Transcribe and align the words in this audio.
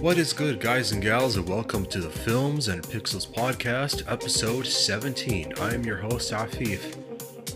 What 0.00 0.18
is 0.18 0.34
good, 0.34 0.60
guys 0.60 0.92
and 0.92 1.00
gals, 1.00 1.36
and 1.36 1.48
welcome 1.48 1.86
to 1.86 2.00
the 2.00 2.10
Films 2.10 2.68
and 2.68 2.82
Pixels 2.82 3.26
podcast, 3.26 4.02
episode 4.06 4.66
17. 4.66 5.54
I 5.58 5.72
am 5.72 5.84
your 5.84 5.96
host, 5.96 6.32
Afif. 6.32 6.96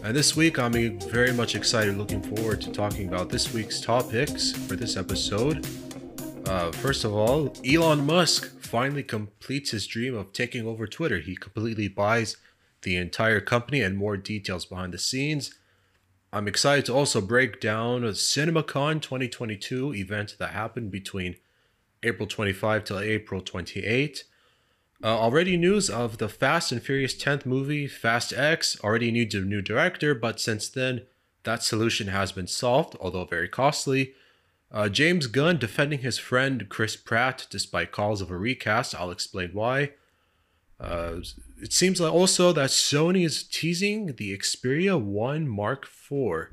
And 0.03 0.16
this 0.16 0.35
week, 0.35 0.58
I'm 0.58 0.98
very 1.00 1.34
much 1.34 1.54
excited, 1.54 1.98
looking 1.98 2.22
forward 2.22 2.62
to 2.62 2.72
talking 2.72 3.08
about 3.08 3.28
this 3.28 3.53
week's 3.53 3.78
topics 3.78 4.53
for 4.53 4.74
this 4.74 4.96
episode. 4.96 5.67
Uh, 6.46 6.72
first 6.72 7.04
of 7.04 7.13
all, 7.13 7.54
Elon 7.63 8.06
Musk 8.06 8.59
finally 8.59 9.03
completes 9.03 9.72
his 9.72 9.86
dream 9.86 10.14
of 10.17 10.32
taking 10.32 10.67
over 10.67 10.86
Twitter. 10.86 11.18
He 11.18 11.36
completely 11.36 11.88
buys 11.88 12.38
the 12.82 12.96
entire 12.96 13.42
company 13.42 13.82
and 13.82 13.99
more 13.99 14.17
details 14.17 14.64
behind 14.64 14.95
the 14.95 14.99
scenes. 14.99 15.54
I'm 16.32 16.48
excited 16.48 16.86
to 16.86 16.95
also 16.95 17.20
break 17.20 17.60
down 17.60 18.02
a 18.02 18.12
CinemaCon 18.12 19.02
2022 19.02 19.95
event 19.95 20.36
that 20.38 20.50
happened 20.50 20.91
between 20.91 21.36
April 22.02 22.27
25 22.27 22.84
till 22.84 22.98
April 22.98 23.40
28. 23.40 24.24
Uh, 25.02 25.06
already 25.06 25.56
news 25.56 25.88
of 25.88 26.18
the 26.18 26.28
Fast 26.28 26.73
and 26.73 26.82
Furious 26.82 27.14
10th 27.14 27.46
movie, 27.46 27.86
Fast 27.86 28.32
X, 28.34 28.78
already 28.84 29.10
needs 29.10 29.34
a 29.34 29.40
new 29.40 29.62
director, 29.62 30.14
but 30.14 30.38
since 30.38 30.68
then, 30.68 31.02
that 31.45 31.62
solution 31.62 32.09
has 32.09 32.32
been 32.32 32.46
solved, 32.46 32.96
although 33.00 33.24
very 33.24 33.48
costly. 33.48 34.12
Uh, 34.70 34.88
James 34.88 35.26
Gunn 35.26 35.59
defending 35.59 36.00
his 36.00 36.18
friend 36.18 36.68
Chris 36.68 36.96
Pratt 36.96 37.46
despite 37.50 37.92
calls 37.92 38.20
of 38.20 38.30
a 38.30 38.37
recast. 38.37 38.95
I'll 38.95 39.10
explain 39.10 39.51
why. 39.52 39.92
Uh, 40.78 41.16
it 41.60 41.73
seems 41.73 42.01
like 42.01 42.12
also 42.12 42.52
that 42.52 42.70
Sony 42.70 43.24
is 43.24 43.42
teasing 43.42 44.14
the 44.16 44.37
Xperia 44.37 45.01
1 45.01 45.48
Mark 45.48 45.84
IV. 45.87 46.48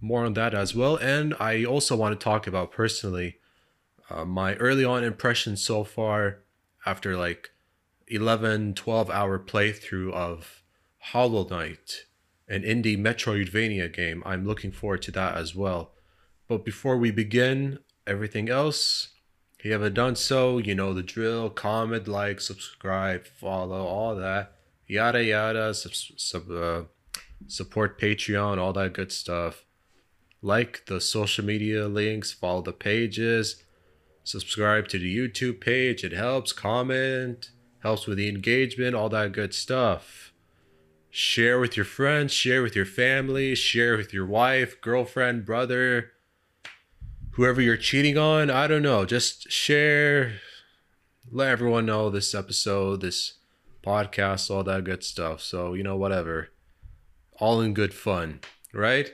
More 0.00 0.24
on 0.24 0.34
that 0.34 0.54
as 0.54 0.74
well. 0.74 0.96
And 0.96 1.34
I 1.38 1.64
also 1.64 1.96
want 1.96 2.18
to 2.18 2.24
talk 2.24 2.46
about 2.46 2.72
personally 2.72 3.36
uh, 4.10 4.24
my 4.24 4.54
early 4.54 4.84
on 4.84 5.04
impressions 5.04 5.62
so 5.62 5.84
far 5.84 6.40
after 6.84 7.16
like 7.16 7.50
11, 8.08 8.74
12 8.74 9.10
hour 9.10 9.38
playthrough 9.38 10.12
of 10.12 10.62
Hollow 10.98 11.46
Knight, 11.48 12.06
an 12.48 12.62
indie 12.62 12.98
Metroidvania 12.98 13.92
game. 13.92 14.22
I'm 14.26 14.46
looking 14.46 14.72
forward 14.72 15.02
to 15.02 15.12
that 15.12 15.36
as 15.36 15.54
well. 15.54 15.92
But 16.48 16.64
before 16.64 16.96
we 16.96 17.10
begin 17.12 17.78
everything 18.06 18.48
else, 18.48 19.10
if 19.58 19.64
you 19.64 19.72
haven't 19.72 19.94
done 19.94 20.16
so, 20.16 20.58
you 20.58 20.74
know 20.74 20.92
the 20.92 21.02
drill. 21.02 21.50
Comment, 21.50 22.08
like, 22.08 22.40
subscribe, 22.40 23.26
follow, 23.26 23.84
all 23.84 24.16
that. 24.16 24.54
Yada 24.86 25.22
yada. 25.22 25.72
Sub, 25.74 25.92
sub, 25.94 26.50
uh, 26.50 26.82
support 27.46 28.00
Patreon, 28.00 28.58
all 28.58 28.72
that 28.72 28.94
good 28.94 29.12
stuff. 29.12 29.64
Like 30.42 30.86
the 30.86 31.00
social 31.00 31.44
media 31.44 31.86
links, 31.86 32.32
follow 32.32 32.62
the 32.62 32.72
pages, 32.72 33.62
subscribe 34.24 34.88
to 34.88 34.98
the 34.98 35.16
YouTube 35.16 35.60
page. 35.60 36.04
It 36.04 36.12
helps. 36.12 36.52
Comment, 36.52 37.50
helps 37.80 38.06
with 38.06 38.18
the 38.18 38.28
engagement, 38.28 38.94
all 38.94 39.08
that 39.08 39.32
good 39.32 39.54
stuff. 39.54 40.32
Share 41.10 41.58
with 41.58 41.76
your 41.76 41.86
friends, 41.86 42.32
share 42.32 42.62
with 42.62 42.76
your 42.76 42.86
family, 42.86 43.54
share 43.54 43.96
with 43.96 44.14
your 44.14 44.26
wife, 44.26 44.80
girlfriend, 44.80 45.44
brother 45.44 46.12
whoever 47.32 47.60
you're 47.60 47.76
cheating 47.76 48.18
on, 48.18 48.50
I 48.50 48.66
don't 48.66 48.82
know. 48.82 49.04
Just 49.04 49.50
share, 49.50 50.34
let 51.30 51.48
everyone 51.48 51.86
know 51.86 52.10
this 52.10 52.34
episode, 52.34 53.00
this 53.00 53.38
podcast, 53.82 54.50
all 54.50 54.64
that 54.64 54.84
good 54.84 55.04
stuff. 55.04 55.40
So, 55.40 55.74
you 55.74 55.82
know, 55.82 55.96
whatever. 55.96 56.50
All 57.38 57.60
in 57.60 57.72
good 57.72 57.94
fun, 57.94 58.40
right? 58.74 59.10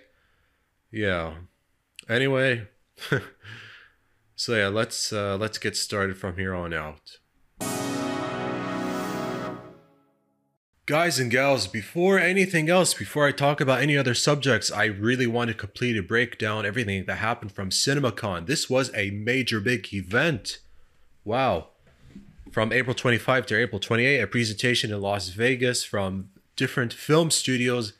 Yeah. 0.90 1.34
Anyway, 2.08 2.66
so 4.36 4.54
yeah, 4.54 4.68
let's 4.68 5.12
uh, 5.12 5.36
let's 5.38 5.56
get 5.56 5.76
started 5.76 6.18
from 6.18 6.36
here 6.36 6.54
on 6.54 6.74
out. 6.74 7.18
Guys 10.84 11.18
and 11.18 11.32
gals, 11.32 11.66
before 11.66 12.18
anything 12.18 12.70
else, 12.70 12.94
before 12.94 13.26
I 13.26 13.32
talk 13.32 13.60
about 13.60 13.80
any 13.80 13.96
other 13.96 14.14
subjects, 14.14 14.70
I 14.70 14.84
really 14.84 15.26
want 15.26 15.48
to 15.48 15.54
completely 15.54 16.00
break 16.00 16.38
down 16.38 16.64
everything 16.64 17.06
that 17.06 17.16
happened 17.16 17.50
from 17.50 17.70
CinemaCon. 17.70 18.46
This 18.46 18.70
was 18.70 18.94
a 18.94 19.10
major 19.10 19.58
big 19.58 19.92
event. 19.92 20.58
Wow. 21.24 21.70
From 22.52 22.72
April 22.72 22.94
25 22.94 23.46
to 23.46 23.58
April 23.58 23.80
28, 23.80 24.20
a 24.20 24.26
presentation 24.28 24.92
in 24.92 25.00
Las 25.00 25.30
Vegas 25.30 25.82
from 25.82 26.28
different 26.54 26.92
film 26.92 27.32
studios 27.32 27.94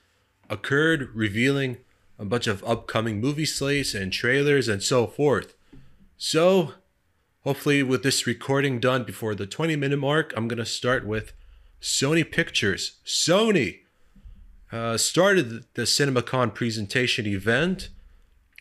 occurred, 0.48 1.10
revealing 1.12 1.78
a 2.20 2.24
bunch 2.24 2.46
of 2.46 2.62
upcoming 2.62 3.20
movie 3.20 3.46
slates 3.46 3.94
and 3.94 4.12
trailers 4.12 4.68
and 4.68 4.80
so 4.80 5.08
forth. 5.08 5.55
So, 6.18 6.72
hopefully, 7.44 7.82
with 7.82 8.02
this 8.02 8.26
recording 8.26 8.80
done 8.80 9.04
before 9.04 9.34
the 9.34 9.46
20 9.46 9.76
minute 9.76 9.98
mark, 9.98 10.32
I'm 10.34 10.48
going 10.48 10.58
to 10.58 10.64
start 10.64 11.06
with 11.06 11.34
Sony 11.80 12.28
Pictures, 12.28 12.96
Sony, 13.04 13.80
uh, 14.72 14.96
started 14.96 15.64
the 15.74 15.82
CinemaCon 15.82 16.54
presentation 16.54 17.26
event 17.26 17.90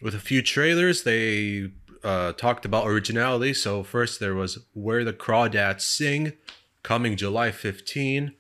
with 0.01 0.13
a 0.13 0.19
few 0.19 0.41
trailers. 0.41 1.03
They 1.03 1.71
uh, 2.03 2.33
talked 2.33 2.65
about 2.65 2.87
originality. 2.87 3.53
So 3.53 3.83
first 3.83 4.19
there 4.19 4.35
was 4.35 4.59
Where 4.73 5.03
the 5.03 5.13
Crawdads 5.13 5.81
Sing, 5.81 6.33
coming 6.83 7.15
July 7.15 7.51
15. 7.51 8.33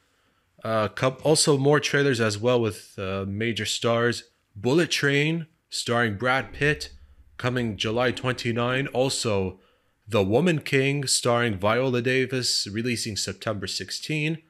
Uh, 0.63 0.89
also 1.23 1.57
more 1.57 1.79
trailers 1.79 2.19
as 2.19 2.37
well 2.37 2.59
with 2.59 2.99
uh, 2.99 3.25
major 3.27 3.65
stars. 3.65 4.25
Bullet 4.55 4.91
Train, 4.91 5.47
starring 5.69 6.17
Brad 6.17 6.51
Pitt, 6.51 6.91
coming 7.37 7.77
July 7.77 8.11
29. 8.11 8.87
Also, 8.87 9.59
The 10.07 10.23
Woman 10.23 10.59
King, 10.59 11.07
starring 11.07 11.57
Viola 11.57 12.01
Davis, 12.01 12.67
releasing 12.67 13.17
September 13.17 13.67
16. 13.67 14.41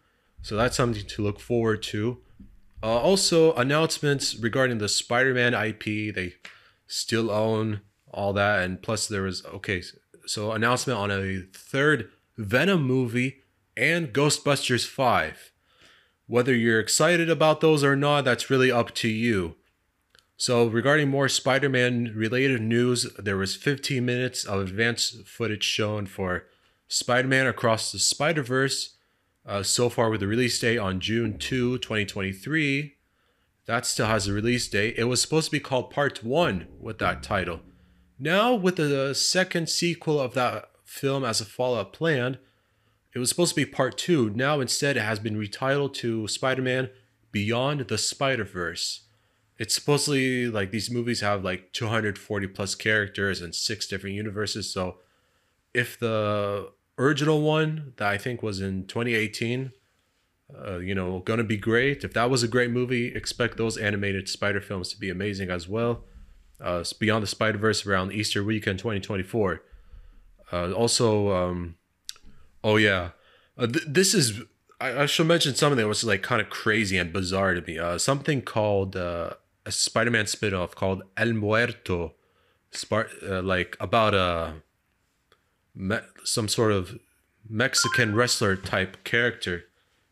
So 0.41 0.55
that's 0.55 0.77
something 0.77 1.05
to 1.05 1.23
look 1.23 1.39
forward 1.39 1.81
to. 1.83 2.19
Uh, 2.83 2.99
also, 2.99 3.53
announcements 3.53 4.35
regarding 4.35 4.77
the 4.77 4.89
Spider 4.89 5.33
Man 5.33 5.53
IP. 5.53 6.13
They 6.13 6.33
still 6.87 7.31
own 7.31 7.81
all 8.11 8.33
that. 8.33 8.63
And 8.63 8.81
plus, 8.81 9.07
there 9.07 9.23
was, 9.23 9.43
okay, 9.45 9.81
so 10.25 10.51
announcement 10.51 10.99
on 10.99 11.11
a 11.11 11.43
third 11.53 12.09
Venom 12.37 12.83
movie 12.83 13.41
and 13.77 14.13
Ghostbusters 14.13 14.85
5. 14.85 15.51
Whether 16.27 16.55
you're 16.55 16.79
excited 16.79 17.29
about 17.29 17.61
those 17.61 17.83
or 17.83 17.95
not, 17.95 18.25
that's 18.25 18.49
really 18.49 18.71
up 18.71 18.93
to 18.95 19.07
you. 19.07 19.55
So, 20.37 20.67
regarding 20.67 21.09
more 21.09 21.29
Spider 21.29 21.69
Man 21.69 22.11
related 22.13 22.61
news, 22.61 23.07
there 23.17 23.37
was 23.37 23.55
15 23.55 24.05
minutes 24.05 24.43
of 24.43 24.59
advanced 24.59 25.25
footage 25.27 25.63
shown 25.63 26.07
for 26.07 26.45
Spider 26.89 27.27
Man 27.27 27.47
Across 27.47 27.93
the 27.93 27.99
Spider 27.99 28.43
Verse 28.43 28.95
uh, 29.45 29.63
so 29.63 29.89
far 29.89 30.09
with 30.09 30.19
the 30.19 30.27
release 30.27 30.59
date 30.59 30.77
on 30.77 30.99
June 30.99 31.37
2, 31.37 31.77
2023. 31.77 32.95
That 33.65 33.85
still 33.85 34.07
has 34.07 34.27
a 34.27 34.33
release 34.33 34.67
date. 34.67 34.95
It 34.97 35.05
was 35.05 35.21
supposed 35.21 35.45
to 35.45 35.51
be 35.51 35.59
called 35.59 35.89
Part 35.89 36.23
1 36.23 36.67
with 36.79 36.99
that 36.99 37.23
title. 37.23 37.61
Now, 38.19 38.53
with 38.53 38.75
the 38.75 39.13
second 39.15 39.69
sequel 39.69 40.19
of 40.19 40.33
that 40.33 40.69
film 40.83 41.23
as 41.23 41.41
a 41.41 41.45
follow 41.45 41.79
up 41.79 41.93
planned, 41.93 42.39
it 43.13 43.19
was 43.19 43.29
supposed 43.29 43.55
to 43.55 43.61
be 43.61 43.65
Part 43.65 43.97
2. 43.97 44.31
Now, 44.31 44.59
instead, 44.59 44.97
it 44.97 45.01
has 45.01 45.19
been 45.19 45.37
retitled 45.37 45.93
to 45.95 46.27
Spider 46.27 46.61
Man 46.61 46.89
Beyond 47.31 47.87
the 47.87 47.97
Spider 47.97 48.43
Verse. 48.43 49.04
It's 49.57 49.73
supposedly 49.73 50.47
like 50.47 50.71
these 50.71 50.91
movies 50.91 51.21
have 51.21 51.43
like 51.43 51.71
240 51.73 52.47
plus 52.47 52.75
characters 52.75 53.41
and 53.41 53.55
six 53.55 53.87
different 53.87 54.15
universes. 54.15 54.71
So, 54.71 54.97
if 55.73 55.97
the 55.99 56.71
original 56.97 57.41
one 57.41 57.93
that 57.97 58.07
I 58.07 58.17
think 58.17 58.41
was 58.41 58.61
in 58.61 58.85
2018. 58.87 59.71
Uh, 60.63 60.77
you 60.77 60.93
know, 60.93 61.19
gonna 61.19 61.43
be 61.43 61.57
great. 61.57 62.03
If 62.03 62.13
that 62.13 62.29
was 62.29 62.43
a 62.43 62.47
great 62.47 62.69
movie, 62.69 63.07
expect 63.07 63.57
those 63.57 63.77
animated 63.77 64.29
Spider 64.29 64.61
films 64.61 64.89
to 64.89 64.99
be 64.99 65.09
amazing 65.09 65.49
as 65.49 65.67
well. 65.67 66.03
Uh, 66.61 66.83
Beyond 66.99 67.23
the 67.23 67.27
Spider 67.27 67.57
Verse 67.57 67.85
around 67.85 68.13
Easter 68.13 68.43
weekend 68.43 68.77
2024. 68.79 69.63
Uh, 70.53 70.71
also, 70.71 71.31
um, 71.31 71.75
oh 72.63 72.75
yeah, 72.75 73.09
uh, 73.57 73.65
th- 73.65 73.85
this 73.87 74.13
is 74.13 74.41
I-, 74.79 75.01
I, 75.01 75.05
should 75.07 75.25
mention 75.25 75.55
something 75.55 75.77
that 75.77 75.87
was 75.87 76.03
like 76.03 76.21
kind 76.21 76.39
of 76.39 76.49
crazy 76.51 76.97
and 76.97 77.11
bizarre 77.11 77.55
to 77.55 77.61
me. 77.61 77.79
Uh, 77.79 77.97
something 77.97 78.43
called 78.43 78.95
uh, 78.95 79.31
a 79.65 79.71
Spider-Man 79.71 80.27
spin-off 80.27 80.75
called 80.75 81.03
El 81.17 81.33
Muerto, 81.33 82.13
uh, 82.91 83.41
like 83.41 83.77
about 83.79 84.13
a 84.13 84.55
me- 85.73 85.99
some 86.23 86.47
sort 86.47 86.71
of 86.71 86.99
Mexican 87.47 88.15
wrestler 88.15 88.55
type 88.55 89.03
character 89.03 89.65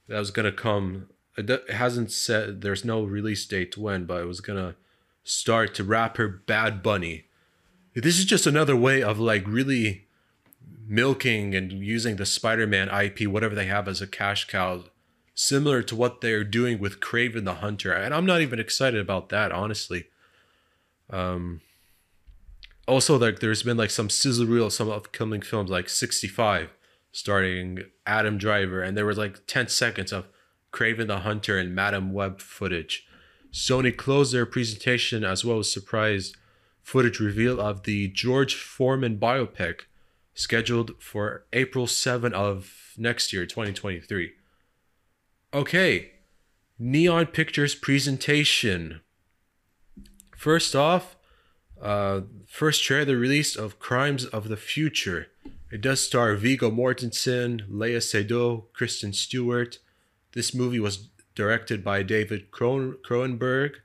that 0.07 0.19
was 0.19 0.31
gonna 0.31 0.51
come. 0.51 1.09
It 1.38 1.69
hasn't 1.69 2.11
said 2.11 2.61
there's 2.61 2.85
no 2.85 3.03
release 3.03 3.45
date 3.45 3.77
when, 3.77 4.05
but 4.05 4.21
it 4.21 4.25
was 4.25 4.41
gonna 4.41 4.75
start 5.23 5.73
to 5.75 5.83
rapper 5.83 6.27
Bad 6.27 6.83
Bunny. 6.83 7.25
This 7.94 8.19
is 8.19 8.25
just 8.25 8.47
another 8.47 8.75
way 8.75 9.01
of 9.01 9.19
like 9.19 9.47
really 9.47 10.07
milking 10.85 11.55
and 11.55 11.71
using 11.71 12.17
the 12.17 12.25
Spider-Man 12.25 12.89
IP, 12.89 13.27
whatever 13.27 13.55
they 13.55 13.65
have 13.65 13.88
as 13.88 14.01
a 14.01 14.07
cash 14.07 14.47
cow, 14.47 14.83
similar 15.35 15.81
to 15.83 15.95
what 15.95 16.21
they're 16.21 16.44
doing 16.44 16.80
with 16.80 17.00
Kraven 17.00 17.45
the 17.45 17.56
Hunter. 17.56 17.91
And 17.91 18.13
I'm 18.13 18.25
not 18.25 18.41
even 18.41 18.59
excited 18.59 19.00
about 19.00 19.30
that, 19.30 19.51
honestly. 19.51 20.06
Um, 21.09 21.62
also 22.88 23.18
like 23.18 23.39
there's 23.39 23.63
been 23.63 23.77
like 23.77 23.89
some 23.89 24.09
sizzle 24.09 24.45
reel 24.45 24.68
of 24.68 24.74
some 24.74 24.89
upcoming 24.89 25.41
films 25.41 25.69
like 25.69 25.89
65 25.89 26.69
starting 27.12 27.80
adam 28.06 28.38
driver 28.38 28.81
and 28.81 28.97
there 28.97 29.06
was 29.06 29.18
like 29.18 29.45
10 29.47 29.68
seconds 29.68 30.12
of 30.12 30.27
Kraven 30.71 31.07
the 31.07 31.19
hunter 31.19 31.57
and 31.57 31.74
madam 31.74 32.12
web 32.12 32.41
footage 32.41 33.07
sony 33.51 33.95
closed 33.95 34.33
their 34.33 34.45
presentation 34.45 35.24
as 35.24 35.45
well 35.45 35.59
as 35.59 35.71
surprise 35.71 36.33
footage 36.81 37.19
reveal 37.19 37.62
of 37.62 37.83
the 37.83 38.07
george 38.09 38.56
foreman 38.56 39.18
biopic 39.18 39.81
scheduled 40.33 40.91
for 41.00 41.45
april 41.53 41.88
7 41.88 42.33
of 42.33 42.94
next 42.97 43.31
year 43.31 43.45
2023 43.45 44.31
okay 45.53 46.11
neon 46.79 47.25
pictures 47.25 47.75
presentation 47.75 49.01
first 50.35 50.75
off 50.75 51.15
uh, 51.83 52.21
first 52.47 52.81
trailer 52.81 53.17
released 53.17 53.57
of 53.57 53.77
Crimes 53.77 54.25
of 54.25 54.47
the 54.47 54.55
Future. 54.55 55.27
It 55.69 55.81
does 55.81 56.00
star 56.00 56.33
Viggo 56.35 56.71
Mortensen, 56.71 57.69
Léa 57.69 57.97
Seydoux, 57.97 58.63
Kristen 58.71 59.11
Stewart. 59.11 59.79
This 60.31 60.53
movie 60.53 60.79
was 60.79 61.09
directed 61.35 61.83
by 61.83 62.03
David 62.03 62.51
Cronenberg. 62.51 63.75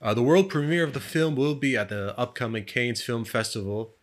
Uh, 0.00 0.12
the 0.12 0.22
world 0.22 0.50
premiere 0.50 0.84
of 0.84 0.92
the 0.92 1.00
film 1.00 1.34
will 1.34 1.54
be 1.54 1.76
at 1.76 1.88
the 1.88 2.18
upcoming 2.18 2.64
Cannes 2.64 3.00
Film 3.00 3.24
Festival, 3.24 3.94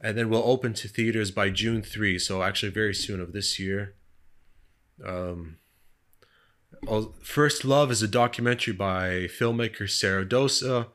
and 0.00 0.16
then 0.16 0.30
will 0.30 0.42
open 0.44 0.72
to 0.74 0.88
theaters 0.88 1.30
by 1.30 1.50
June 1.50 1.82
3, 1.82 2.18
so 2.18 2.42
actually 2.42 2.70
very 2.70 2.94
soon 2.94 3.20
of 3.20 3.32
this 3.32 3.58
year. 3.58 3.94
Um, 5.04 5.56
First 7.22 7.64
Love 7.64 7.90
is 7.90 8.02
a 8.02 8.08
documentary 8.08 8.72
by 8.72 9.28
filmmaker 9.28 9.88
Sarah 9.88 10.24
Dosa 10.24 10.88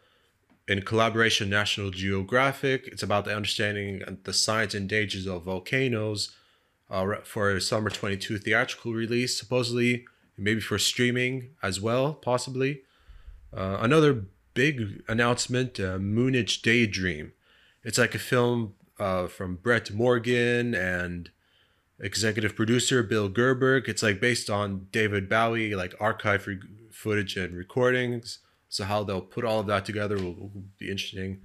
in 0.67 0.81
collaboration 0.81 1.49
National 1.49 1.91
Geographic. 1.91 2.87
It's 2.87 3.03
about 3.03 3.25
the 3.25 3.35
understanding 3.35 4.01
the 4.23 4.33
science 4.33 4.73
and 4.73 4.89
dangers 4.89 5.27
of 5.27 5.43
volcanoes 5.43 6.35
uh, 6.89 7.15
for 7.23 7.51
a 7.51 7.61
summer 7.61 7.89
22 7.89 8.39
theatrical 8.39 8.93
release, 8.93 9.37
supposedly, 9.37 10.05
maybe 10.37 10.59
for 10.59 10.77
streaming 10.77 11.51
as 11.61 11.79
well, 11.79 12.13
possibly. 12.13 12.81
Uh, 13.55 13.77
another 13.79 14.25
big 14.53 15.03
announcement 15.07 15.79
uh, 15.79 15.97
Moonage 15.97 16.61
Daydream. 16.61 17.33
It's 17.83 17.97
like 17.97 18.15
a 18.15 18.19
film 18.19 18.73
uh, 18.99 19.27
from 19.27 19.55
Brett 19.57 19.91
Morgen 19.91 20.73
and 20.73 21.29
executive 21.99 22.55
producer 22.55 23.03
Bill 23.03 23.29
Gerberg. 23.29 23.87
It's 23.87 24.03
like 24.03 24.19
based 24.19 24.49
on 24.49 24.87
David 24.91 25.29
Bowie, 25.29 25.75
like 25.75 25.95
archive 25.99 26.47
re- 26.47 26.59
footage 26.91 27.37
and 27.37 27.55
recordings. 27.55 28.39
So 28.69 28.83
how 28.83 29.03
they'll 29.03 29.21
put 29.21 29.45
all 29.45 29.59
of 29.59 29.67
that 29.67 29.85
together 29.85 30.17
will, 30.17 30.33
will 30.33 30.63
be 30.77 30.89
interesting 30.89 31.41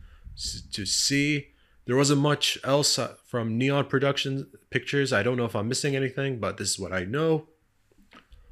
to 0.72 0.86
see. 0.86 1.48
There 1.86 1.96
wasn't 1.96 2.20
much 2.20 2.58
else 2.64 2.98
uh, 2.98 3.14
from 3.26 3.58
Neon 3.58 3.86
Production 3.86 4.48
Pictures. 4.70 5.12
I 5.12 5.22
don't 5.22 5.36
know 5.36 5.44
if 5.44 5.56
I'm 5.56 5.68
missing 5.68 5.96
anything, 5.96 6.38
but 6.38 6.56
this 6.56 6.70
is 6.70 6.78
what 6.78 6.92
I 6.92 7.04
know. 7.04 7.48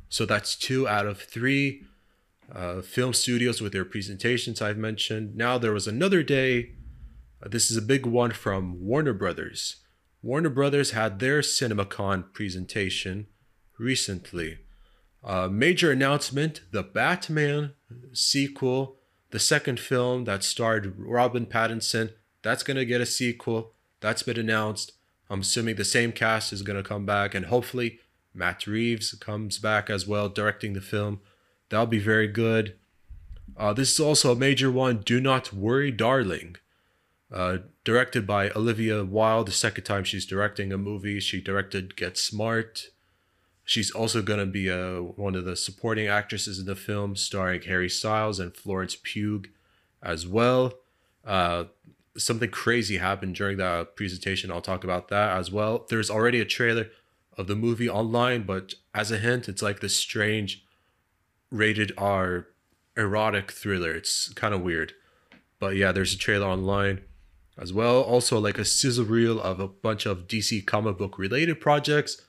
So 0.08 0.26
that's 0.26 0.56
two 0.56 0.88
out 0.88 1.06
of 1.06 1.20
three 1.20 1.84
uh, 2.52 2.80
film 2.80 3.12
studios 3.12 3.60
with 3.60 3.72
their 3.72 3.84
presentations 3.84 4.62
I've 4.62 4.78
mentioned. 4.78 5.36
Now 5.36 5.58
there 5.58 5.72
was 5.72 5.86
another 5.86 6.22
day. 6.22 6.72
Uh, 7.42 7.48
this 7.48 7.70
is 7.70 7.76
a 7.76 7.82
big 7.82 8.06
one 8.06 8.32
from 8.32 8.84
Warner 8.84 9.12
Brothers. 9.12 9.76
Warner 10.22 10.50
Brothers 10.50 10.90
had 10.90 11.18
their 11.18 11.40
CinemaCon 11.40 12.32
presentation 12.32 13.26
recently. 13.78 14.58
Uh, 15.22 15.48
major 15.48 15.90
announcement 15.92 16.62
the 16.72 16.82
Batman 16.82 17.72
sequel, 18.12 18.96
the 19.30 19.38
second 19.38 19.78
film 19.78 20.24
that 20.24 20.42
starred 20.42 20.94
Robin 20.98 21.46
Pattinson, 21.46 22.12
that's 22.42 22.62
going 22.62 22.76
to 22.76 22.84
get 22.84 23.00
a 23.00 23.06
sequel. 23.06 23.74
That's 24.00 24.22
been 24.22 24.38
announced. 24.38 24.92
I'm 25.30 25.40
assuming 25.40 25.76
the 25.76 25.84
same 25.84 26.12
cast 26.12 26.52
is 26.52 26.62
going 26.62 26.82
to 26.82 26.88
come 26.88 27.04
back, 27.04 27.34
and 27.34 27.46
hopefully 27.46 27.98
Matt 28.34 28.66
Reeves 28.66 29.12
comes 29.14 29.58
back 29.58 29.90
as 29.90 30.06
well, 30.06 30.28
directing 30.28 30.72
the 30.72 30.80
film. 30.80 31.20
That'll 31.68 31.86
be 31.86 31.98
very 31.98 32.28
good. 32.28 32.76
Uh, 33.56 33.72
this 33.72 33.92
is 33.92 34.00
also 34.00 34.32
a 34.32 34.36
major 34.36 34.70
one. 34.70 34.98
Do 34.98 35.20
Not 35.20 35.52
Worry, 35.52 35.90
Darling. 35.90 36.56
Uh, 37.32 37.58
directed 37.84 38.26
by 38.26 38.50
Olivia 38.50 39.04
Wilde, 39.04 39.48
the 39.48 39.52
second 39.52 39.84
time 39.84 40.04
she's 40.04 40.25
directing 40.25 40.72
a 40.72 40.78
movie. 40.78 41.20
She 41.20 41.40
directed 41.40 41.96
Get 41.96 42.16
Smart. 42.16 42.86
She's 43.64 43.90
also 43.90 44.22
going 44.22 44.38
to 44.38 44.46
be 44.46 44.70
uh, 44.70 45.00
one 45.00 45.34
of 45.34 45.44
the 45.44 45.54
supporting 45.54 46.06
actresses 46.06 46.58
in 46.58 46.64
the 46.64 46.75
film, 46.75 47.16
starring 47.16 47.62
Harry 47.62 47.90
Styles 47.90 48.40
and 48.40 48.56
Florence 48.56 48.96
Pugh 49.02 49.42
as 50.02 50.26
well. 50.26 50.72
Uh, 51.22 51.64
something 52.16 52.50
crazy 52.50 52.96
happened 52.96 53.34
during 53.34 53.58
that 53.58 53.94
presentation. 53.94 54.50
I'll 54.50 54.62
talk 54.62 54.84
about 54.84 55.08
that 55.08 55.36
as 55.36 55.50
well. 55.50 55.84
There's 55.90 56.10
already 56.10 56.40
a 56.40 56.46
trailer 56.46 56.86
of 57.36 57.46
the 57.46 57.54
movie 57.54 57.90
online, 57.90 58.44
but 58.44 58.75
as 58.94 59.10
a 59.10 59.19
hint, 59.19 59.50
it's 59.50 59.62
like 59.62 59.80
this 59.80 59.96
strange 59.96 60.64
rated 61.50 61.92
R 61.98 62.46
erotic 62.96 63.52
thriller. 63.52 63.92
It's 63.92 64.32
kind 64.32 64.54
of 64.54 64.62
weird. 64.62 64.94
But 65.58 65.76
yeah, 65.76 65.92
there's 65.92 66.14
a 66.14 66.19
trailer 66.19 66.46
online 66.46 67.02
as 67.58 67.72
well. 67.72 68.00
Also, 68.00 68.38
like 68.38 68.58
a 68.58 68.64
sizzle 68.64 69.05
reel 69.05 69.40
of 69.40 69.60
a 69.60 69.69
bunch 69.69 70.06
of 70.06 70.28
DC 70.28 70.64
comic 70.66 70.96
book 70.99 71.19
related 71.19 71.60
projects 71.60 72.22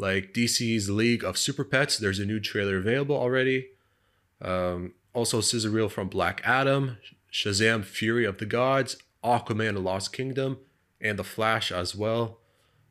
like 0.00 0.32
DC's 0.32 0.88
League 0.88 1.22
of 1.22 1.36
Super 1.36 1.64
Pets. 1.64 1.98
There's 1.98 2.18
a 2.18 2.26
new 2.26 2.40
trailer 2.40 2.78
available 2.78 3.16
already. 3.16 3.68
Um, 4.40 4.94
also, 5.12 5.40
sizzle 5.40 5.72
reel 5.72 5.88
from 5.88 6.08
Black 6.08 6.40
Adam, 6.44 6.98
Shazam: 7.32 7.84
Fury 7.84 8.24
of 8.24 8.38
the 8.38 8.46
Gods, 8.46 8.96
Aquaman: 9.22 9.74
The 9.74 9.80
Lost 9.80 10.12
Kingdom, 10.12 10.58
and 11.00 11.18
The 11.18 11.24
Flash 11.24 11.70
as 11.70 11.94
well. 11.94 12.38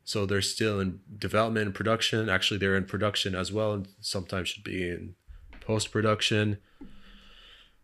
So 0.04 0.26
they're 0.26 0.42
still 0.42 0.80
in 0.80 1.00
development 1.18 1.66
and 1.66 1.74
production. 1.74 2.28
Actually, 2.28 2.58
they're 2.58 2.76
in 2.76 2.84
production 2.84 3.34
as 3.34 3.52
well, 3.52 3.72
and 3.72 3.88
sometimes 4.00 4.48
should 4.48 4.64
be 4.64 4.88
in 4.88 5.14
post 5.60 5.90
production. 5.90 6.58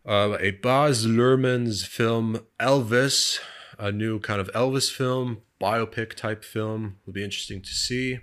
Uh, 0.05 0.37
a 0.41 0.53
Baz 0.53 1.05
Luhrmann's 1.07 1.85
film 1.85 2.41
Elvis, 2.61 3.41
a 3.79 3.93
new 3.93 4.19
kind 4.19 4.41
of 4.41 4.51
Elvis 4.53 4.91
film, 4.91 5.43
biopic 5.61 6.15
type 6.15 6.45
film, 6.45 6.97
will 7.05 7.13
be 7.13 7.25
interesting 7.25 7.61
to 7.63 7.75
see 7.75 8.21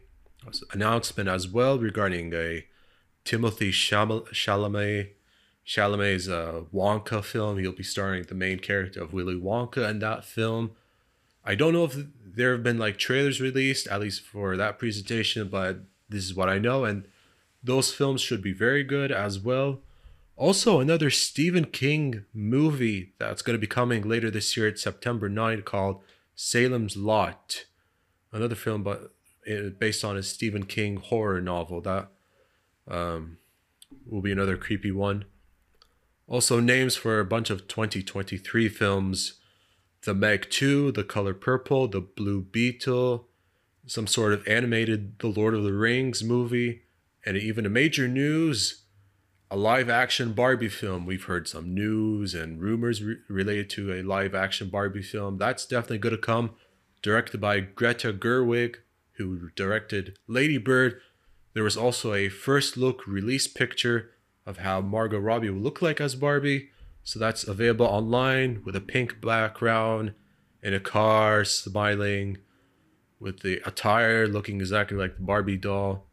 announcement 0.72 1.30
as 1.30 1.48
well 1.48 1.80
regarding 1.80 2.34
a 2.34 2.66
Timothy 3.24 3.72
Chalamet 3.72 5.10
Chalamet's 5.66 6.28
uh, 6.28 6.62
Wonka 6.74 7.24
film. 7.24 7.58
He'll 7.58 7.72
be 7.72 7.84
starring 7.84 8.24
the 8.24 8.36
main 8.36 8.60
character 8.60 9.02
of 9.02 9.14
Willy 9.14 9.40
Wonka 9.40 9.90
in 9.90 10.00
that 10.00 10.26
film. 10.26 10.72
I 11.46 11.56
don't 11.56 11.74
know 11.74 11.86
if 11.86 11.96
there 12.26 12.52
have 12.52 12.64
been 12.64 12.78
like 12.78 12.98
trailers 12.98 13.40
released, 13.40 13.88
at 13.88 14.02
least 14.02 14.22
for 14.22 14.58
that 14.58 14.78
presentation, 14.80 15.48
but 15.48 15.80
this 16.10 16.24
is 16.24 16.34
what 16.34 16.50
I 16.50 16.60
know, 16.60 16.84
and 16.86 17.06
those 17.64 17.94
films 17.94 18.22
should 18.22 18.42
be 18.42 18.54
very 18.54 18.84
good 18.84 19.12
as 19.12 19.40
well. 19.40 19.80
Also, 20.36 20.80
another 20.80 21.10
Stephen 21.10 21.66
King 21.66 22.26
movie 22.34 23.14
that's 23.20 23.42
going 23.42 23.56
to 23.56 23.62
be 23.62 23.68
coming 23.68 24.08
later 24.08 24.32
this 24.32 24.58
year 24.58 24.68
at 24.68 24.80
September 24.80 25.30
9 25.30 25.62
called 25.62 26.02
Salem's 26.36 26.98
Lot. 26.98 27.66
Another 28.32 28.56
film 28.56 28.82
but 28.82 29.12
based 29.80 30.04
on 30.04 30.18
a 30.18 30.24
Stephen 30.24 30.66
King 30.66 30.98
horror 30.98 31.42
novel. 31.42 31.82
That 31.82 32.10
um, 32.88 33.38
will 34.06 34.22
be 34.22 34.32
another 34.32 34.58
creepy 34.58 34.92
one. 34.92 35.26
Also, 36.28 36.60
names 36.60 36.96
for 36.96 37.20
a 37.20 37.26
bunch 37.26 37.50
of 37.50 37.68
2023 37.68 38.70
films 38.70 39.34
The 40.04 40.14
Meg 40.14 40.50
2, 40.50 40.94
The 40.94 41.04
Color 41.04 41.34
Purple, 41.34 41.88
The 41.88 42.02
Blue 42.02 42.42
Beetle, 42.42 43.28
some 43.86 44.08
sort 44.08 44.34
of 44.34 44.48
animated 44.48 45.20
The 45.20 45.28
Lord 45.28 45.54
of 45.54 45.64
the 45.64 45.74
Rings 45.74 46.24
movie, 46.24 46.84
and 47.26 47.38
even 47.38 47.66
a 47.66 47.70
major 47.70 48.08
news 48.08 48.83
a 49.54 49.56
live 49.56 49.88
action 49.88 50.34
Barbie 50.34 50.68
film. 50.68 51.06
We've 51.06 51.26
heard 51.26 51.48
some 51.48 51.76
news 51.76 52.34
and 52.34 52.60
rumors 52.60 53.04
re- 53.04 53.18
related 53.30 53.70
to 53.72 53.94
a 53.94 54.02
live 54.02 54.34
action 54.34 54.68
Barbie 54.68 55.04
film. 55.04 55.38
That's 55.38 55.68
definitely 55.68 56.00
going 56.00 56.16
to 56.16 56.22
come. 56.22 56.56
Directed 57.04 57.40
by 57.40 57.60
Greta 57.60 58.12
Gerwig, 58.12 58.78
who 59.18 59.52
directed 59.56 60.18
Lady 60.26 60.58
Bird. 60.58 61.00
There 61.54 61.64
was 61.64 61.78
also 61.78 62.16
a 62.16 62.30
first 62.30 62.78
look 62.78 63.06
release 63.06 63.48
picture 63.48 64.10
of 64.44 64.58
how 64.58 64.82
Margot 64.82 65.20
Robbie 65.20 65.52
will 65.52 65.62
look 65.62 65.84
like 65.84 66.02
as 66.02 66.16
Barbie. 66.16 66.70
So 67.04 67.20
that's 67.20 67.48
available 67.48 67.86
online 67.86 68.64
with 68.66 68.76
a 68.76 68.82
pink 68.82 69.22
background 69.22 70.16
in 70.64 70.74
a 70.74 70.80
car, 70.80 71.46
smiling, 71.46 72.40
with 73.20 73.42
the 73.42 73.62
attire 73.68 74.28
looking 74.28 74.60
exactly 74.60 74.98
like 74.98 75.18
the 75.18 75.24
Barbie 75.24 75.58
doll. 75.58 76.08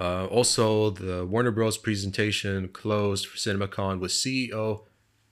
Uh, 0.00 0.24
also, 0.26 0.88
the 0.88 1.26
Warner 1.26 1.50
Bros. 1.50 1.76
presentation 1.76 2.68
closed 2.68 3.26
for 3.26 3.36
CinemaCon 3.36 4.00
with 4.00 4.12
CEO 4.12 4.84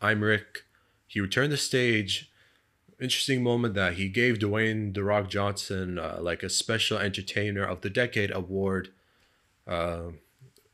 Emmerich. 0.02 0.64
He 1.06 1.20
returned 1.20 1.52
the 1.52 1.56
stage 1.56 2.30
interesting 3.00 3.42
moment 3.42 3.74
that 3.74 3.94
he 3.94 4.08
gave 4.08 4.38
Dwayne 4.38 4.92
The 4.92 5.04
Rock 5.04 5.28
Johnson 5.30 5.98
uh, 5.98 6.18
like 6.20 6.42
a 6.42 6.50
special 6.50 6.98
entertainer 6.98 7.64
of 7.64 7.80
the 7.80 7.90
decade 7.90 8.30
award 8.30 8.90
uh, 9.66 10.08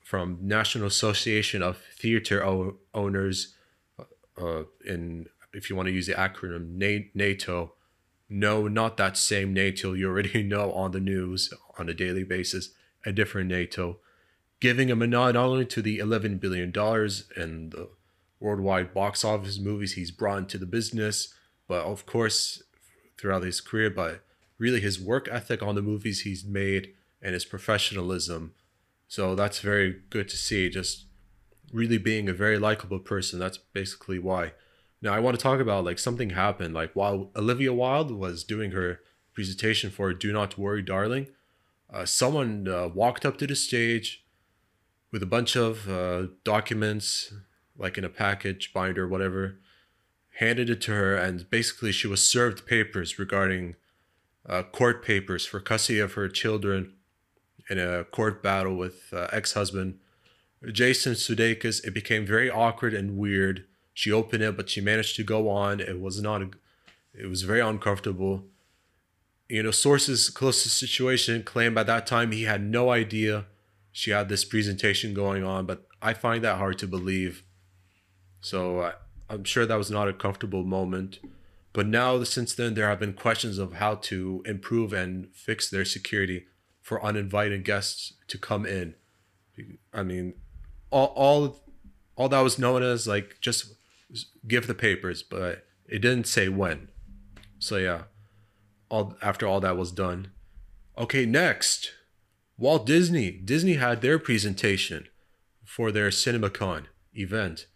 from 0.03 0.39
National 0.41 0.87
Association 0.87 1.63
of 1.63 1.79
Theater 1.97 2.45
o- 2.45 2.79
Owners 2.95 3.55
uh, 4.41 4.65
in 4.85 5.27
if 5.53 5.71
you 5.71 5.77
want 5.77 5.87
to 5.87 5.93
use 5.93 6.07
the 6.07 6.15
acronym 6.15 6.77
Na- 6.77 7.07
NATO. 7.15 7.75
No, 8.29 8.67
not 8.67 8.97
that 8.97 9.17
same 9.17 9.53
NATO 9.53 9.93
you 9.93 10.09
already 10.09 10.43
know 10.55 10.73
on 10.73 10.91
the 10.91 11.01
news 11.01 11.53
on 11.79 11.89
a 11.89 11.95
daily 11.95 12.25
basis, 12.25 12.71
a 13.05 13.13
different 13.13 13.49
NATO, 13.49 13.99
giving 14.61 14.91
a 14.91 14.95
nod 14.95 15.35
not 15.35 15.37
only 15.37 15.67
to 15.67 15.83
the 15.83 15.99
$11 15.99 16.41
billion 16.41 16.73
and 17.37 17.73
the 17.73 17.89
worldwide 18.41 18.93
box 18.93 19.25
office 19.25 19.59
movies 19.59 19.95
he's 19.95 20.11
brought 20.11 20.39
into 20.39 20.59
the 20.59 20.67
business, 20.67 21.35
but 21.67 21.85
of 21.85 22.07
course, 22.07 22.63
throughout 23.19 23.43
his 23.43 23.61
career, 23.61 23.91
but 23.91 24.25
really 24.59 24.81
his 24.81 25.01
work 25.01 25.29
ethic 25.31 25.63
on 25.63 25.75
the 25.75 25.83
movies 25.83 26.21
he's 26.21 26.45
made 26.45 26.93
and 27.23 27.35
his 27.35 27.45
professionalism. 27.45 28.55
So 29.09 29.35
that's 29.35 29.61
very 29.61 30.03
good 30.11 30.29
to 30.29 30.37
see. 30.37 30.69
Just 30.69 31.07
really 31.73 31.99
being 31.99 32.29
a 32.29 32.35
very 32.35 32.59
likable 32.59 32.99
person. 32.99 33.39
That's 33.39 33.59
basically 33.59 34.19
why. 34.19 34.53
Now 35.01 35.13
I 35.15 35.21
want 35.21 35.37
to 35.37 35.43
talk 35.43 35.61
about 35.61 35.85
like 35.85 35.99
something 35.99 36.31
happened. 36.31 36.75
Like 36.75 36.93
while 36.95 37.31
Olivia 37.37 37.73
Wilde 37.73 38.13
was 38.13 38.45
doing 38.45 38.71
her 38.73 39.01
presentation 39.33 39.91
for 39.91 40.13
"Do 40.13 40.33
Not 40.33 40.59
Worry, 40.59 40.83
Darling," 40.83 41.29
uh, 41.95 42.05
someone 42.05 42.67
uh, 42.67 42.89
walked 42.89 43.25
up 43.25 43.39
to 43.39 43.47
the 43.47 43.55
stage 43.55 44.25
with 45.13 45.23
a 45.23 45.27
bunch 45.27 45.55
of 45.55 45.89
uh, 45.89 46.27
documents, 46.43 47.33
like 47.79 47.97
in 47.97 48.05
a 48.05 48.09
package 48.09 48.73
binder, 48.73 49.07
whatever, 49.07 49.61
handed 50.39 50.69
it 50.69 50.81
to 50.81 50.91
her, 50.91 51.15
and 51.15 51.49
basically 51.51 51.93
she 51.93 52.09
was 52.09 52.29
served 52.29 52.67
papers 52.67 53.17
regarding 53.17 53.77
uh, 54.49 54.65
court 54.65 55.05
papers 55.05 55.47
for 55.47 55.61
custody 55.61 56.01
of 56.01 56.15
her 56.15 56.29
children 56.29 56.93
in 57.71 57.79
a 57.79 58.03
court 58.05 58.43
battle 58.43 58.75
with 58.75 59.13
uh, 59.13 59.29
ex-husband 59.33 59.99
Jason 60.73 61.13
Sudeikis. 61.13 61.85
It 61.85 61.95
became 61.95 62.27
very 62.27 62.51
awkward 62.51 62.93
and 62.93 63.17
weird. 63.17 63.67
She 63.93 64.11
opened 64.11 64.43
it, 64.43 64.57
but 64.57 64.69
she 64.69 64.81
managed 64.81 65.15
to 65.17 65.23
go 65.23 65.49
on. 65.49 65.79
It 65.79 66.01
was 66.01 66.21
not. 66.21 66.43
A, 66.43 66.51
it 67.15 67.27
was 67.27 67.43
very 67.43 67.61
uncomfortable. 67.61 68.45
You 69.55 69.63
know, 69.63 69.71
sources 69.71 70.31
close 70.31 70.65
to 70.65 70.69
the 70.69 70.73
situation 70.73 71.45
claim 71.45 71.75
by 71.75 71.85
that 71.85 72.09
time 72.09 72.33
he 72.33 72.43
had 72.43 72.61
no 72.61 72.91
idea 72.91 73.47
she 73.93 74.11
had 74.11 74.29
this 74.29 74.45
presentation 74.45 75.15
going 75.15 75.45
on, 75.45 75.65
but 75.65 75.87
I 76.03 76.13
find 76.13 76.43
that 76.43 76.59
hard 76.59 76.77
to 76.79 76.89
believe. 76.89 77.45
So 78.41 78.81
I, 78.81 78.93
I'm 79.31 79.45
sure 79.45 79.65
that 79.65 79.79
was 79.79 79.93
not 79.93 80.09
a 80.09 80.13
comfortable 80.13 80.65
moment. 80.65 81.21
But 81.73 81.87
now, 81.87 82.21
since 82.25 82.53
then, 82.53 82.75
there 82.75 82.89
have 82.89 82.99
been 82.99 83.13
questions 83.13 83.59
of 83.59 83.75
how 83.75 83.95
to 84.11 84.43
improve 84.45 84.93
and 84.93 85.29
fix 85.33 85.71
their 85.71 85.85
security 85.85 86.47
for 86.83 87.01
uninvited 87.05 87.65
guests 87.65 88.15
to 88.27 88.37
come 88.37 88.67
in. 88.67 88.97
I 89.93 90.03
mean, 90.03 90.35
all 90.91 91.13
all 91.15 91.61
all 92.17 92.29
that 92.29 92.41
was 92.41 92.59
known 92.59 92.83
as 92.83 93.07
like 93.07 93.37
just 93.41 93.73
give 94.49 94.67
the 94.67 94.75
papers, 94.75 95.23
but 95.23 95.65
it 95.87 96.01
didn't 96.01 96.27
say 96.27 96.49
when. 96.49 96.89
So 97.61 97.77
yeah, 97.77 98.03
all 98.95 99.17
after 99.21 99.47
all 99.47 99.61
that 99.61 99.77
was 99.77 99.91
done. 99.91 100.29
Okay, 100.97 101.27
next, 101.27 101.93
Walt 102.57 102.87
Disney. 102.87 103.33
Disney 103.33 103.75
had 103.75 104.01
their 104.01 104.19
presentation 104.21 105.09
for 105.65 105.91
their 105.91 106.11
CinemaCon 106.11 106.85
event. 107.15 107.67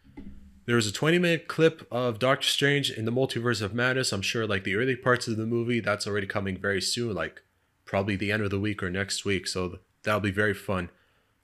There 0.67 0.77
was 0.77 0.87
a 0.87 0.93
20 0.93 1.19
minute 1.19 1.49
clip 1.49 1.87
of 1.91 2.21
Doctor 2.21 2.47
Strange 2.47 2.91
in 2.91 3.05
the 3.05 3.11
Multiverse 3.11 3.61
of 3.61 3.75
Madness. 3.75 4.13
I'm 4.13 4.23
sure, 4.23 4.47
like 4.47 4.63
the 4.63 4.77
early 4.77 4.95
parts 4.95 5.27
of 5.27 5.37
the 5.37 5.47
movie, 5.47 5.81
that's 5.81 6.07
already 6.07 6.27
coming 6.27 6.57
very 6.57 6.81
soon, 6.81 7.15
like 7.15 7.43
probably 7.85 8.15
the 8.15 8.31
end 8.31 8.45
of 8.45 8.51
the 8.51 8.61
week 8.61 8.83
or 8.83 8.91
next 8.91 9.25
week. 9.25 9.49
So 9.49 9.81
that'll 10.05 10.21
be 10.21 10.31
very 10.31 10.55
fun 10.55 10.91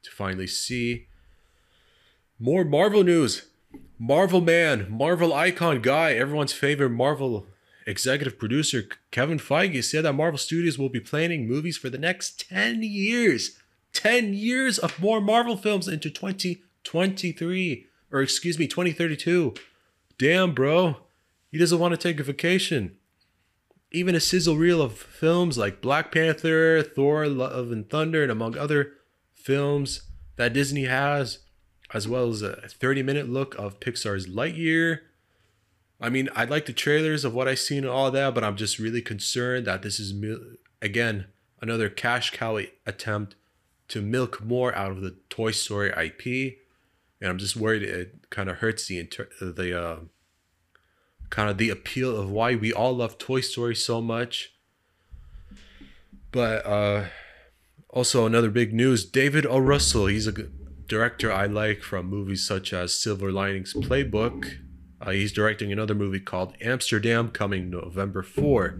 to 0.03 0.11
finally 0.11 0.47
see. 0.47 1.09
More 2.39 2.65
Marvel 2.65 3.03
news. 3.03 3.47
Marvel 3.99 4.41
Man, 4.41 4.87
Marvel 4.89 5.33
icon 5.33 5.81
guy, 5.81 6.13
everyone's 6.13 6.53
favorite 6.53 6.91
Marvel 6.91 7.47
executive 7.87 8.39
producer, 8.39 8.85
Kevin 9.11 9.39
Feige, 9.39 9.83
said 9.85 10.05
that 10.05 10.15
Marvel 10.15 10.39
Studios 10.39 10.79
will 10.79 10.89
be 10.89 11.01
planning 11.01 11.47
movies 11.49 11.77
for 11.77 11.91
the 11.91 11.99
next 11.99 12.49
10 12.49 12.83
years. 12.83 13.59
10 13.93 14.35
years 14.35 14.79
of 14.79 15.01
more 15.01 15.21
Marvel 15.21 15.57
films 15.57 15.87
into 15.89 16.11
2023 16.11 17.87
or 18.15 18.23
excuse 18.23 18.59
me, 18.61 18.69
2032. 18.69 19.55
Damn, 20.19 20.55
bro. 20.55 20.99
He 21.51 21.59
doesn't 21.59 21.81
want 21.81 21.93
to 21.93 21.99
take 21.99 22.21
a 22.21 22.25
vacation. 22.25 22.97
Even 23.91 24.15
a 24.15 24.21
sizzle 24.21 24.57
reel 24.57 24.81
of 24.81 24.97
films 24.97 25.59
like 25.59 25.81
Black 25.81 26.13
Panther, 26.13 26.81
Thor, 26.83 27.27
Love 27.27 27.73
and 27.73 27.91
Thunder, 27.91 28.23
and 28.23 28.31
among 28.31 28.57
other 28.57 28.93
films 29.35 30.03
that 30.37 30.53
Disney 30.53 30.85
has, 30.85 31.41
as 31.93 32.07
well 32.07 32.29
as 32.31 32.41
a 32.41 32.69
30 32.69 33.03
minute 33.03 33.29
look 33.29 33.57
of 33.57 33.81
Pixar's 33.81 34.29
Lightyear. 34.29 35.01
I 36.01 36.11
mean, 36.11 36.29
I 36.35 36.45
like 36.45 36.67
the 36.67 36.73
trailers 36.73 37.25
of 37.25 37.35
what 37.35 37.49
I've 37.49 37.59
seen 37.59 37.79
and 37.79 37.89
all 37.89 38.11
that, 38.11 38.35
but 38.35 38.45
I'm 38.45 38.57
just 38.57 38.79
really 38.79 39.01
concerned 39.01 39.67
that 39.67 39.83
this 39.83 39.99
is, 39.99 40.13
again, 40.83 41.27
another 41.61 41.89
cash 41.89 42.31
cow 42.33 42.61
attempt 42.85 43.37
to 43.89 44.03
milk 44.03 44.43
more 44.43 44.75
out 44.75 44.91
of 44.91 45.01
the 45.01 45.17
Toy 45.29 45.53
Story 45.53 45.91
IP 45.91 46.59
and 47.25 47.31
I'm 47.31 47.39
just 47.39 47.57
worried 47.57 47.83
it 47.83 48.29
kind 48.29 48.51
of 48.51 48.59
hurts 48.59 48.87
the 48.87 48.99
inter- 48.99 49.31
the 49.41 49.81
uh, 49.81 49.97
kind 51.31 51.49
of 51.49 51.57
the 51.57 51.71
appeal 51.71 52.15
of 52.15 52.31
why 52.31 52.55
we 52.55 52.71
all 52.71 52.95
love 52.95 53.17
Toy 53.17 53.41
Story 53.41 53.75
so 53.75 54.03
much. 54.03 54.53
But 56.33 56.67
uh, 56.67 57.07
also 57.89 58.27
another 58.27 58.51
big 58.51 58.75
news: 58.75 59.07
David 59.07 59.47
O. 59.47 59.59
Russell. 59.59 60.07
He's 60.07 60.27
a 60.27 60.33
director 60.87 61.33
I 61.33 61.47
like 61.47 61.81
from 61.81 62.11
movies 62.11 62.47
such 62.47 62.75
as 62.75 62.93
Silver 62.93 63.33
Linings 63.33 63.73
Playbook. 63.73 64.59
Uh, 65.05 65.11
he's 65.11 65.33
directing 65.33 65.71
another 65.71 65.95
movie 65.95 66.21
called 66.21 66.55
Amsterdam, 66.63 67.29
coming 67.29 67.69
November 67.69 68.23
4. 68.23 68.79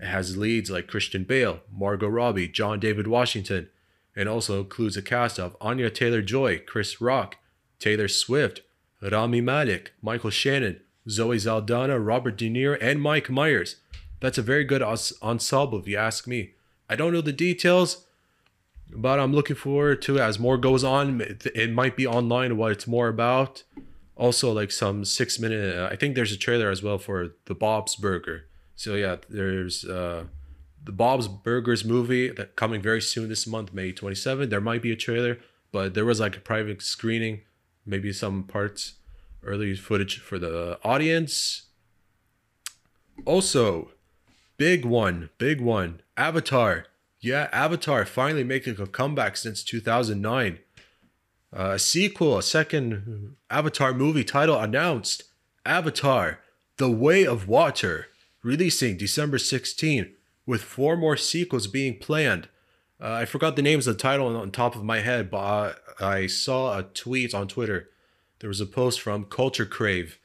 It 0.00 0.06
has 0.06 0.36
leads 0.36 0.70
like 0.70 0.86
Christian 0.86 1.24
Bale, 1.24 1.60
Margot 1.72 2.06
Robbie, 2.06 2.46
John 2.46 2.78
David 2.78 3.08
Washington, 3.08 3.68
and 4.14 4.28
also 4.28 4.60
includes 4.60 4.96
a 4.96 5.02
cast 5.02 5.40
of 5.40 5.56
Anya 5.60 5.90
Taylor 5.90 6.22
Joy, 6.22 6.60
Chris 6.60 7.00
Rock, 7.00 7.36
Taylor 7.80 8.06
Swift, 8.06 8.60
Rami 9.02 9.40
Malek, 9.40 9.92
Michael 10.00 10.30
Shannon, 10.30 10.80
Zoe 11.08 11.38
Saldana, 11.38 11.98
Robert 11.98 12.36
De 12.36 12.48
Niro, 12.48 12.78
and 12.80 13.02
Mike 13.02 13.28
Myers. 13.28 13.76
That's 14.20 14.38
a 14.38 14.42
very 14.42 14.64
good 14.64 14.82
ensemble, 14.82 15.80
if 15.80 15.88
you 15.88 15.96
ask 15.96 16.28
me. 16.28 16.52
I 16.88 16.94
don't 16.94 17.12
know 17.12 17.20
the 17.20 17.32
details, 17.32 18.06
but 18.90 19.18
I'm 19.18 19.32
looking 19.32 19.56
forward 19.56 20.00
to 20.02 20.16
it 20.16 20.20
as 20.20 20.38
more 20.38 20.58
goes 20.58 20.84
on. 20.84 21.20
It 21.54 21.72
might 21.72 21.96
be 21.96 22.06
online 22.06 22.56
what 22.56 22.72
it's 22.72 22.86
more 22.86 23.08
about. 23.08 23.64
Also, 24.16 24.52
like 24.52 24.70
some 24.70 25.04
six 25.04 25.38
minute, 25.38 25.76
uh, 25.76 25.88
I 25.92 25.96
think 25.96 26.14
there's 26.14 26.32
a 26.32 26.38
trailer 26.38 26.70
as 26.70 26.82
well 26.82 26.98
for 26.98 27.34
the 27.44 27.54
Bob's 27.54 27.96
Burger. 27.96 28.46
So 28.74 28.94
yeah, 28.94 29.16
there's 29.28 29.84
uh, 29.84 30.24
the 30.82 30.92
Bob's 30.92 31.28
Burgers 31.28 31.84
movie 31.84 32.30
that 32.30 32.56
coming 32.56 32.80
very 32.80 33.02
soon 33.02 33.28
this 33.28 33.46
month, 33.46 33.74
May 33.74 33.92
27. 33.92 34.48
There 34.48 34.60
might 34.60 34.82
be 34.82 34.92
a 34.92 34.96
trailer, 34.96 35.38
but 35.70 35.94
there 35.94 36.04
was 36.04 36.20
like 36.20 36.36
a 36.36 36.40
private 36.40 36.82
screening 36.82 37.42
maybe 37.86 38.12
some 38.12 38.42
parts 38.42 38.94
early 39.44 39.74
footage 39.76 40.18
for 40.18 40.38
the 40.38 40.78
audience. 40.82 41.66
Also, 43.24 43.92
big 44.56 44.84
one, 44.84 45.30
big 45.38 45.60
one. 45.60 46.02
Avatar. 46.16 46.86
Yeah, 47.20 47.48
Avatar 47.52 48.04
finally 48.04 48.44
making 48.44 48.80
a 48.80 48.86
comeback 48.86 49.36
since 49.36 49.62
2009. 49.62 50.58
Uh, 51.54 51.72
a 51.74 51.78
sequel, 51.78 52.38
a 52.38 52.42
second 52.42 53.36
Avatar 53.50 53.92
movie 53.92 54.24
title 54.24 54.58
announced. 54.58 55.24
Avatar: 55.64 56.40
The 56.76 56.90
Way 56.90 57.26
of 57.26 57.48
Water, 57.48 58.08
releasing 58.42 58.96
December 58.96 59.38
16, 59.38 60.12
with 60.44 60.62
four 60.62 60.96
more 60.96 61.16
sequels 61.16 61.66
being 61.66 61.98
planned. 61.98 62.48
Uh, 63.00 63.12
I 63.12 63.24
forgot 63.24 63.56
the 63.56 63.62
names 63.62 63.86
of 63.86 63.96
the 63.96 64.02
title 64.02 64.26
on, 64.28 64.36
on 64.36 64.50
top 64.50 64.74
of 64.74 64.84
my 64.84 65.00
head, 65.00 65.30
but 65.30 65.78
I 66.00 66.26
saw 66.26 66.78
a 66.78 66.82
tweet 66.82 67.34
on 67.34 67.48
Twitter. 67.48 67.90
There 68.40 68.48
was 68.48 68.60
a 68.60 68.66
post 68.66 69.00
from 69.00 69.24
Culture 69.24 69.66
Crave 69.66 70.18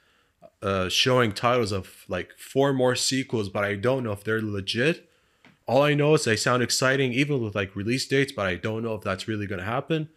uh, 0.62 0.90
showing 0.90 1.32
titles 1.32 1.72
of 1.72 2.06
like 2.08 2.34
four 2.38 2.74
more 2.74 2.96
sequels, 2.96 3.50
but 3.50 3.64
I 3.64 3.76
don't 3.76 4.04
know 4.04 4.12
if 4.12 4.24
they're 4.24 4.42
legit. 4.42 5.10
All 5.66 5.82
I 5.82 5.94
know 5.94 6.14
is 6.14 6.26
they 6.26 6.36
sound 6.36 6.64
exciting, 6.64 7.14
even 7.14 7.42
with 7.42 7.56
like 7.56 7.76
release 7.76 8.08
dates, 8.08 8.32
but 8.32 8.46
I 8.46 8.56
don't 8.56 8.84
know 8.84 8.96
if 8.96 9.02
that's 9.02 9.28
really 9.28 9.48
going 9.48 9.60
to 9.60 9.66
happen. 9.66 10.10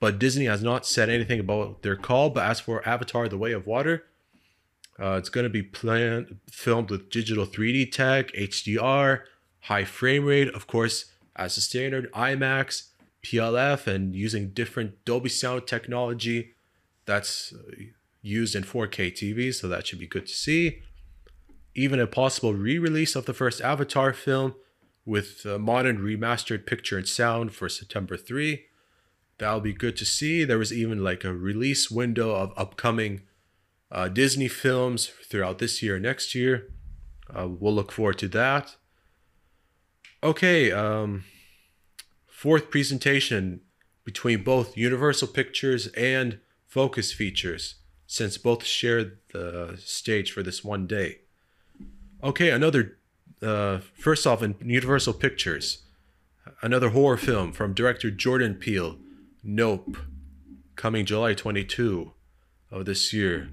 But 0.00 0.18
Disney 0.18 0.46
has 0.46 0.62
not 0.62 0.86
said 0.86 1.10
anything 1.10 1.38
about 1.38 1.82
their 1.82 1.96
call. 1.96 2.30
But 2.30 2.46
as 2.46 2.60
for 2.60 2.86
Avatar: 2.88 3.28
The 3.28 3.38
Way 3.38 3.52
of 3.52 3.66
Water, 3.66 4.06
uh, 4.98 5.12
it's 5.12 5.28
going 5.28 5.44
to 5.44 5.50
be 5.50 5.62
planned, 5.62 6.38
filmed 6.50 6.90
with 6.90 7.10
digital 7.10 7.46
3D 7.46 7.92
tech, 7.92 8.32
HDR, 8.32 9.22
high 9.60 9.84
frame 9.84 10.24
rate, 10.24 10.48
of 10.48 10.66
course, 10.66 11.06
as 11.36 11.56
a 11.56 11.60
standard 11.60 12.10
IMAX, 12.12 12.88
PLF, 13.22 13.86
and 13.86 14.14
using 14.16 14.50
different 14.50 15.04
Dolby 15.04 15.28
Sound 15.28 15.66
technology 15.66 16.54
that's 17.04 17.52
uh, 17.52 17.82
used 18.22 18.54
in 18.54 18.62
4K 18.64 19.12
TVs, 19.12 19.54
so 19.54 19.68
that 19.68 19.86
should 19.86 19.98
be 19.98 20.06
good 20.06 20.26
to 20.26 20.34
see. 20.34 20.80
Even 21.74 22.00
a 22.00 22.06
possible 22.06 22.54
re 22.54 22.78
release 22.78 23.14
of 23.14 23.26
the 23.26 23.34
first 23.34 23.60
Avatar 23.60 24.12
film 24.12 24.54
with 25.04 25.44
modern 25.44 25.98
remastered 25.98 26.66
picture 26.66 26.98
and 26.98 27.08
sound 27.08 27.52
for 27.52 27.68
September 27.68 28.16
3. 28.16 28.66
That'll 29.40 29.60
be 29.60 29.72
good 29.72 29.96
to 29.96 30.04
see. 30.04 30.44
There 30.44 30.58
was 30.58 30.70
even 30.70 31.02
like 31.02 31.24
a 31.24 31.32
release 31.32 31.90
window 31.90 32.34
of 32.34 32.52
upcoming 32.58 33.22
uh, 33.90 34.08
Disney 34.08 34.48
films 34.48 35.06
throughout 35.06 35.58
this 35.58 35.82
year 35.82 35.94
and 35.94 36.02
next 36.02 36.34
year. 36.34 36.68
Uh, 37.34 37.48
we'll 37.48 37.74
look 37.74 37.90
forward 37.90 38.18
to 38.18 38.28
that. 38.28 38.76
Okay, 40.22 40.70
um, 40.70 41.24
fourth 42.26 42.70
presentation 42.70 43.62
between 44.04 44.44
both 44.44 44.76
Universal 44.76 45.28
Pictures 45.28 45.86
and 45.88 46.40
Focus 46.66 47.10
Features, 47.10 47.76
since 48.06 48.36
both 48.36 48.62
shared 48.62 49.20
the 49.32 49.78
stage 49.78 50.32
for 50.32 50.42
this 50.42 50.62
one 50.62 50.86
day. 50.86 51.20
Okay, 52.22 52.50
another, 52.50 52.98
uh, 53.40 53.78
first 53.94 54.26
off, 54.26 54.42
in 54.42 54.54
Universal 54.62 55.14
Pictures, 55.14 55.84
another 56.60 56.90
horror 56.90 57.16
film 57.16 57.52
from 57.52 57.72
director 57.72 58.10
Jordan 58.10 58.54
Peele, 58.56 58.98
Nope, 59.42 59.96
coming 60.76 61.06
July 61.06 61.34
22 61.34 62.12
of 62.70 62.84
this 62.84 63.12
year. 63.12 63.48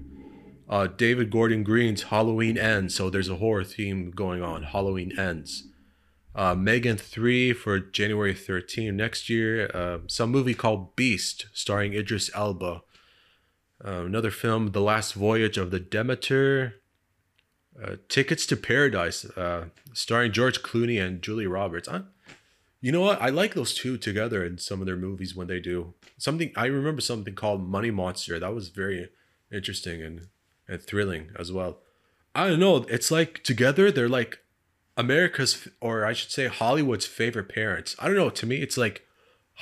Uh, 0.68 0.86
David 0.86 1.30
Gordon 1.30 1.62
Green's 1.62 2.04
Halloween 2.04 2.58
Ends, 2.58 2.94
so 2.94 3.08
there's 3.08 3.30
a 3.30 3.36
horror 3.36 3.64
theme 3.64 4.10
going 4.10 4.42
on. 4.42 4.64
Halloween 4.64 5.18
Ends. 5.18 5.68
Uh, 6.34 6.54
Megan 6.54 6.98
3 6.98 7.54
for 7.54 7.80
January 7.80 8.34
13 8.34 8.94
next 8.94 9.30
year. 9.30 9.70
Uh, 9.72 9.98
some 10.06 10.30
movie 10.30 10.54
called 10.54 10.94
Beast, 10.94 11.46
starring 11.54 11.94
Idris 11.94 12.30
Elba. 12.34 12.82
Uh, 13.82 14.04
another 14.04 14.30
film, 14.30 14.72
The 14.72 14.82
Last 14.82 15.14
Voyage 15.14 15.56
of 15.56 15.70
the 15.70 15.80
Demeter. 15.80 16.74
Uh, 17.82 17.96
Tickets 18.08 18.44
to 18.46 18.56
Paradise, 18.56 19.24
uh, 19.36 19.66
starring 19.94 20.32
George 20.32 20.62
Clooney 20.62 21.00
and 21.00 21.22
Julia 21.22 21.48
Roberts. 21.48 21.88
I, 21.88 22.02
you 22.80 22.92
know 22.92 23.00
what? 23.00 23.20
I 23.20 23.28
like 23.28 23.54
those 23.54 23.74
two 23.74 23.98
together 23.98 24.44
in 24.44 24.58
some 24.58 24.80
of 24.80 24.86
their 24.86 24.96
movies 24.96 25.34
when 25.34 25.48
they 25.48 25.60
do 25.60 25.94
something. 26.16 26.52
I 26.56 26.66
remember 26.66 27.00
something 27.00 27.34
called 27.34 27.68
Money 27.68 27.90
Monster. 27.90 28.38
That 28.38 28.54
was 28.54 28.68
very 28.68 29.08
interesting 29.52 30.02
and 30.02 30.28
and 30.68 30.82
thrilling 30.82 31.30
as 31.38 31.50
well. 31.50 31.78
I 32.34 32.48
don't 32.48 32.60
know. 32.60 32.84
It's 32.88 33.10
like 33.10 33.42
together 33.42 33.90
they're 33.90 34.08
like 34.08 34.40
America's, 34.96 35.66
or 35.80 36.04
I 36.04 36.12
should 36.12 36.30
say 36.30 36.46
Hollywood's 36.46 37.06
favorite 37.06 37.48
parents. 37.48 37.96
I 37.98 38.06
don't 38.06 38.16
know. 38.16 38.30
To 38.30 38.46
me, 38.46 38.56
it's 38.56 38.76
like 38.76 39.04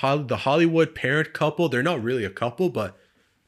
the 0.03 0.39
Hollywood 0.39 0.95
parent 0.95 1.33
couple. 1.33 1.69
They're 1.69 1.83
not 1.83 2.03
really 2.03 2.25
a 2.25 2.31
couple, 2.31 2.69
but 2.69 2.99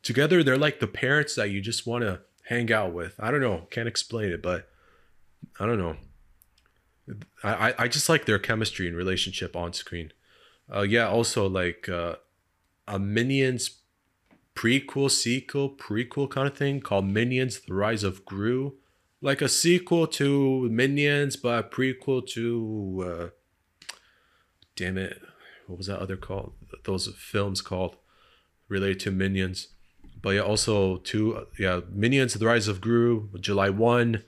together 0.02 0.42
they're 0.42 0.56
like 0.56 0.80
the 0.80 0.86
parents 0.86 1.34
that 1.34 1.50
you 1.50 1.60
just 1.60 1.86
want 1.86 2.04
to 2.04 2.20
hang 2.44 2.72
out 2.72 2.92
with. 2.94 3.14
I 3.18 3.30
don't 3.30 3.40
know. 3.40 3.66
Can't 3.70 3.88
explain 3.88 4.30
it, 4.30 4.42
but 4.42 4.68
I 5.58 5.66
don't 5.66 5.78
know. 5.78 5.96
I, 7.42 7.74
I 7.78 7.88
just 7.88 8.08
like 8.08 8.24
their 8.24 8.38
chemistry 8.38 8.86
and 8.88 8.96
relationship 8.96 9.56
on 9.56 9.72
screen. 9.72 10.12
Uh, 10.72 10.82
yeah, 10.82 11.08
also 11.08 11.48
like 11.48 11.88
uh, 11.88 12.16
a 12.86 12.98
Minions 12.98 13.78
prequel, 14.54 15.10
sequel, 15.10 15.70
prequel 15.70 16.28
kind 16.28 16.48
of 16.48 16.56
thing 16.56 16.80
called 16.80 17.06
Minions: 17.06 17.60
The 17.60 17.74
Rise 17.74 18.04
of 18.04 18.24
Gru, 18.24 18.74
like 19.20 19.40
a 19.40 19.48
sequel 19.48 20.06
to 20.08 20.68
Minions, 20.68 21.36
but 21.36 21.64
a 21.64 21.68
prequel 21.68 22.26
to 22.28 23.04
uh, 23.06 23.28
damn 24.76 24.98
it, 24.98 25.20
what 25.66 25.78
was 25.78 25.86
that 25.86 26.00
other 26.00 26.16
called? 26.16 26.52
Those 26.84 27.08
films 27.16 27.60
called 27.60 27.96
related 28.68 29.00
to 29.00 29.10
Minions. 29.10 29.68
But 30.20 30.30
yeah, 30.30 30.40
also 30.40 30.98
two 30.98 31.46
yeah 31.58 31.80
Minions: 31.90 32.34
The 32.34 32.46
Rise 32.46 32.68
of 32.68 32.80
Gru, 32.80 33.30
July 33.40 33.70
one. 33.70 34.24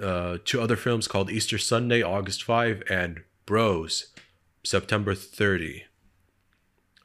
Uh, 0.00 0.38
two 0.44 0.60
other 0.60 0.76
films 0.76 1.06
called 1.06 1.30
Easter 1.30 1.58
Sunday, 1.58 2.02
August 2.02 2.42
5, 2.42 2.82
and 2.90 3.22
Bros, 3.46 4.06
September 4.64 5.14
30. 5.14 5.84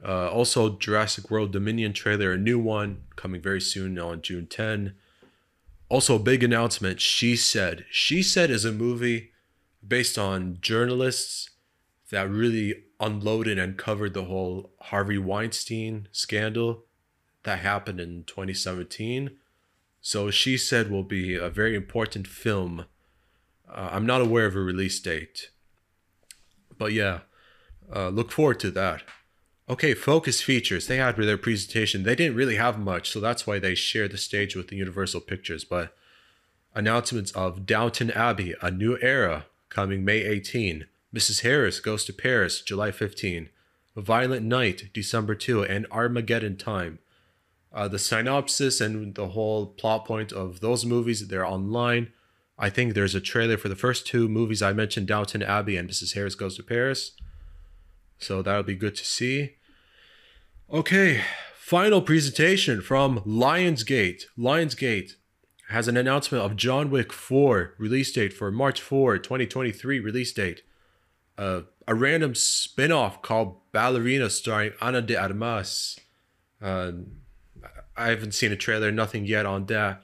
Uh, 0.04 0.30
also, 0.30 0.78
Jurassic 0.78 1.30
World 1.30 1.52
Dominion 1.52 1.94
trailer, 1.94 2.32
a 2.32 2.38
new 2.38 2.58
one 2.58 3.04
coming 3.16 3.42
very 3.42 3.62
soon 3.62 4.00
on 4.00 4.22
June 4.22 4.48
10. 4.48 4.96
Also, 5.90 6.16
a 6.16 6.20
big 6.20 6.44
announcement. 6.44 7.02
She 7.02 7.36
Said. 7.36 7.86
She 7.92 8.24
Said 8.24 8.50
is 8.50 8.66
a 8.66 8.72
movie 8.72 9.32
based 9.86 10.18
on 10.18 10.58
journalists 10.62 11.50
that 12.12 12.30
really 12.30 12.84
unloaded 13.00 13.58
and 13.58 13.78
covered 13.78 14.14
the 14.14 14.26
whole 14.26 14.72
Harvey 14.82 15.18
Weinstein 15.18 16.08
scandal 16.12 16.86
that 17.44 17.60
happened 17.60 18.00
in 18.00 18.24
2017. 18.26 19.32
So, 20.02 20.32
She 20.32 20.58
Said 20.58 20.90
will 20.90 21.04
be 21.04 21.36
a 21.36 21.50
very 21.50 21.76
important 21.76 22.28
film. 22.28 22.86
Uh, 23.70 23.90
I'm 23.92 24.06
not 24.06 24.22
aware 24.22 24.46
of 24.46 24.56
a 24.56 24.62
release 24.62 25.00
date. 25.00 25.50
But 26.78 26.94
yeah, 26.94 27.20
uh, 27.94 28.10
look 28.10 28.32
forward 28.32 28.60
to 28.62 28.72
that. 28.72 29.04
Okay, 29.70 29.94
focus 29.94 30.42
features. 30.42 30.88
They 30.88 30.98
had 30.98 31.16
their 31.16 31.38
presentation. 31.38 32.02
They 32.02 32.16
didn't 32.16 32.38
really 32.38 32.56
have 32.56 32.80
much, 32.80 33.12
so 33.12 33.20
that's 33.20 33.46
why 33.46 33.60
they 33.60 33.76
shared 33.76 34.12
the 34.12 34.18
stage 34.18 34.56
with 34.56 34.70
the 34.70 34.76
Universal 34.78 35.22
Pictures. 35.22 35.64
But 35.64 35.96
announcements 36.74 37.32
of 37.34 37.68
Downton 37.68 38.10
Abbey, 38.12 38.56
A 38.64 38.72
New 38.72 38.98
Era, 39.02 39.46
coming 39.70 40.04
May 40.04 40.24
18. 40.24 40.88
Mrs. 41.14 41.42
Harris 41.42 41.80
Goes 41.80 42.06
to 42.06 42.14
Paris, 42.14 42.62
July 42.62 42.92
15. 42.92 43.50
Violent 43.96 44.46
Night, 44.46 44.90
December 44.94 45.36
2, 45.36 45.64
and 45.64 45.86
Armageddon 45.92 46.58
Time. 46.58 47.00
Uh, 47.72 47.88
the 47.88 48.00
synopsis 48.00 48.82
and 48.82 49.14
the 49.16 49.30
whole 49.30 49.68
plot 49.68 50.06
point 50.06 50.32
of 50.32 50.60
those 50.60 50.86
movies, 50.86 51.28
they're 51.28 51.46
online. 51.46 52.12
I 52.58 52.70
think 52.70 52.94
there's 52.94 53.16
a 53.16 53.22
trailer 53.22 53.58
for 53.58 53.70
the 53.70 53.76
first 53.76 54.08
two 54.08 54.28
movies 54.28 54.62
I 54.62 54.74
mentioned, 54.74 55.08
Downton 55.08 55.44
Abbey 55.44 55.78
and 55.78 55.90
Mrs. 55.90 56.16
Harris 56.16 56.36
Goes 56.36 56.58
to 56.58 56.64
Paris. 56.64 57.12
So 58.18 58.42
that'll 58.42 58.64
be 58.64 58.76
good 58.76 58.96
to 58.96 59.06
see. 59.06 59.56
Okay, 60.72 61.22
final 61.56 62.02
presentation 62.02 62.82
from 62.82 63.22
Lionsgate. 63.22 64.24
Lionsgate 64.38 65.14
has 65.70 65.88
an 65.88 65.96
announcement 65.96 66.44
of 66.44 66.56
John 66.58 66.90
Wick 66.90 67.14
4 67.14 67.76
release 67.78 68.12
date 68.12 68.34
for 68.34 68.52
March 68.52 68.82
4, 68.82 69.20
2023 69.20 70.00
release 70.00 70.34
date. 70.34 70.64
Uh, 71.38 71.62
a 71.88 71.96
random 71.96 72.36
spin-off 72.36 73.22
called 73.22 73.62
Ballerina 73.72 74.30
starring 74.30 74.74
Ana 74.82 75.02
de 75.02 75.16
Armas. 75.16 75.98
Uh, 76.62 76.92
I 78.00 78.10
haven't 78.10 78.34
seen 78.34 78.52
a 78.52 78.56
trailer, 78.56 78.92
nothing 78.92 79.26
yet 79.26 79.46
on 79.46 79.66
that. 79.66 80.04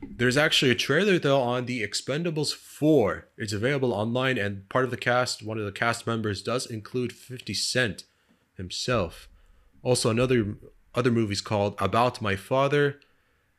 There's 0.00 0.36
actually 0.36 0.70
a 0.70 0.76
trailer 0.76 1.18
though 1.18 1.40
on 1.40 1.66
the 1.66 1.86
Expendables 1.86 2.54
4. 2.54 3.28
It's 3.36 3.52
available 3.52 3.92
online 3.92 4.38
and 4.38 4.68
part 4.68 4.84
of 4.84 4.90
the 4.90 4.96
cast, 4.96 5.42
one 5.42 5.58
of 5.58 5.64
the 5.64 5.72
cast 5.72 6.06
members 6.06 6.42
does 6.42 6.66
include 6.66 7.12
50 7.12 7.54
Cent 7.54 8.04
himself. 8.56 9.28
Also, 9.82 10.10
another 10.10 10.56
other 10.94 11.10
movies 11.10 11.40
called 11.40 11.74
About 11.78 12.20
My 12.20 12.36
Father. 12.36 13.00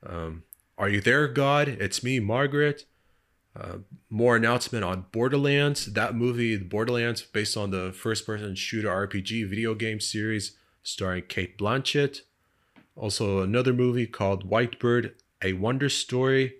Um, 0.05 0.43
Are 0.77 0.89
You 0.89 1.01
There, 1.01 1.27
God? 1.27 1.67
It's 1.67 2.03
Me, 2.03 2.19
Margaret. 2.19 2.85
Uh, 3.59 3.77
more 4.09 4.35
announcement 4.35 4.83
on 4.83 5.05
Borderlands. 5.11 5.87
That 5.93 6.15
movie, 6.15 6.57
Borderlands, 6.57 7.21
based 7.21 7.57
on 7.57 7.71
the 7.71 7.91
first 7.91 8.25
person 8.25 8.55
shooter 8.55 8.89
RPG 8.89 9.47
video 9.49 9.75
game 9.75 9.99
series 9.99 10.57
starring 10.83 11.23
Cate 11.27 11.57
Blanchett. 11.57 12.21
Also, 12.95 13.41
another 13.41 13.73
movie 13.73 14.07
called 14.07 14.43
White 14.43 14.79
Bird, 14.79 15.15
A 15.41 15.53
Wonder 15.53 15.89
Story. 15.89 16.55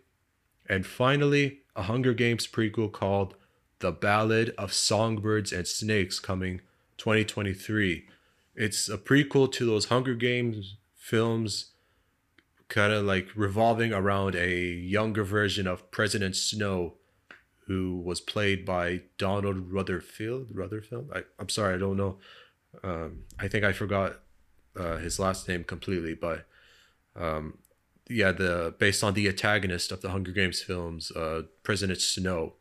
And 0.68 0.86
finally, 0.86 1.60
a 1.76 1.84
Hunger 1.84 2.14
Games 2.14 2.48
prequel 2.48 2.92
called 2.92 3.36
The 3.80 3.92
Ballad 3.92 4.54
of 4.58 4.74
Songbirds 4.74 5.52
and 5.52 5.68
Snakes 5.68 6.20
coming 6.20 6.62
2023 6.98 8.08
it's 8.56 8.90
a 8.90 8.98
prequel 8.98 9.52
to 9.54 9.66
those 9.66 9.86
Hunger 9.86 10.16
Games 10.16 10.76
films, 10.96 11.72
kind 12.68 12.94
of 12.94 13.06
like 13.06 13.28
revolving 13.36 13.94
around 13.94 14.36
a 14.36 14.58
younger 14.58 15.24
version 15.24 15.68
of 15.68 15.90
President 15.92 16.36
Snow, 16.36 16.94
who 17.68 17.98
was 17.98 18.22
played 18.22 18.66
by 18.66 19.02
Donald 19.18 19.72
Rutherfield. 19.72 20.54
Rutherfield? 20.54 21.16
I, 21.16 21.24
I'm 21.40 21.50
sorry, 21.50 21.76
I 21.76 21.78
don't 21.78 21.98
know. 21.98 22.20
Um, 22.84 23.24
I 23.40 23.48
think 23.48 23.64
I 23.64 23.72
forgot 23.74 24.20
uh, 24.78 24.98
his 24.98 25.20
last 25.20 25.48
name 25.48 25.64
completely, 25.64 26.14
but 26.14 26.46
um, 27.16 27.58
yeah, 28.10 28.32
the 28.32 28.74
based 28.78 29.04
on 29.04 29.14
the 29.14 29.28
antagonist 29.28 29.92
of 29.92 30.02
the 30.02 30.10
Hunger 30.10 30.32
Games 30.32 30.62
films, 30.62 31.12
uh, 31.12 31.44
President 31.64 32.02
Snow. 32.02 32.54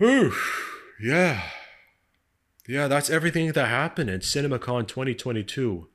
Ooh, 0.00 0.32
yeah. 1.00 1.42
Yeah, 2.68 2.86
that's 2.86 3.08
everything 3.08 3.50
that 3.52 3.68
happened 3.68 4.10
in 4.10 4.20
CinemaCon 4.20 4.86
2022. 4.86 5.88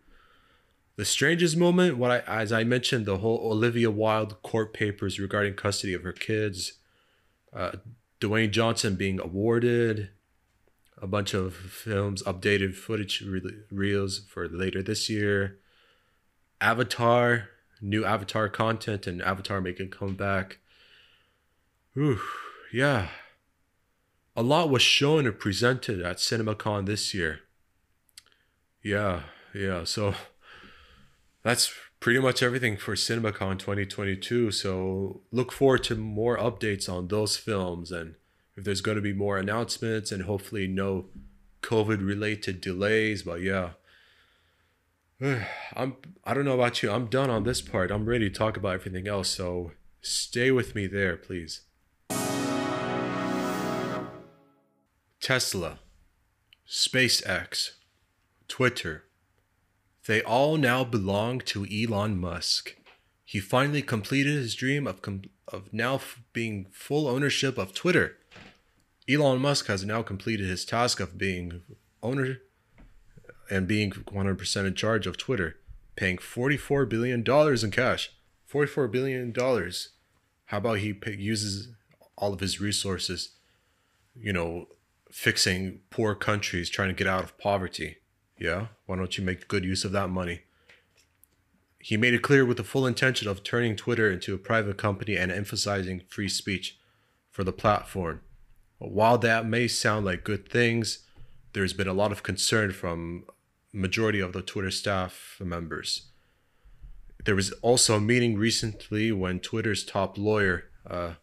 The 0.96 1.06
strangest 1.06 1.56
moment, 1.56 1.98
what 1.98 2.12
I 2.12 2.20
as 2.42 2.52
I 2.52 2.64
mentioned, 2.64 3.06
the 3.06 3.20
whole 3.20 3.52
Olivia 3.52 3.90
Wilde 3.90 4.42
court 4.42 4.74
papers 4.74 5.20
regarding 5.20 5.54
custody 5.54 5.94
of 5.94 6.04
her 6.04 6.12
kids, 6.12 6.74
uh, 7.54 7.74
Dwayne 8.20 8.52
Johnson 8.52 8.96
being 8.96 9.20
awarded, 9.20 10.10
a 11.04 11.08
bunch 11.08 11.34
of 11.34 11.54
films, 11.54 12.24
updated 12.24 12.74
footage 12.74 13.22
re- 13.22 13.42
reels 13.70 14.20
for 14.20 14.48
later 14.48 14.82
this 14.82 15.10
year, 15.10 15.60
Avatar, 16.62 17.50
new 17.82 18.06
Avatar 18.06 18.48
content, 18.48 19.06
and 19.06 19.22
Avatar 19.22 19.60
making 19.60 19.90
comeback. 19.90 20.60
Ooh, 21.98 22.22
yeah, 22.72 23.10
a 24.34 24.42
lot 24.42 24.70
was 24.70 24.82
shown 24.82 25.28
and 25.28 25.38
presented 25.38 26.02
at 26.02 26.18
CinemaCon 26.18 26.86
this 26.86 27.14
year. 27.14 27.42
Yeah, 28.82 29.24
yeah. 29.54 29.84
So 29.84 30.16
that's 31.44 31.74
pretty 32.00 32.20
much 32.22 32.42
everything 32.42 32.78
for 32.78 32.96
CinemaCon 32.96 33.60
2022. 33.60 34.52
So 34.52 35.22
look 35.34 35.52
forward 35.52 35.84
to 35.84 35.96
more 35.96 36.38
updates 36.38 36.88
on 36.88 37.10
those 37.10 37.36
films 37.36 37.92
and 37.92 38.16
if 38.56 38.64
there's 38.64 38.82
going 38.82 38.96
to 38.96 39.02
be 39.02 39.14
more 39.14 39.38
announcements 39.38 40.12
and 40.12 40.24
hopefully 40.24 40.68
no 40.68 41.06
COVID 41.62 42.06
related 42.06 42.62
delays. 42.62 43.24
But 43.24 43.42
yeah, 43.42 43.72
I'm 45.76 45.96
I 46.24 46.34
don't 46.34 46.46
know 46.46 46.54
about 46.54 46.84
you. 46.84 46.92
I'm 46.92 47.08
done 47.08 47.30
on 47.30 47.44
this 47.44 47.62
part. 47.62 47.92
I'm 47.92 48.06
ready 48.06 48.30
to 48.30 48.36
talk 48.36 48.58
about 48.58 48.76
everything 48.76 49.08
else. 49.08 49.30
So 49.30 49.72
stay 50.02 50.52
with 50.52 50.76
me 50.76 50.88
there, 50.88 51.16
please. 51.16 51.62
Tesla, 55.20 55.80
SpaceX, 56.68 57.72
Twitter. 58.50 59.06
They 60.06 60.22
all 60.22 60.58
now 60.58 60.84
belong 60.84 61.40
to 61.42 61.66
Elon 61.66 62.20
Musk. 62.20 62.76
He 63.24 63.40
finally 63.40 63.82
completed 63.82 64.36
his 64.36 64.54
dream 64.54 64.86
of 64.86 65.02
com- 65.02 65.24
of 65.48 65.72
now 65.72 65.96
f- 65.96 66.22
being 66.34 66.68
full 66.74 67.08
ownership 67.08 67.58
of 67.58 67.74
Twitter. 67.74 68.18
Elon 69.10 69.42
Musk 69.42 69.68
has 69.68 69.84
now 69.84 70.02
completed 70.02 70.48
his 70.48 70.64
task 70.64 71.00
of 71.00 71.18
being 71.18 71.62
owner 72.02 72.38
and 73.50 73.68
being 73.68 73.92
100% 73.92 74.66
in 74.66 74.76
charge 74.76 75.06
of 75.06 75.18
Twitter, 75.18 75.58
paying 75.96 76.18
44 76.18 76.86
billion 76.86 77.24
dollars 77.24 77.64
in 77.64 77.72
cash. 77.72 78.12
44 78.46 78.88
billion 78.88 79.32
dollars. 79.32 79.90
How 80.46 80.58
about 80.58 80.78
he 80.78 80.96
uses 81.18 81.70
all 82.16 82.34
of 82.34 82.40
his 82.40 82.62
resources, 82.62 83.32
you 84.16 84.32
know, 84.32 84.68
fixing 85.12 85.80
poor 85.90 86.16
countries 86.16 86.70
trying 86.70 86.90
to 86.90 86.94
get 86.94 87.08
out 87.08 87.24
of 87.24 87.38
poverty? 87.38 87.98
Yeah, 88.40 88.68
why 88.86 88.96
don't 88.96 89.18
you 89.18 89.24
make 89.24 89.48
good 89.48 89.66
use 89.66 89.84
of 89.84 89.92
that 89.94 90.10
money? 90.10 90.42
He 91.80 91.98
made 91.98 92.14
it 92.14 92.22
clear 92.22 92.46
with 92.46 92.58
the 92.58 92.64
full 92.64 92.88
intention 92.88 93.28
of 93.28 93.44
turning 93.44 93.76
Twitter 93.76 94.10
into 94.10 94.34
a 94.34 94.38
private 94.38 94.78
company 94.78 95.18
and 95.18 95.32
emphasizing 95.32 96.04
free 96.08 96.30
speech 96.30 96.78
for 97.30 97.44
the 97.44 97.52
platform. 97.52 98.22
While 98.84 99.18
that 99.20 99.46
may 99.46 99.68
sound 99.70 100.06
like 100.06 100.26
good 100.26 100.50
things, 100.50 101.00
there's 101.54 101.74
been 101.74 101.88
a 101.88 101.94
lot 101.94 102.12
of 102.12 102.22
concern 102.22 102.72
from 102.74 103.24
majority 103.72 104.20
of 104.20 104.34
the 104.34 104.42
Twitter 104.42 104.72
staff 104.72 105.38
members. 105.40 106.08
There 107.24 107.36
was 107.36 107.52
also 107.62 107.96
a 107.96 108.02
meeting 108.02 108.38
recently 108.38 109.12
when 109.14 109.40
Twitter's 109.40 109.86
top 109.86 110.18
lawyer, 110.18 110.66
uh, 110.86 111.14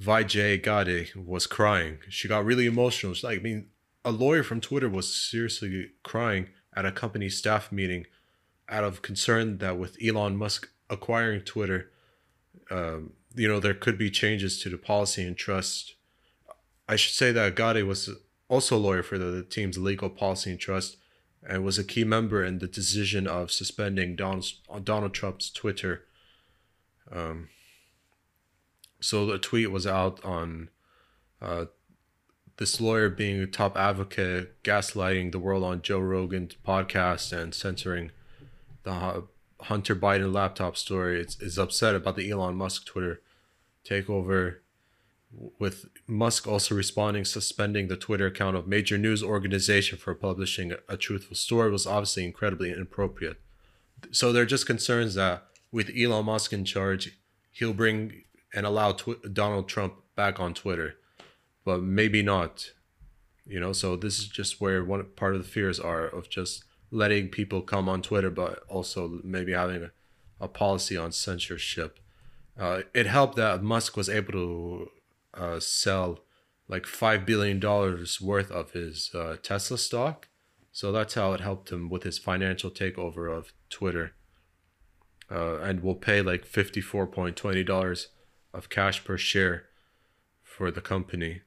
Vijay 0.00 0.62
Gadde, 0.62 1.08
was 1.16 1.48
crying. 1.48 1.98
She 2.08 2.28
got 2.28 2.44
really 2.44 2.66
emotional. 2.66 3.14
She's 3.14 3.24
like, 3.24 3.40
I 3.40 3.42
mean, 3.42 3.66
a 4.04 4.12
lawyer 4.12 4.44
from 4.44 4.60
Twitter 4.60 4.88
was 4.88 5.12
seriously 5.12 5.90
crying 6.04 6.50
at 6.76 6.86
a 6.86 6.92
company 6.92 7.28
staff 7.28 7.72
meeting 7.72 8.06
out 8.68 8.84
of 8.84 9.02
concern 9.02 9.58
that 9.58 9.76
with 9.76 9.98
Elon 10.02 10.36
Musk 10.36 10.68
acquiring 10.88 11.42
Twitter, 11.42 11.90
um, 12.70 13.14
you 13.34 13.48
know, 13.48 13.58
there 13.58 13.74
could 13.74 13.98
be 13.98 14.10
changes 14.10 14.60
to 14.62 14.70
the 14.70 14.78
policy 14.78 15.24
and 15.24 15.36
trust. 15.36 15.96
I 16.92 16.96
should 16.96 17.14
say 17.14 17.32
that 17.32 17.56
Gadde 17.56 17.84
was 17.84 18.10
also 18.48 18.76
a 18.76 18.78
lawyer 18.78 19.02
for 19.02 19.16
the 19.16 19.42
team's 19.42 19.78
legal 19.78 20.10
policy 20.10 20.50
and 20.50 20.60
trust 20.60 20.98
and 21.42 21.64
was 21.64 21.78
a 21.78 21.84
key 21.84 22.04
member 22.04 22.44
in 22.44 22.58
the 22.58 22.66
decision 22.66 23.26
of 23.26 23.50
suspending 23.50 24.14
Donald, 24.14 24.52
Donald 24.84 25.14
Trump's 25.14 25.48
Twitter. 25.48 26.04
Um, 27.10 27.48
so 29.00 29.24
the 29.24 29.38
tweet 29.38 29.70
was 29.70 29.86
out 29.86 30.22
on 30.22 30.68
uh, 31.40 31.64
this 32.58 32.78
lawyer 32.78 33.08
being 33.08 33.40
a 33.40 33.46
top 33.46 33.74
advocate, 33.74 34.62
gaslighting 34.62 35.32
the 35.32 35.38
world 35.38 35.64
on 35.64 35.80
Joe 35.80 35.98
Rogan's 35.98 36.56
podcast 36.62 37.32
and 37.32 37.54
censoring 37.54 38.10
the 38.82 39.24
Hunter 39.62 39.96
Biden 39.96 40.34
laptop 40.34 40.76
story. 40.76 41.22
It's, 41.22 41.40
is 41.40 41.58
upset 41.58 41.94
about 41.94 42.16
the 42.16 42.30
Elon 42.30 42.56
Musk 42.56 42.84
Twitter 42.84 43.22
takeover, 43.82 44.56
with 45.58 45.86
Musk 46.06 46.46
also 46.46 46.74
responding, 46.74 47.24
suspending 47.24 47.88
the 47.88 47.96
Twitter 47.96 48.26
account 48.26 48.56
of 48.56 48.66
major 48.66 48.98
news 48.98 49.22
organization 49.22 49.98
for 49.98 50.14
publishing 50.14 50.74
a, 50.88 50.96
truthful 50.96 51.36
story 51.36 51.70
was 51.70 51.86
obviously 51.86 52.24
incredibly 52.24 52.70
inappropriate. 52.70 53.40
So 54.10 54.32
there 54.32 54.42
are 54.42 54.46
just 54.46 54.66
concerns 54.66 55.14
that 55.14 55.44
with 55.70 55.90
Elon 55.96 56.26
Musk 56.26 56.52
in 56.52 56.64
charge, 56.64 57.18
he'll 57.50 57.72
bring 57.72 58.24
and 58.54 58.66
allow 58.66 58.92
Tw- 58.92 59.32
Donald 59.32 59.68
Trump 59.68 59.94
back 60.14 60.38
on 60.38 60.52
Twitter 60.52 60.96
but 61.64 61.82
maybe 61.82 62.22
not. 62.22 62.72
You 63.46 63.60
know, 63.60 63.72
so 63.72 63.96
this 63.96 64.18
is 64.18 64.28
just 64.28 64.60
where 64.60 64.84
one 64.84 65.04
part 65.16 65.34
of 65.34 65.42
the 65.42 65.48
fears 65.48 65.80
are 65.80 66.04
of 66.04 66.28
just 66.28 66.64
letting 66.90 67.28
people 67.28 67.62
come 67.62 67.88
on 67.88 68.02
Twitter, 68.02 68.30
but 68.30 68.62
also 68.68 69.20
maybe 69.24 69.52
having 69.52 69.84
a, 69.84 69.90
a 70.40 70.48
policy 70.48 70.96
on 70.96 71.12
censorship. 71.12 71.98
Uh, 72.58 72.82
it 72.94 73.06
helped 73.06 73.36
that 73.36 73.62
Musk 73.62 73.96
was 73.96 74.08
able 74.08 74.32
to 74.32 74.90
uh, 75.34 75.60
sell 75.60 76.20
like 76.68 76.86
five 76.86 77.26
billion 77.26 77.60
dollars 77.60 78.20
worth 78.20 78.50
of 78.50 78.72
his 78.72 79.10
uh, 79.14 79.36
Tesla 79.42 79.78
stock, 79.78 80.28
so 80.70 80.92
that's 80.92 81.14
how 81.14 81.32
it 81.32 81.40
helped 81.40 81.70
him 81.70 81.88
with 81.90 82.02
his 82.02 82.18
financial 82.18 82.70
takeover 82.70 83.30
of 83.30 83.52
Twitter. 83.68 84.12
Uh, 85.30 85.58
and 85.60 85.82
will 85.82 85.94
pay 85.94 86.20
like 86.20 86.44
fifty 86.44 86.80
four 86.80 87.06
point 87.06 87.36
twenty 87.36 87.64
dollars 87.64 88.08
of 88.52 88.68
cash 88.68 89.02
per 89.04 89.16
share 89.16 89.64
for 90.42 90.70
the 90.70 90.82
company. 90.82 91.40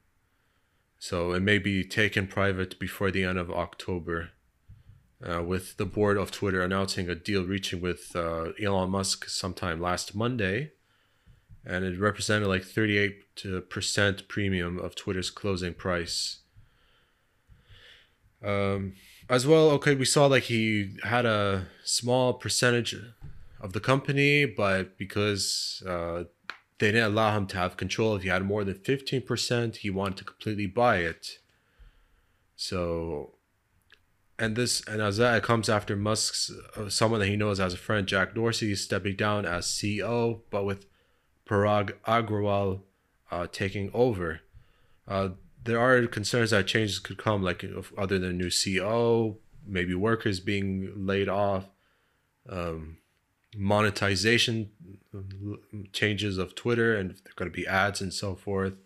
So 0.98 1.32
it 1.32 1.40
may 1.40 1.58
be 1.58 1.84
taken 1.84 2.26
private 2.26 2.78
before 2.80 3.10
the 3.10 3.22
end 3.22 3.38
of 3.38 3.50
October, 3.50 4.30
uh, 5.24 5.42
with 5.42 5.76
the 5.76 5.86
board 5.86 6.16
of 6.16 6.32
Twitter 6.32 6.62
announcing 6.62 7.08
a 7.08 7.14
deal 7.14 7.44
reaching 7.44 7.80
with 7.80 8.16
uh, 8.16 8.52
Elon 8.60 8.90
Musk 8.90 9.28
sometime 9.28 9.80
last 9.80 10.14
Monday. 10.14 10.72
And 11.66 11.84
it 11.84 11.98
represented 11.98 12.48
like 12.48 12.62
38% 12.62 14.28
premium 14.28 14.78
of 14.78 14.94
Twitter's 14.94 15.30
closing 15.30 15.74
price. 15.74 16.38
Um, 18.42 18.94
as 19.28 19.46
well, 19.46 19.70
okay, 19.70 19.96
we 19.96 20.04
saw 20.04 20.26
like 20.26 20.44
he 20.44 20.96
had 21.02 21.26
a 21.26 21.66
small 21.84 22.34
percentage 22.34 22.96
of 23.60 23.72
the 23.72 23.80
company, 23.80 24.44
but 24.44 24.96
because 24.96 25.82
uh, 25.86 26.24
they 26.78 26.92
didn't 26.92 27.12
allow 27.12 27.36
him 27.36 27.46
to 27.48 27.56
have 27.56 27.76
control. 27.76 28.14
If 28.16 28.22
he 28.22 28.28
had 28.28 28.44
more 28.44 28.64
than 28.64 28.74
15%, 28.74 29.76
he 29.76 29.90
wanted 29.90 30.18
to 30.18 30.24
completely 30.24 30.66
buy 30.66 30.98
it. 30.98 31.38
So, 32.54 33.34
and 34.38 34.56
this, 34.56 34.82
and 34.86 35.00
as 35.00 35.16
that, 35.16 35.42
comes 35.42 35.68
after 35.68 35.96
Musk's, 35.96 36.50
uh, 36.76 36.88
someone 36.88 37.20
that 37.20 37.26
he 37.26 37.36
knows 37.36 37.58
as 37.58 37.74
a 37.74 37.78
friend, 37.78 38.06
Jack 38.06 38.34
Dorsey, 38.34 38.74
stepping 38.74 39.16
down 39.16 39.46
as 39.46 39.66
CEO, 39.66 40.40
but 40.50 40.64
with 40.64 40.86
Parag 41.48 41.92
Agrawal 42.06 42.80
uh, 43.30 43.46
taking 43.50 43.90
over. 43.94 44.40
Uh, 45.06 45.30
there 45.62 45.80
are 45.80 46.06
concerns 46.06 46.50
that 46.50 46.66
changes 46.66 46.98
could 46.98 47.18
come, 47.18 47.42
like 47.42 47.64
other 47.96 48.18
than 48.18 48.38
new 48.38 48.48
CEO, 48.48 49.36
maybe 49.66 49.94
workers 49.94 50.40
being 50.40 50.92
laid 51.06 51.28
off. 51.28 51.66
Um, 52.48 52.98
monetization 53.56 54.70
changes 55.92 56.36
of 56.38 56.54
Twitter 56.54 56.94
and 56.94 57.10
if 57.10 57.24
they're 57.24 57.32
going 57.36 57.50
to 57.50 57.54
be 57.56 57.66
ads 57.66 58.00
and 58.00 58.12
so 58.12 58.34
forth, 58.34 58.76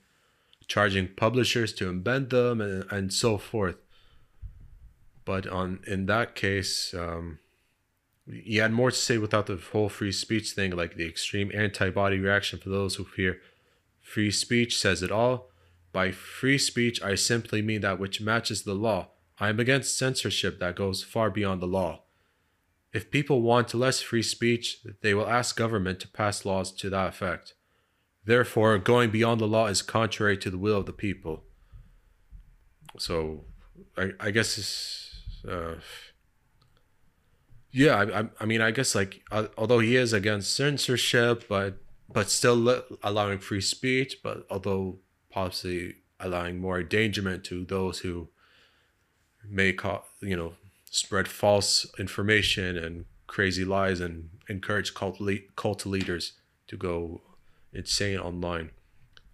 charging 0.69 1.09
publishers 1.09 1.73
to 1.75 1.93
embed 1.93 2.31
them 2.31 2.61
and, 2.61 2.85
and 2.91 3.13
so 3.13 3.37
forth. 3.37 3.77
But 5.25 5.47
on 5.47 5.81
in 5.87 6.07
that 6.07 6.35
case, 6.35 6.95
um, 6.95 7.40
he 8.33 8.57
had 8.57 8.73
more 8.73 8.91
to 8.91 8.97
say 8.97 9.19
without 9.19 9.47
the 9.47 9.57
whole 9.57 9.89
free 9.89 10.13
speech 10.13 10.53
thing, 10.53 10.73
like 10.73 10.97
the 10.97 11.09
extreme 11.09 11.51
antibody 11.55 12.19
reaction 12.19 12.59
for 12.59 12.69
those 12.69 12.97
who 12.97 13.05
fear 13.05 13.41
free 14.01 14.31
speech 14.31 14.79
says 14.79 15.03
it 15.03 15.11
all. 15.11 15.51
By 15.93 16.13
free 16.13 16.59
speech, 16.59 17.03
I 17.03 17.15
simply 17.15 17.63
mean 17.63 17.81
that 17.81 17.99
which 17.99 18.21
matches 18.21 18.63
the 18.63 18.75
law. 18.75 19.09
I 19.39 19.49
am 19.49 19.59
against 19.59 19.97
censorship 19.97 20.61
that 20.61 20.77
goes 20.77 21.03
far 21.03 21.31
beyond 21.31 21.61
the 21.61 21.67
law. 21.67 22.03
If 22.93 23.11
people 23.11 23.43
want 23.43 23.73
less 23.73 24.01
free 24.01 24.23
speech, 24.23 24.81
they 25.03 25.15
will 25.15 25.29
ask 25.29 25.57
government 25.57 26.01
to 26.01 26.09
pass 26.09 26.45
laws 26.45 26.73
to 26.73 26.91
that 26.91 27.09
effect. 27.09 27.55
Therefore, 28.25 28.79
going 28.79 29.11
beyond 29.11 29.41
the 29.41 29.49
law 29.49 29.67
is 29.67 29.83
contrary 29.83 30.37
to 30.39 30.51
the 30.51 30.59
will 30.59 30.77
of 30.77 30.87
the 30.87 30.93
people. 30.93 31.45
So, 32.99 33.45
I, 33.97 34.11
I 34.21 34.31
guess 34.31 34.59
it's, 34.59 35.15
uh, 35.49 35.77
yeah, 37.73 37.97
I, 37.97 38.29
I, 38.43 38.47
mean, 38.47 38.61
I 38.61 38.71
guess 38.71 38.95
like, 38.95 39.23
uh, 39.31 39.47
although 39.57 39.79
he 39.79 39.97
is 39.97 40.13
against 40.13 40.55
censorship, 40.55 41.45
but 41.49 41.77
but 42.13 42.29
still 42.29 42.83
allowing 43.05 43.39
free 43.39 43.61
speech, 43.61 44.17
but 44.23 44.45
although 44.51 44.99
possibly 45.31 45.95
allowing 46.19 46.59
more 46.59 46.81
endangerment 46.81 47.45
to 47.45 47.65
those 47.65 48.01
who 48.01 48.29
may 49.49 49.73
cause, 49.73 50.03
you 50.21 50.37
know, 50.37 50.55
spread 50.91 51.29
false 51.29 51.87
information 52.01 52.77
and 52.77 53.05
crazy 53.29 53.65
lies 53.65 54.01
and 54.01 54.29
encourage 54.49 54.93
cult, 54.93 55.21
le- 55.21 55.39
cult 55.55 55.87
leaders 55.87 56.33
to 56.67 56.77
go 56.77 57.21
insane 57.73 58.19
online. 58.19 58.71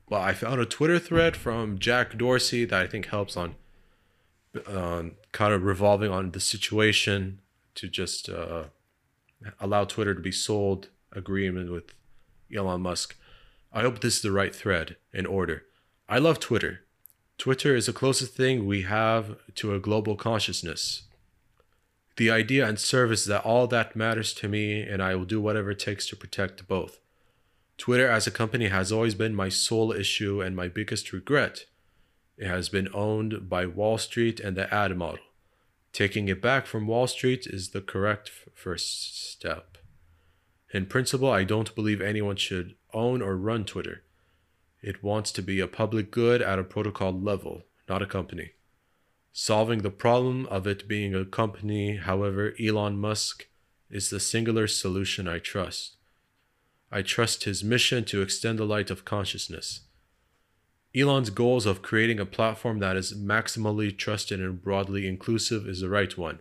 But 0.08 0.20
I 0.20 0.34
found 0.34 0.60
a 0.60 0.66
Twitter 0.66 0.98
thread 0.98 1.34
from 1.34 1.78
Jack 1.78 2.18
Dorsey 2.18 2.66
that 2.66 2.82
I 2.82 2.86
think 2.86 3.06
helps 3.06 3.38
on 3.38 3.54
uh, 4.66 5.04
kind 5.32 5.54
of 5.54 5.62
revolving 5.62 6.10
on 6.10 6.32
the 6.32 6.40
situation 6.40 7.40
to 7.76 7.88
just 7.88 8.28
uh, 8.28 8.64
allow 9.60 9.84
Twitter 9.84 10.14
to 10.14 10.20
be 10.20 10.32
sold 10.32 10.88
agreement 11.12 11.70
with 11.70 11.94
Elon 12.54 12.82
Musk. 12.82 13.16
I 13.72 13.82
hope 13.82 14.00
this 14.00 14.16
is 14.16 14.22
the 14.22 14.32
right 14.32 14.54
thread 14.54 14.96
in 15.12 15.26
order. 15.26 15.64
I 16.08 16.18
love 16.18 16.40
Twitter. 16.40 16.80
Twitter 17.38 17.76
is 17.76 17.86
the 17.86 17.92
closest 17.92 18.34
thing 18.34 18.66
we 18.66 18.82
have 18.82 19.36
to 19.56 19.74
a 19.74 19.80
global 19.80 20.16
consciousness. 20.16 21.02
The 22.16 22.30
idea 22.30 22.66
and 22.66 22.78
service 22.78 23.26
that 23.26 23.44
all 23.44 23.66
that 23.66 23.94
matters 23.94 24.32
to 24.34 24.48
me, 24.48 24.80
and 24.80 25.02
I 25.02 25.14
will 25.14 25.26
do 25.26 25.40
whatever 25.40 25.72
it 25.72 25.78
takes 25.78 26.06
to 26.08 26.16
protect 26.16 26.66
both. 26.66 26.98
Twitter 27.76 28.08
as 28.08 28.26
a 28.26 28.30
company 28.30 28.68
has 28.68 28.90
always 28.90 29.14
been 29.14 29.34
my 29.34 29.50
sole 29.50 29.92
issue 29.92 30.40
and 30.40 30.56
my 30.56 30.68
biggest 30.68 31.12
regret. 31.12 31.66
It 32.38 32.46
has 32.46 32.70
been 32.70 32.88
owned 32.94 33.50
by 33.50 33.66
Wall 33.66 33.98
Street 33.98 34.40
and 34.40 34.56
the 34.56 34.72
ad 34.72 34.96
model. 34.96 35.18
Taking 35.96 36.28
it 36.28 36.42
back 36.42 36.66
from 36.66 36.86
Wall 36.86 37.06
Street 37.06 37.46
is 37.46 37.70
the 37.70 37.80
correct 37.80 38.28
f- 38.28 38.52
first 38.52 39.30
step. 39.30 39.78
In 40.70 40.84
principle, 40.84 41.30
I 41.30 41.42
don't 41.42 41.74
believe 41.74 42.02
anyone 42.02 42.36
should 42.36 42.74
own 42.92 43.22
or 43.22 43.34
run 43.34 43.64
Twitter. 43.64 44.02
It 44.82 45.02
wants 45.02 45.32
to 45.32 45.40
be 45.40 45.58
a 45.58 45.66
public 45.66 46.10
good 46.10 46.42
at 46.42 46.58
a 46.58 46.64
protocol 46.64 47.18
level, 47.18 47.62
not 47.88 48.02
a 48.02 48.06
company. 48.06 48.50
Solving 49.32 49.78
the 49.78 49.90
problem 49.90 50.44
of 50.48 50.66
it 50.66 50.86
being 50.86 51.14
a 51.14 51.24
company, 51.24 51.96
however, 51.96 52.52
Elon 52.62 52.98
Musk 52.98 53.46
is 53.88 54.10
the 54.10 54.20
singular 54.20 54.66
solution 54.66 55.26
I 55.26 55.38
trust. 55.38 55.96
I 56.92 57.00
trust 57.00 57.44
his 57.44 57.64
mission 57.64 58.04
to 58.04 58.20
extend 58.20 58.58
the 58.58 58.66
light 58.66 58.90
of 58.90 59.06
consciousness. 59.06 59.85
Elon's 60.96 61.28
goals 61.28 61.66
of 61.66 61.82
creating 61.82 62.18
a 62.18 62.24
platform 62.24 62.78
that 62.78 62.96
is 62.96 63.12
maximally 63.12 63.96
trusted 63.96 64.40
and 64.40 64.62
broadly 64.62 65.06
inclusive 65.06 65.68
is 65.68 65.80
the 65.80 65.90
right 65.90 66.16
one. 66.16 66.38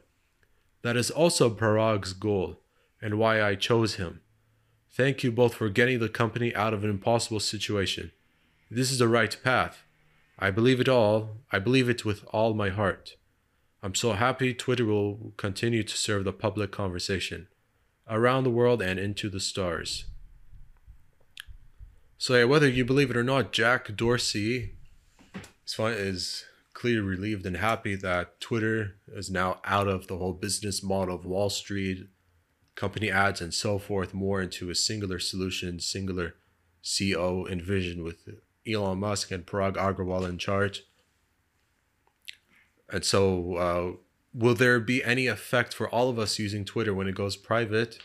That 0.82 0.96
is 0.96 1.12
also 1.12 1.50
Parag's 1.50 2.14
goal, 2.14 2.62
and 3.02 3.20
why 3.20 3.44
I 3.44 3.56
chose 3.56 3.96
him. 3.96 4.22
Thank 4.92 5.24
you 5.24 5.32
both 5.32 5.56
for 5.56 5.68
getting 5.68 6.00
the 6.00 6.08
company 6.08 6.56
out 6.56 6.74
of 6.74 6.86
an 6.86 6.90
impossible 6.90 7.42
situation. 7.42 8.12
This 8.72 8.92
is 8.92 9.00
the 9.00 9.10
right 9.10 9.36
path. 9.44 9.84
I 10.40 10.52
believe 10.52 10.80
it 10.80 10.88
all. 10.88 11.38
I 11.52 11.60
believe 11.60 11.90
it 11.90 12.06
with 12.06 12.24
all 12.30 12.54
my 12.54 12.70
heart. 12.70 13.18
I'm 13.84 13.96
so 13.96 14.14
happy 14.14 14.54
Twitter 14.54 14.86
will 14.86 15.34
continue 15.36 15.84
to 15.84 15.98
serve 15.98 16.24
the 16.24 16.32
public 16.32 16.72
conversation 16.72 17.48
around 18.10 18.44
the 18.44 18.50
world 18.50 18.82
and 18.82 19.00
into 19.00 19.30
the 19.30 19.40
stars. 19.40 20.06
So, 22.18 22.36
yeah, 22.36 22.46
whether 22.46 22.70
you 22.70 22.86
believe 22.86 23.10
it 23.10 23.18
or 23.18 23.24
not, 23.24 23.52
Jack 23.52 23.96
Dorsey 23.96 24.76
is, 25.66 25.78
is 25.80 26.46
clearly 26.74 27.02
relieved 27.02 27.46
and 27.46 27.58
happy 27.58 27.96
that 27.96 28.40
Twitter 28.40 28.96
is 29.08 29.30
now 29.30 29.60
out 29.66 29.88
of 29.88 30.08
the 30.08 30.18
whole 30.18 30.34
business 30.34 30.82
model 30.82 31.16
of 31.16 31.26
Wall 31.26 31.50
Street, 31.50 32.08
company 32.76 33.12
ads, 33.12 33.42
and 33.42 33.54
so 33.54 33.78
forth, 33.78 34.14
more 34.14 34.42
into 34.42 34.70
a 34.70 34.76
singular 34.76 35.20
solution, 35.20 35.80
singular 35.80 36.36
CEO 36.84 37.50
envisioned 37.50 38.04
with 38.04 38.28
Elon 38.68 39.00
Musk 39.00 39.32
and 39.32 39.46
Parag 39.46 39.76
Agrawal 39.76 40.28
in 40.28 40.38
charge. 40.38 40.84
And 42.90 43.04
so, 43.04 43.56
uh, 43.56 43.92
will 44.34 44.56
there 44.56 44.80
be 44.80 45.04
any 45.04 45.28
effect 45.28 45.74
for 45.74 45.90
all 45.90 46.10
of 46.10 46.20
us 46.20 46.40
using 46.40 46.64
Twitter 46.64 46.94
when 46.94 47.08
it 47.08 47.16
goes 47.16 47.36
private? 47.36 48.00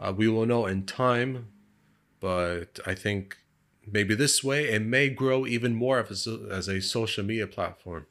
Uh, 0.00 0.12
we 0.14 0.28
will 0.28 0.46
know 0.46 0.66
in 0.66 0.84
time, 0.84 1.48
but 2.24 2.80
I 2.86 2.94
think 2.94 3.36
maybe 3.86 4.14
this 4.14 4.42
way 4.42 4.70
it 4.70 4.80
may 4.80 5.10
grow 5.10 5.46
even 5.46 5.74
more 5.74 5.98
as 6.08 6.26
a, 6.26 6.48
as 6.50 6.68
a 6.68 6.80
social 6.80 7.22
media 7.22 7.46
platform. 7.46 8.06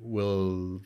Will 0.00 0.80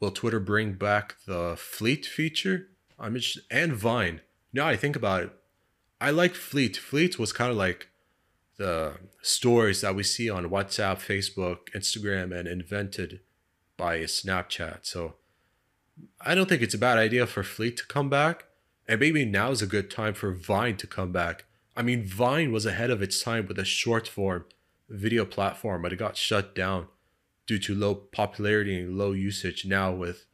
will 0.00 0.10
Twitter 0.10 0.40
bring 0.40 0.72
back 0.72 1.16
the 1.26 1.54
Fleet 1.58 2.06
feature? 2.06 2.68
I'm 2.98 3.14
interested, 3.14 3.44
and 3.50 3.74
Vine. 3.74 4.22
Now 4.54 4.66
I 4.66 4.74
think 4.76 4.96
about 4.96 5.24
it, 5.24 5.32
I 6.00 6.12
like 6.12 6.34
Fleet. 6.34 6.78
Fleet 6.78 7.18
was 7.18 7.34
kind 7.34 7.50
of 7.50 7.58
like 7.58 7.88
the 8.56 8.94
stories 9.20 9.82
that 9.82 9.94
we 9.94 10.02
see 10.02 10.30
on 10.30 10.48
WhatsApp, 10.48 10.96
Facebook, 10.96 11.68
Instagram, 11.74 12.34
and 12.34 12.48
invented 12.48 13.20
by 13.76 13.98
Snapchat. 13.98 14.86
So 14.86 15.16
I 16.22 16.34
don't 16.34 16.48
think 16.48 16.62
it's 16.62 16.72
a 16.72 16.78
bad 16.78 16.96
idea 16.96 17.26
for 17.26 17.42
Fleet 17.42 17.76
to 17.76 17.86
come 17.86 18.08
back. 18.08 18.44
And 18.88 18.98
maybe 18.98 19.26
now 19.26 19.50
is 19.50 19.60
a 19.60 19.66
good 19.66 19.90
time 19.90 20.14
for 20.14 20.32
Vine 20.32 20.78
to 20.78 20.86
come 20.86 21.12
back. 21.12 21.45
I 21.76 21.82
mean, 21.82 22.06
Vine 22.06 22.52
was 22.52 22.64
ahead 22.64 22.90
of 22.90 23.02
its 23.02 23.22
time 23.22 23.46
with 23.46 23.58
a 23.58 23.64
short 23.64 24.08
form 24.08 24.46
video 24.88 25.24
platform, 25.24 25.82
but 25.82 25.92
it 25.92 25.96
got 25.96 26.16
shut 26.16 26.54
down 26.54 26.86
due 27.46 27.58
to 27.58 27.74
low 27.74 27.94
popularity 27.94 28.80
and 28.80 28.96
low 28.96 29.12
usage. 29.12 29.66
Now 29.66 29.92
with 29.92 30.24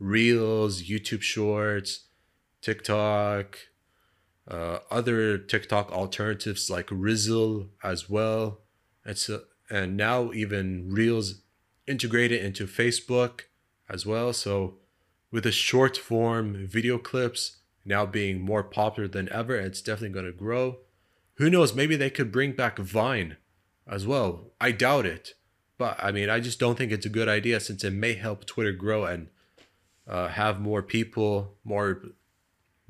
Reels, 0.00 0.82
YouTube 0.82 1.22
Shorts, 1.22 2.06
TikTok, 2.62 3.58
uh, 4.48 4.78
other 4.90 5.38
TikTok 5.38 5.92
alternatives 5.92 6.68
like 6.68 6.88
Rizzle 6.88 7.68
as 7.84 8.10
well. 8.10 8.62
And 9.04 9.16
so, 9.16 9.42
and 9.70 9.96
now 9.96 10.32
even 10.32 10.90
Reels 10.90 11.42
integrated 11.86 12.42
into 12.42 12.66
Facebook 12.66 13.42
as 13.88 14.04
well. 14.04 14.32
So 14.32 14.78
with 15.30 15.44
the 15.44 15.52
short 15.52 15.96
form 15.96 16.66
video 16.66 16.98
clips 16.98 17.58
now 17.84 18.04
being 18.04 18.40
more 18.40 18.64
popular 18.64 19.08
than 19.08 19.30
ever, 19.30 19.56
it's 19.56 19.80
definitely 19.80 20.14
going 20.14 20.26
to 20.26 20.32
grow. 20.32 20.78
Who 21.38 21.50
knows? 21.50 21.74
Maybe 21.74 21.96
they 21.96 22.10
could 22.10 22.30
bring 22.30 22.52
back 22.52 22.78
Vine 22.78 23.36
as 23.86 24.06
well. 24.06 24.52
I 24.60 24.72
doubt 24.72 25.06
it, 25.06 25.34
but 25.78 25.96
I 26.02 26.12
mean, 26.12 26.28
I 26.28 26.40
just 26.40 26.58
don't 26.58 26.76
think 26.76 26.92
it's 26.92 27.06
a 27.06 27.10
good 27.10 27.28
idea 27.28 27.60
since 27.60 27.84
it 27.84 27.92
may 27.92 28.14
help 28.14 28.44
Twitter 28.44 28.72
grow 28.72 29.04
and 29.04 29.28
uh, 30.06 30.28
have 30.28 30.60
more 30.60 30.82
people, 30.82 31.54
more 31.64 32.02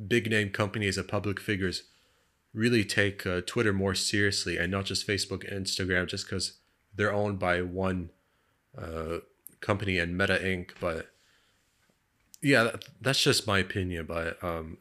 big 0.06 0.30
name 0.30 0.50
companies 0.50 0.96
and 0.96 1.06
public 1.06 1.40
figures 1.40 1.84
really 2.54 2.84
take 2.84 3.26
uh, 3.26 3.42
Twitter 3.42 3.72
more 3.72 3.94
seriously 3.94 4.56
and 4.56 4.70
not 4.70 4.86
just 4.86 5.06
Facebook 5.06 5.46
and 5.48 5.66
Instagram 5.66 6.06
just 6.06 6.26
because 6.26 6.54
they're 6.94 7.12
owned 7.12 7.38
by 7.38 7.60
one 7.62 8.10
uh, 8.76 9.18
company 9.60 9.98
and 9.98 10.16
Meta 10.16 10.38
Inc. 10.42 10.70
But 10.80 11.10
yeah, 12.40 12.76
that's 13.00 13.22
just 13.22 13.46
my 13.46 13.58
opinion. 13.58 14.06
But 14.06 14.42
um, 14.42 14.78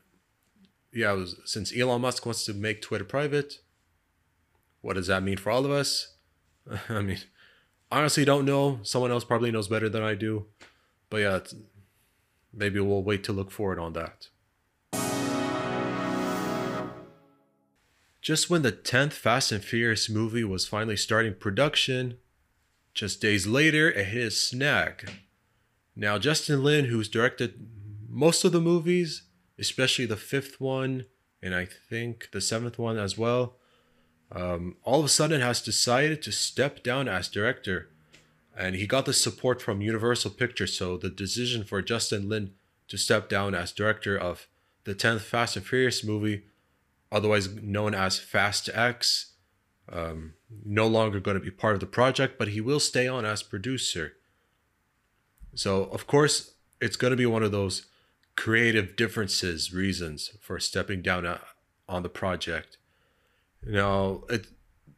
yeah, 0.93 1.12
was, 1.12 1.36
since 1.45 1.76
Elon 1.76 2.02
Musk 2.02 2.26
wants 2.26 2.45
to 2.45 2.54
make 2.54 2.82
Twitter 2.82 3.06
private, 3.06 3.60
what 4.82 4.95
does 4.95 5.08
that 5.08 5.23
mean 5.23 5.38
for 5.38 5.52
all 5.52 5.65
of 5.65 5.71
us? 5.71 6.15
I 6.89 7.02
mean, 7.02 7.19
honestly, 7.91 8.26
don't 8.26 8.45
know. 8.45 8.80
Someone 8.84 9.12
else 9.12 9.23
probably 9.23 9.52
knows 9.52 9.67
better 9.67 9.89
than 9.89 10.04
I 10.04 10.15
do. 10.15 10.45
But 11.10 11.17
yeah, 11.17 11.39
maybe 12.54 12.80
we'll 12.80 13.04
wait 13.04 13.23
to 13.26 13.34
look 13.34 13.52
forward 13.52 13.80
on 13.80 13.93
that. 13.93 14.28
Just 18.21 18.50
when 18.50 18.62
the 18.62 18.73
10th 18.73 19.13
Fast 19.13 19.54
and 19.54 19.63
Furious 19.63 20.10
movie 20.10 20.43
was 20.43 20.67
finally 20.67 20.97
starting 20.97 21.34
production, 21.34 22.17
just 22.93 23.21
days 23.21 23.47
later, 23.47 23.89
it 23.89 24.08
hit 24.08 24.28
a 24.28 24.32
snag. 24.32 25.10
Now, 25.95 26.17
Justin 26.17 26.62
Lin, 26.62 26.86
who's 26.86 27.08
directed 27.08 27.67
most 28.10 28.43
of 28.43 28.52
the 28.52 28.60
movies, 28.60 29.23
especially 29.59 30.05
the 30.05 30.17
fifth 30.17 30.59
one, 30.59 31.05
and 31.41 31.55
I 31.55 31.65
think 31.65 32.29
the 32.31 32.41
seventh 32.41 32.77
one 32.77 32.97
as 32.97 33.17
well, 33.17 33.55
um, 34.31 34.75
all 34.83 34.99
of 34.99 35.05
a 35.05 35.09
sudden 35.09 35.41
has 35.41 35.61
decided 35.61 36.21
to 36.23 36.31
step 36.31 36.83
down 36.83 37.07
as 37.07 37.29
director. 37.29 37.89
And 38.55 38.75
he 38.75 38.87
got 38.87 39.05
the 39.05 39.13
support 39.13 39.61
from 39.61 39.81
Universal 39.81 40.31
Pictures, 40.31 40.73
so 40.73 40.97
the 40.97 41.09
decision 41.09 41.63
for 41.63 41.81
Justin 41.81 42.27
Lin 42.27 42.51
to 42.87 42.97
step 42.97 43.29
down 43.29 43.53
as 43.53 43.71
director 43.71 44.17
of 44.17 44.47
the 44.83 44.95
10th 44.95 45.21
Fast 45.21 45.55
and 45.55 45.65
Furious 45.65 46.03
movie 46.03 46.43
otherwise 47.11 47.49
known 47.53 47.93
as 47.93 48.19
Fast 48.19 48.69
X, 48.73 49.33
um, 49.91 50.33
no 50.65 50.87
longer 50.87 51.19
going 51.19 51.37
to 51.37 51.43
be 51.43 51.51
part 51.51 51.73
of 51.73 51.79
the 51.79 51.85
project, 51.85 52.37
but 52.37 52.49
he 52.49 52.61
will 52.61 52.79
stay 52.79 53.07
on 53.07 53.25
as 53.25 53.43
producer. 53.43 54.13
So, 55.55 55.85
of 55.85 56.07
course, 56.07 56.53
it's 56.81 56.97
going 56.97 57.11
to 57.11 57.17
be 57.17 57.25
one 57.25 57.43
of 57.43 57.51
those 57.51 57.85
creative 58.38 58.95
differences 58.95 59.73
reasons 59.73 60.32
for 60.39 60.60
stepping 60.60 61.02
down 61.02 61.39
on 61.89 62.04
the 62.04 62.10
project. 62.10 62.78
Now, 63.65 64.21
it, 64.30 64.47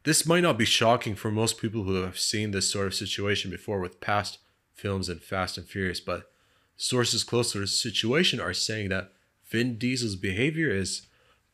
this 0.04 0.26
might 0.26 0.42
not 0.42 0.58
be 0.58 0.66
shocking 0.66 1.16
for 1.16 1.30
most 1.30 1.58
people 1.58 1.82
who 1.82 2.02
have 2.02 2.18
seen 2.18 2.50
this 2.50 2.70
sort 2.70 2.86
of 2.86 2.94
situation 2.94 3.50
before 3.50 3.80
with 3.80 4.00
past 4.00 4.38
films 4.74 5.08
and 5.08 5.22
Fast 5.22 5.58
and 5.58 5.66
Furious, 5.66 6.00
but 6.00 6.30
sources 6.76 7.24
close 7.24 7.52
to 7.52 7.58
the 7.58 7.66
situation 7.66 8.40
are 8.40 8.54
saying 8.54 8.90
that 8.90 9.12
Vin 9.48 9.78
Diesel's 9.78 10.16
behavior 10.16 10.70
is 10.70 11.08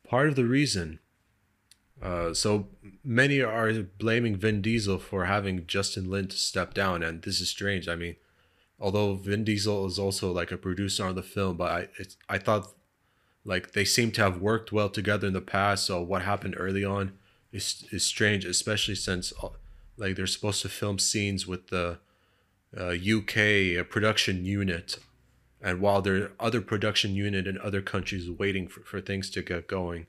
part 0.07 0.29
of 0.29 0.37
the 0.37 0.45
reason. 0.45 0.99
Uh, 2.03 2.35
so 2.35 2.69
many 3.03 3.41
are 3.41 3.73
blaming 3.83 4.37
Vin 4.37 4.61
Diesel 4.61 4.99
for 4.99 5.25
having 5.25 5.67
Justin 5.67 6.11
Lin 6.11 6.29
to 6.29 6.37
step 6.37 6.75
down, 6.75 7.03
and 7.03 7.23
this 7.23 7.41
is 7.41 7.49
strange. 7.49 7.89
I 7.89 7.97
mean, 7.97 8.17
although 8.79 9.15
Vin 9.15 9.45
Diesel 9.45 9.87
is 9.87 9.99
also 9.99 10.31
like 10.33 10.53
a 10.53 10.57
producer 10.57 11.05
on 11.05 11.15
the 11.15 11.23
film, 11.23 11.57
but 11.57 11.71
I 11.71 11.89
it's, 11.99 12.17
I 12.29 12.39
thought 12.39 12.73
like 13.45 13.73
they 13.73 13.85
seem 13.85 14.11
to 14.13 14.23
have 14.23 14.41
worked 14.41 14.73
well 14.73 14.89
together 14.89 15.27
in 15.27 15.33
the 15.33 15.41
past. 15.41 15.87
So 15.87 16.03
what 16.03 16.23
happened 16.23 16.55
early 16.59 16.85
on 16.85 17.13
is 17.53 17.85
is 17.91 18.05
strange, 18.05 18.45
especially 18.45 18.97
since 18.97 19.33
uh, 19.43 19.49
like 19.97 20.17
they're 20.17 20.27
supposed 20.27 20.63
to 20.63 20.69
film 20.69 20.99
scenes 20.99 21.47
with 21.47 21.69
the 21.69 21.99
uh, 22.77 22.95
UK 22.95 23.89
production 23.89 24.45
unit, 24.45 24.99
and 25.63 25.81
while 25.81 26.03
there 26.03 26.17
are 26.17 26.33
other 26.39 26.61
production 26.61 27.15
unit 27.15 27.47
in 27.47 27.59
other 27.59 27.81
countries 27.81 28.29
waiting 28.29 28.69
for, 28.69 28.81
for 28.81 29.01
things 29.01 29.31
to 29.31 29.43
get 29.43 29.69
going. 29.69 30.07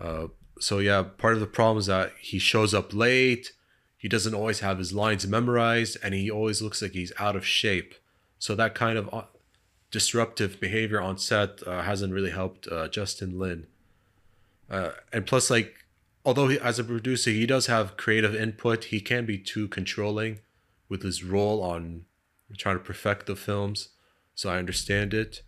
Uh, 0.00 0.26
so 0.58 0.78
yeah, 0.78 1.02
part 1.02 1.34
of 1.34 1.40
the 1.40 1.46
problem 1.46 1.78
is 1.78 1.86
that 1.86 2.12
he 2.20 2.38
shows 2.38 2.74
up 2.74 2.92
late. 2.92 3.52
He 4.02 4.08
doesn't 4.08 4.34
always 4.34 4.58
have 4.58 4.78
his 4.78 4.92
lines 4.92 5.28
memorized, 5.28 5.96
and 6.02 6.12
he 6.12 6.28
always 6.28 6.60
looks 6.60 6.82
like 6.82 6.90
he's 6.90 7.12
out 7.20 7.36
of 7.36 7.46
shape. 7.46 7.94
So 8.36 8.56
that 8.56 8.74
kind 8.74 8.98
of 8.98 9.08
uh, 9.14 9.22
disruptive 9.92 10.58
behavior 10.58 11.00
on 11.00 11.18
set 11.18 11.62
uh, 11.64 11.82
hasn't 11.82 12.12
really 12.12 12.32
helped 12.32 12.66
uh, 12.66 12.88
Justin 12.88 13.38
Lin. 13.38 13.68
Uh, 14.68 14.90
and 15.12 15.24
plus, 15.24 15.50
like, 15.50 15.86
although 16.24 16.48
he, 16.48 16.58
as 16.58 16.80
a 16.80 16.84
producer 16.84 17.30
he 17.30 17.46
does 17.46 17.66
have 17.68 17.96
creative 17.96 18.34
input, 18.34 18.86
he 18.86 19.00
can 19.00 19.24
be 19.24 19.38
too 19.38 19.68
controlling 19.68 20.40
with 20.88 21.04
his 21.04 21.22
role 21.22 21.62
on 21.62 22.04
trying 22.58 22.78
to 22.78 22.82
perfect 22.82 23.26
the 23.26 23.36
films. 23.36 23.90
So 24.34 24.50
I 24.50 24.58
understand 24.58 25.14
it. 25.14 25.42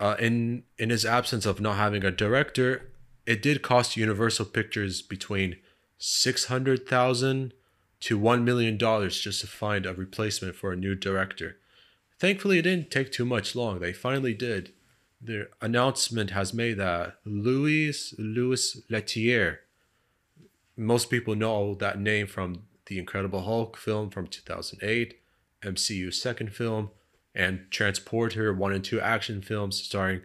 Uh, 0.00 0.16
in 0.18 0.62
in 0.78 0.88
his 0.88 1.04
absence 1.04 1.44
of 1.44 1.60
not 1.60 1.76
having 1.76 2.02
a 2.02 2.10
director, 2.10 2.92
it 3.26 3.42
did 3.42 3.60
cost 3.60 3.94
Universal 3.94 4.46
Pictures 4.46 5.02
between 5.02 5.56
six 5.98 6.46
hundred 6.46 6.88
thousand 6.88 7.52
to 8.00 8.18
one 8.18 8.44
million 8.44 8.76
dollars 8.76 9.20
just 9.20 9.40
to 9.40 9.46
find 9.46 9.86
a 9.86 9.94
replacement 9.94 10.54
for 10.54 10.72
a 10.72 10.76
new 10.76 10.94
director. 10.94 11.56
Thankfully, 12.18 12.58
it 12.58 12.62
didn't 12.62 12.90
take 12.90 13.12
too 13.12 13.24
much 13.24 13.54
long. 13.54 13.80
They 13.80 13.92
finally 13.92 14.34
did. 14.34 14.72
The 15.20 15.48
announcement 15.60 16.30
has 16.30 16.54
made 16.54 16.78
that 16.78 17.18
Louis 17.24 18.14
Louis 18.18 18.82
Leterrier. 18.90 19.58
Most 20.76 21.10
people 21.10 21.34
know 21.34 21.74
that 21.74 21.98
name 21.98 22.26
from 22.26 22.64
the 22.86 22.98
Incredible 22.98 23.42
Hulk 23.42 23.76
film 23.76 24.10
from 24.10 24.26
2008, 24.26 25.18
MCU's 25.62 26.20
second 26.20 26.54
film, 26.54 26.90
and 27.34 27.66
Transporter 27.70 28.52
1 28.52 28.72
and 28.72 28.84
2 28.84 29.00
action 29.00 29.42
films 29.42 29.82
starring 29.82 30.20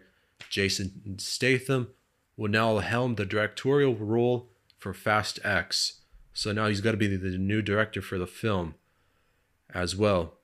Jason 0.50 1.18
Statham, 1.18 1.88
will 2.36 2.50
now 2.50 2.78
helm 2.78 3.14
the 3.14 3.26
directorial 3.26 3.94
role 3.94 4.51
for 4.82 4.92
Fast 4.92 5.38
X. 5.44 6.00
So 6.34 6.50
now 6.50 6.66
he's 6.66 6.80
got 6.80 6.90
to 6.90 6.96
be 6.96 7.16
the 7.16 7.38
new 7.38 7.62
director 7.62 8.02
for 8.02 8.18
the 8.18 8.26
film 8.26 8.74
as 9.72 9.94
well. 9.94 10.34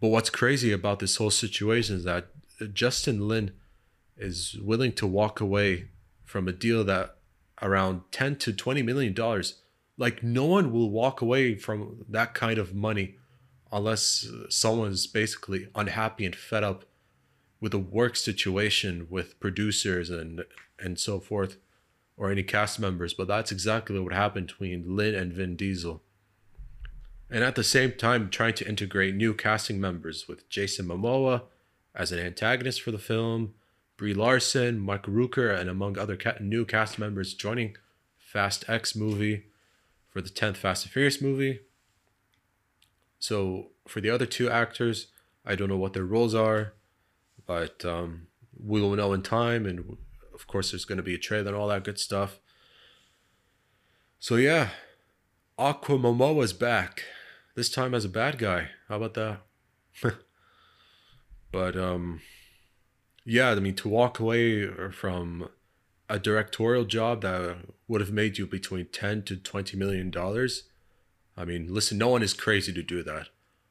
But 0.00 0.08
what's 0.08 0.28
crazy 0.28 0.70
about 0.70 0.98
this 0.98 1.16
whole 1.16 1.30
situation 1.30 1.96
is 1.96 2.04
that 2.04 2.28
Justin 2.74 3.26
Lin 3.26 3.52
is 4.18 4.58
willing 4.62 4.92
to 4.92 5.06
walk 5.06 5.40
away 5.40 5.88
from 6.24 6.46
a 6.46 6.52
deal 6.52 6.84
that 6.84 7.16
around 7.62 8.02
10 8.12 8.36
to 8.36 8.52
20 8.52 8.82
million 8.82 9.14
dollars 9.14 9.62
like 9.96 10.22
no 10.22 10.44
one 10.44 10.72
will 10.72 10.90
walk 10.90 11.22
away 11.22 11.54
from 11.54 12.04
that 12.06 12.34
kind 12.34 12.58
of 12.58 12.74
money 12.74 13.16
unless 13.72 14.28
someone's 14.50 15.06
basically 15.06 15.68
unhappy 15.74 16.26
and 16.26 16.36
fed 16.36 16.62
up 16.62 16.84
with 17.60 17.72
the 17.72 17.78
work 17.78 18.14
situation 18.14 19.06
with 19.08 19.40
producers 19.40 20.10
and 20.10 20.44
and 20.78 20.98
so 20.98 21.18
forth 21.18 21.56
or 22.16 22.30
any 22.30 22.42
cast 22.42 22.78
members 22.78 23.14
but 23.14 23.28
that's 23.28 23.52
exactly 23.52 23.98
what 23.98 24.12
happened 24.12 24.46
between 24.46 24.96
Lin 24.96 25.14
and 25.14 25.32
Vin 25.32 25.56
Diesel 25.56 26.02
and 27.30 27.42
at 27.42 27.54
the 27.56 27.64
same 27.64 27.92
time 27.92 28.30
trying 28.30 28.54
to 28.54 28.68
integrate 28.68 29.14
new 29.14 29.34
casting 29.34 29.80
members 29.80 30.28
with 30.28 30.48
Jason 30.48 30.86
Momoa 30.86 31.42
as 31.94 32.12
an 32.12 32.18
antagonist 32.18 32.82
for 32.82 32.90
the 32.90 32.98
film 32.98 33.54
Brie 33.96 34.12
Larson, 34.12 34.78
Mike 34.78 35.04
Rooker, 35.04 35.58
and 35.58 35.70
among 35.70 35.98
other 35.98 36.16
ca- 36.16 36.36
new 36.40 36.66
cast 36.66 36.98
members 36.98 37.32
joining 37.32 37.76
Fast 38.18 38.68
X 38.68 38.94
movie 38.94 39.46
for 40.10 40.20
the 40.20 40.28
10th 40.28 40.56
Fast 40.56 40.84
and 40.84 40.92
Furious 40.92 41.22
movie. 41.22 41.60
So 43.18 43.68
for 43.88 44.02
the 44.02 44.10
other 44.10 44.26
two 44.26 44.50
actors, 44.50 45.06
I 45.46 45.54
don't 45.54 45.68
know 45.68 45.78
what 45.78 45.94
their 45.94 46.04
roles 46.04 46.34
are, 46.34 46.74
but 47.46 47.84
um, 47.86 48.26
we 48.62 48.80
will 48.80 48.94
know 48.94 49.14
in 49.14 49.22
time. 49.22 49.64
And 49.64 49.96
of 50.36 50.46
course, 50.46 50.70
there's 50.70 50.84
going 50.84 50.98
to 50.98 51.02
be 51.02 51.14
a 51.14 51.18
trailer 51.18 51.48
and 51.48 51.56
all 51.56 51.68
that 51.68 51.82
good 51.82 51.98
stuff. 51.98 52.38
So 54.20 54.36
yeah, 54.36 54.68
Aqua 55.58 55.98
Momoa's 55.98 56.52
back. 56.52 57.02
This 57.54 57.70
time 57.70 57.94
as 57.94 58.04
a 58.04 58.10
bad 58.10 58.38
guy. 58.38 58.68
How 58.88 58.96
about 58.96 59.14
that? 59.14 59.40
but 61.50 61.76
um 61.76 62.20
yeah, 63.24 63.50
I 63.50 63.54
mean, 63.56 63.74
to 63.76 63.88
walk 63.88 64.20
away 64.20 64.68
from 64.92 65.48
a 66.08 66.18
directorial 66.18 66.84
job 66.84 67.22
that 67.22 67.56
would 67.88 68.00
have 68.00 68.12
made 68.12 68.38
you 68.38 68.46
between 68.46 68.86
10 68.86 69.24
to 69.24 69.36
20 69.36 69.76
million 69.76 70.10
dollars. 70.10 70.64
I 71.36 71.44
mean, 71.44 71.72
listen, 71.72 71.98
no 71.98 72.08
one 72.08 72.22
is 72.22 72.34
crazy 72.34 72.72
to 72.72 72.82
do 72.82 73.02
that. 73.02 73.28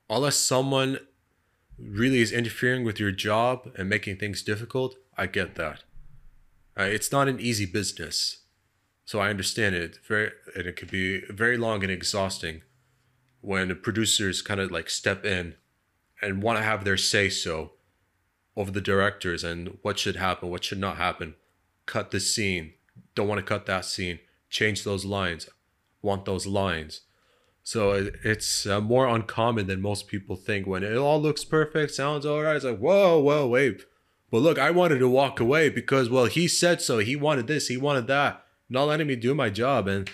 Unless 0.10 0.36
someone 0.38 1.00
really 1.80 2.22
is 2.22 2.32
interfering 2.32 2.84
with 2.84 3.00
your 3.00 3.12
job 3.12 3.72
and 3.78 3.90
making 3.90 4.18
things 4.18 4.44
difficult, 4.44 4.96
I 5.18 5.28
get 5.28 5.56
that. 5.56 5.84
Uh, 6.78 6.84
it's 6.84 7.12
not 7.12 7.28
an 7.28 7.40
easy 7.40 7.66
business. 7.66 8.40
So 9.06 9.20
I 9.20 9.30
understand 9.30 9.76
it. 9.76 10.00
Very 10.08 10.32
and 10.56 10.66
it 10.66 10.76
could 10.76 10.92
be 10.92 11.22
very 11.30 11.58
long 11.58 11.84
and 11.84 11.92
exhausting 11.92 12.64
when 13.42 13.76
producers 13.82 14.42
kind 14.42 14.60
of 14.60 14.72
like 14.72 14.90
step 14.90 15.24
in 15.24 15.56
and 16.22 16.42
want 16.42 16.58
to 16.58 16.64
have 16.64 16.84
their 16.84 16.98
say 16.98 17.30
so 17.30 17.74
over 18.58 18.72
the 18.72 18.82
directors 18.82 19.44
and 19.44 19.78
what 19.84 20.00
should 20.00 20.16
happen, 20.16 20.50
what 20.50 20.64
should 20.64 20.80
not 20.80 20.98
happen. 20.98 21.36
Cut 21.86 22.12
this 22.12 22.34
scene. 22.34 22.74
Don't 23.14 23.28
want 23.28 23.40
to 23.40 23.46
cut 23.46 23.68
that 23.68 23.86
scene. 23.86 24.20
Change 24.50 24.84
those 24.84 25.06
lines. 25.06 25.48
Want 26.02 26.26
those 26.26 26.48
lines. 26.48 27.02
So 27.62 28.10
it's 28.24 28.66
uh, 28.66 28.80
more 28.80 29.08
uncommon 29.08 29.68
than 29.68 29.82
most 29.82 30.08
people 30.08 30.36
think. 30.36 30.66
When 30.66 30.84
it 30.84 30.96
all 30.96 31.22
looks 31.22 31.44
perfect, 31.44 31.94
sounds 31.94 32.26
all 32.26 32.42
right. 32.42 32.56
It's 32.56 32.66
like, 32.66 32.78
whoa, 32.78 33.20
whoa, 33.20 33.48
wait. 33.48 33.84
But 34.32 34.42
look, 34.42 34.58
I 34.58 34.72
wanted 34.72 35.00
to 35.00 35.10
walk 35.10 35.40
away 35.40 35.70
because, 35.70 36.10
well, 36.10 36.26
he 36.26 36.48
said 36.48 36.82
so. 36.82 37.00
He 37.00 37.16
wanted 37.16 37.48
this, 37.48 37.68
he 37.68 37.78
wanted 37.78 38.08
that. 38.08 38.44
Not 38.70 38.86
letting 38.86 39.08
me 39.08 39.16
do 39.16 39.36
my 39.36 39.50
job. 39.50 39.88
And 39.88 40.10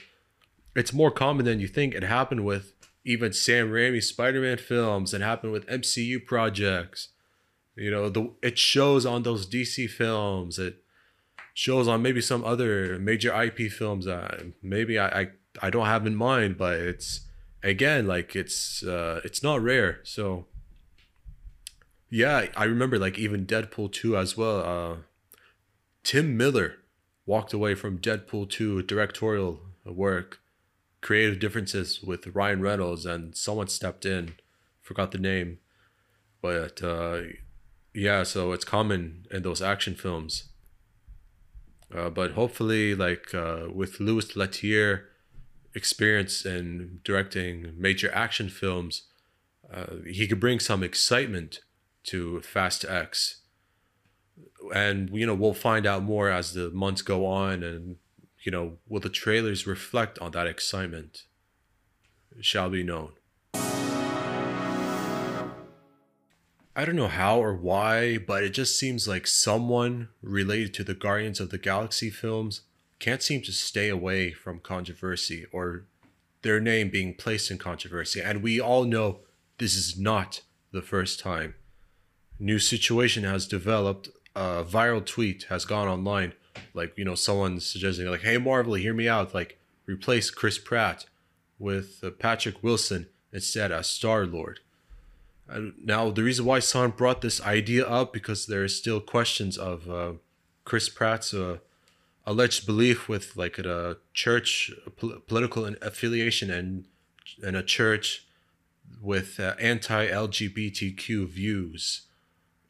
it's 0.75 0.93
more 0.93 1.11
common 1.11 1.45
than 1.45 1.59
you 1.59 1.67
think. 1.67 1.93
It 1.93 2.03
happened 2.03 2.45
with 2.45 2.73
even 3.05 3.33
Sam 3.33 3.69
Raimi 3.71 4.03
Spider 4.03 4.41
Man 4.41 4.57
films. 4.57 5.13
It 5.13 5.21
happened 5.21 5.53
with 5.53 5.67
MCU 5.67 6.25
projects. 6.25 7.09
You 7.75 7.89
know, 7.89 8.09
the 8.09 8.31
it 8.41 8.57
shows 8.57 9.05
on 9.05 9.23
those 9.23 9.47
DC 9.47 9.89
films. 9.89 10.59
It 10.59 10.83
shows 11.53 11.87
on 11.87 12.01
maybe 12.01 12.21
some 12.21 12.43
other 12.43 12.99
major 12.99 13.33
IP 13.41 13.71
films 13.71 14.05
that 14.05 14.41
maybe 14.61 14.99
I, 14.99 15.21
I, 15.21 15.27
I 15.61 15.69
don't 15.69 15.85
have 15.85 16.05
in 16.05 16.15
mind, 16.15 16.57
but 16.57 16.77
it's 16.79 17.21
again 17.63 18.07
like 18.07 18.35
it's 18.35 18.83
uh, 18.83 19.21
it's 19.23 19.41
not 19.41 19.61
rare. 19.61 19.99
So 20.03 20.47
yeah, 22.11 22.47
I 22.57 22.65
remember 22.65 22.99
like 22.99 23.17
even 23.17 23.45
Deadpool 23.45 23.93
2 23.93 24.17
as 24.17 24.35
well. 24.35 24.59
Uh, 24.59 24.95
Tim 26.03 26.35
Miller 26.35 26.75
walked 27.25 27.53
away 27.53 27.73
from 27.73 27.99
Deadpool 27.99 28.49
2 28.49 28.83
directorial 28.83 29.61
work, 29.85 30.39
creative 30.99 31.39
differences 31.39 32.03
with 32.03 32.27
Ryan 32.27 32.61
Reynolds, 32.61 33.05
and 33.05 33.35
someone 33.35 33.69
stepped 33.69 34.05
in, 34.05 34.35
forgot 34.81 35.11
the 35.11 35.17
name, 35.17 35.59
but 36.41 36.83
uh, 36.83 37.21
yeah, 37.93 38.23
so 38.23 38.51
it's 38.51 38.65
common 38.65 39.25
in 39.31 39.43
those 39.43 39.61
action 39.61 39.95
films. 39.95 40.49
Uh, 41.95 42.09
but 42.09 42.31
hopefully, 42.31 42.93
like 42.93 43.33
uh, 43.33 43.67
with 43.73 44.01
Louis 44.01 44.35
Leterrier 44.35 45.03
experience 45.73 46.45
in 46.45 46.99
directing 47.05 47.73
major 47.77 48.13
action 48.13 48.49
films, 48.49 49.03
uh, 49.73 49.97
he 50.05 50.27
could 50.27 50.39
bring 50.41 50.59
some 50.59 50.83
excitement 50.83 51.61
to 52.05 52.41
Fast 52.41 52.85
X. 52.85 53.41
And 54.73 55.09
you 55.11 55.25
know 55.25 55.35
we'll 55.35 55.53
find 55.53 55.85
out 55.85 56.03
more 56.03 56.29
as 56.29 56.53
the 56.53 56.69
months 56.69 57.01
go 57.01 57.25
on, 57.25 57.63
and 57.63 57.97
you 58.43 58.51
know 58.51 58.77
will 58.87 59.01
the 59.01 59.09
trailers 59.09 59.67
reflect 59.67 60.19
on 60.19 60.31
that 60.31 60.47
excitement? 60.47 61.25
shall 62.39 62.69
be 62.69 62.83
known. 62.83 63.11
I 66.73 66.85
don't 66.85 66.95
know 66.95 67.09
how 67.09 67.43
or 67.43 67.53
why, 67.53 68.17
but 68.17 68.43
it 68.43 68.51
just 68.51 68.79
seems 68.79 69.07
like 69.07 69.27
someone 69.27 70.07
related 70.21 70.73
to 70.75 70.83
the 70.85 70.93
Guardians 70.93 71.41
of 71.41 71.49
the 71.49 71.57
Galaxy 71.57 72.09
films 72.09 72.61
can't 72.99 73.21
seem 73.21 73.41
to 73.41 73.51
stay 73.51 73.89
away 73.89 74.31
from 74.31 74.59
controversy 74.59 75.45
or 75.51 75.85
their 76.43 76.61
name 76.61 76.89
being 76.89 77.13
placed 77.13 77.51
in 77.51 77.57
controversy. 77.57 78.21
And 78.21 78.41
we 78.41 78.59
all 78.59 78.85
know 78.85 79.19
this 79.57 79.75
is 79.75 79.99
not 79.99 80.41
the 80.71 80.81
first 80.81 81.19
time. 81.19 81.55
New 82.41 82.59
situation 82.59 83.23
has 83.23 83.47
developed. 83.47 84.09
A 84.35 84.63
viral 84.63 85.05
tweet 85.05 85.43
has 85.49 85.65
gone 85.65 85.87
online. 85.87 86.33
Like, 86.73 86.97
you 86.97 87.05
know, 87.05 87.15
someone 87.15 87.59
suggesting, 87.59 88.07
like, 88.07 88.21
hey, 88.21 88.37
Marvel, 88.37 88.73
hear 88.73 88.93
me 88.93 89.07
out. 89.07 89.33
Like, 89.33 89.59
replace 89.85 90.29
Chris 90.29 90.57
Pratt 90.57 91.05
with 91.59 92.03
uh, 92.03 92.09
Patrick 92.09 92.63
Wilson 92.63 93.07
instead 93.31 93.71
as 93.71 93.87
Star 93.87 94.25
Lord 94.25 94.59
now, 95.83 96.09
the 96.11 96.23
reason 96.23 96.45
why 96.45 96.59
Son 96.59 96.91
brought 96.91 97.21
this 97.21 97.41
idea 97.41 97.85
up 97.85 98.13
because 98.13 98.45
there 98.45 98.63
are 98.63 98.67
still 98.67 98.99
questions 98.99 99.57
of 99.57 99.89
uh, 99.89 100.13
Chris 100.63 100.89
Pratt's 100.89 101.33
uh, 101.33 101.57
alleged 102.25 102.65
belief 102.65 103.09
with 103.09 103.35
like 103.35 103.59
a 103.59 103.97
church 104.13 104.71
pol- 104.97 105.19
political 105.27 105.65
affiliation 105.81 106.49
and 106.49 106.85
and 107.43 107.55
a 107.55 107.63
church 107.63 108.25
with 109.01 109.39
uh, 109.39 109.55
anti-LGBTQ 109.59 111.27
views. 111.27 112.01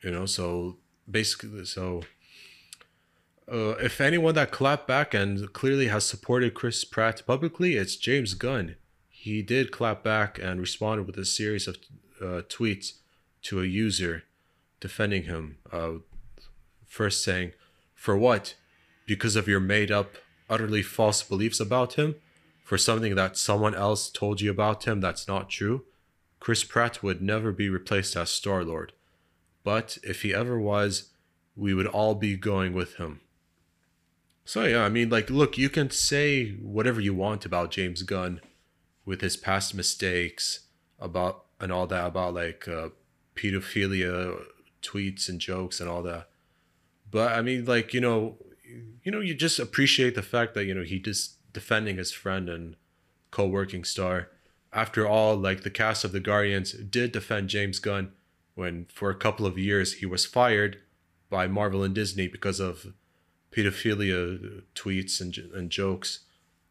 You 0.03 0.11
know, 0.11 0.25
so 0.25 0.77
basically, 1.09 1.65
so 1.65 2.01
uh, 3.51 3.75
if 3.79 3.99
anyone 3.99 4.35
that 4.35 4.51
clapped 4.51 4.87
back 4.87 5.13
and 5.13 5.51
clearly 5.53 5.87
has 5.87 6.05
supported 6.05 6.53
Chris 6.53 6.83
Pratt 6.83 7.21
publicly, 7.27 7.75
it's 7.75 7.95
James 7.95 8.33
Gunn. 8.33 8.75
He 9.09 9.41
did 9.41 9.71
clap 9.71 10.03
back 10.03 10.39
and 10.41 10.59
responded 10.59 11.05
with 11.05 11.17
a 11.17 11.25
series 11.25 11.67
of 11.67 11.77
uh, 12.21 12.41
tweets 12.47 12.93
to 13.43 13.61
a 13.61 13.65
user 13.65 14.23
defending 14.79 15.23
him. 15.23 15.57
Uh, 15.71 15.99
first 16.87 17.23
saying, 17.23 17.51
For 17.93 18.17
what? 18.17 18.55
Because 19.05 19.35
of 19.35 19.47
your 19.47 19.59
made 19.59 19.91
up, 19.91 20.15
utterly 20.49 20.81
false 20.81 21.21
beliefs 21.21 21.59
about 21.59 21.93
him? 21.93 22.15
For 22.63 22.77
something 22.77 23.15
that 23.15 23.37
someone 23.37 23.75
else 23.75 24.09
told 24.09 24.39
you 24.39 24.49
about 24.49 24.85
him 24.85 25.01
that's 25.01 25.27
not 25.27 25.49
true? 25.49 25.83
Chris 26.39 26.63
Pratt 26.63 27.03
would 27.03 27.21
never 27.21 27.51
be 27.51 27.69
replaced 27.69 28.15
as 28.15 28.29
Star 28.29 28.63
Lord. 28.63 28.93
But 29.63 29.97
if 30.03 30.21
he 30.21 30.33
ever 30.33 30.59
was, 30.59 31.09
we 31.55 31.73
would 31.73 31.87
all 31.87 32.15
be 32.15 32.35
going 32.35 32.73
with 32.73 32.95
him. 32.95 33.21
So 34.43 34.65
yeah, 34.65 34.83
I 34.83 34.89
mean, 34.89 35.09
like, 35.09 35.29
look, 35.29 35.57
you 35.57 35.69
can 35.69 35.89
say 35.91 36.51
whatever 36.53 36.99
you 36.99 37.13
want 37.13 37.45
about 37.45 37.71
James 37.71 38.03
Gunn, 38.03 38.41
with 39.05 39.21
his 39.21 39.37
past 39.37 39.73
mistakes, 39.73 40.61
about 40.99 41.45
and 41.59 41.71
all 41.71 41.87
that 41.87 42.07
about 42.07 42.33
like 42.33 42.67
uh, 42.67 42.89
pedophilia 43.35 44.41
tweets 44.81 45.29
and 45.29 45.39
jokes 45.39 45.79
and 45.79 45.89
all 45.89 46.01
that. 46.03 46.27
But 47.09 47.33
I 47.33 47.41
mean, 47.41 47.65
like 47.65 47.93
you 47.93 48.01
know, 48.01 48.37
you 49.03 49.11
know, 49.11 49.19
you 49.19 49.33
just 49.33 49.59
appreciate 49.59 50.15
the 50.15 50.21
fact 50.21 50.53
that 50.55 50.65
you 50.65 50.73
know 50.73 50.83
he 50.83 50.99
just 50.99 51.37
defending 51.53 51.97
his 51.97 52.11
friend 52.11 52.49
and 52.49 52.75
co-working 53.29 53.83
star. 53.83 54.29
After 54.73 55.05
all, 55.05 55.35
like 55.35 55.63
the 55.63 55.69
cast 55.69 56.03
of 56.03 56.13
the 56.13 56.19
Guardians 56.19 56.71
did 56.71 57.11
defend 57.11 57.49
James 57.49 57.79
Gunn 57.79 58.13
when 58.55 58.85
for 58.93 59.09
a 59.09 59.15
couple 59.15 59.45
of 59.45 59.57
years 59.57 59.93
he 59.93 60.05
was 60.05 60.25
fired 60.25 60.79
by 61.29 61.47
Marvel 61.47 61.83
and 61.83 61.95
Disney 61.95 62.27
because 62.27 62.59
of 62.59 62.93
pedophilia 63.51 64.63
tweets 64.75 65.19
and 65.21 65.37
and 65.53 65.69
jokes 65.69 66.19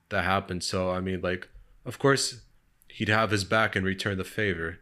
that 0.09 0.24
happened. 0.24 0.62
So 0.62 0.91
I 0.91 1.01
mean, 1.01 1.20
like, 1.20 1.49
of 1.85 1.99
course, 1.99 2.43
he'd 2.89 3.09
have 3.09 3.31
his 3.31 3.45
back 3.45 3.74
and 3.74 3.85
return 3.85 4.18
the 4.18 4.24
favor. 4.24 4.78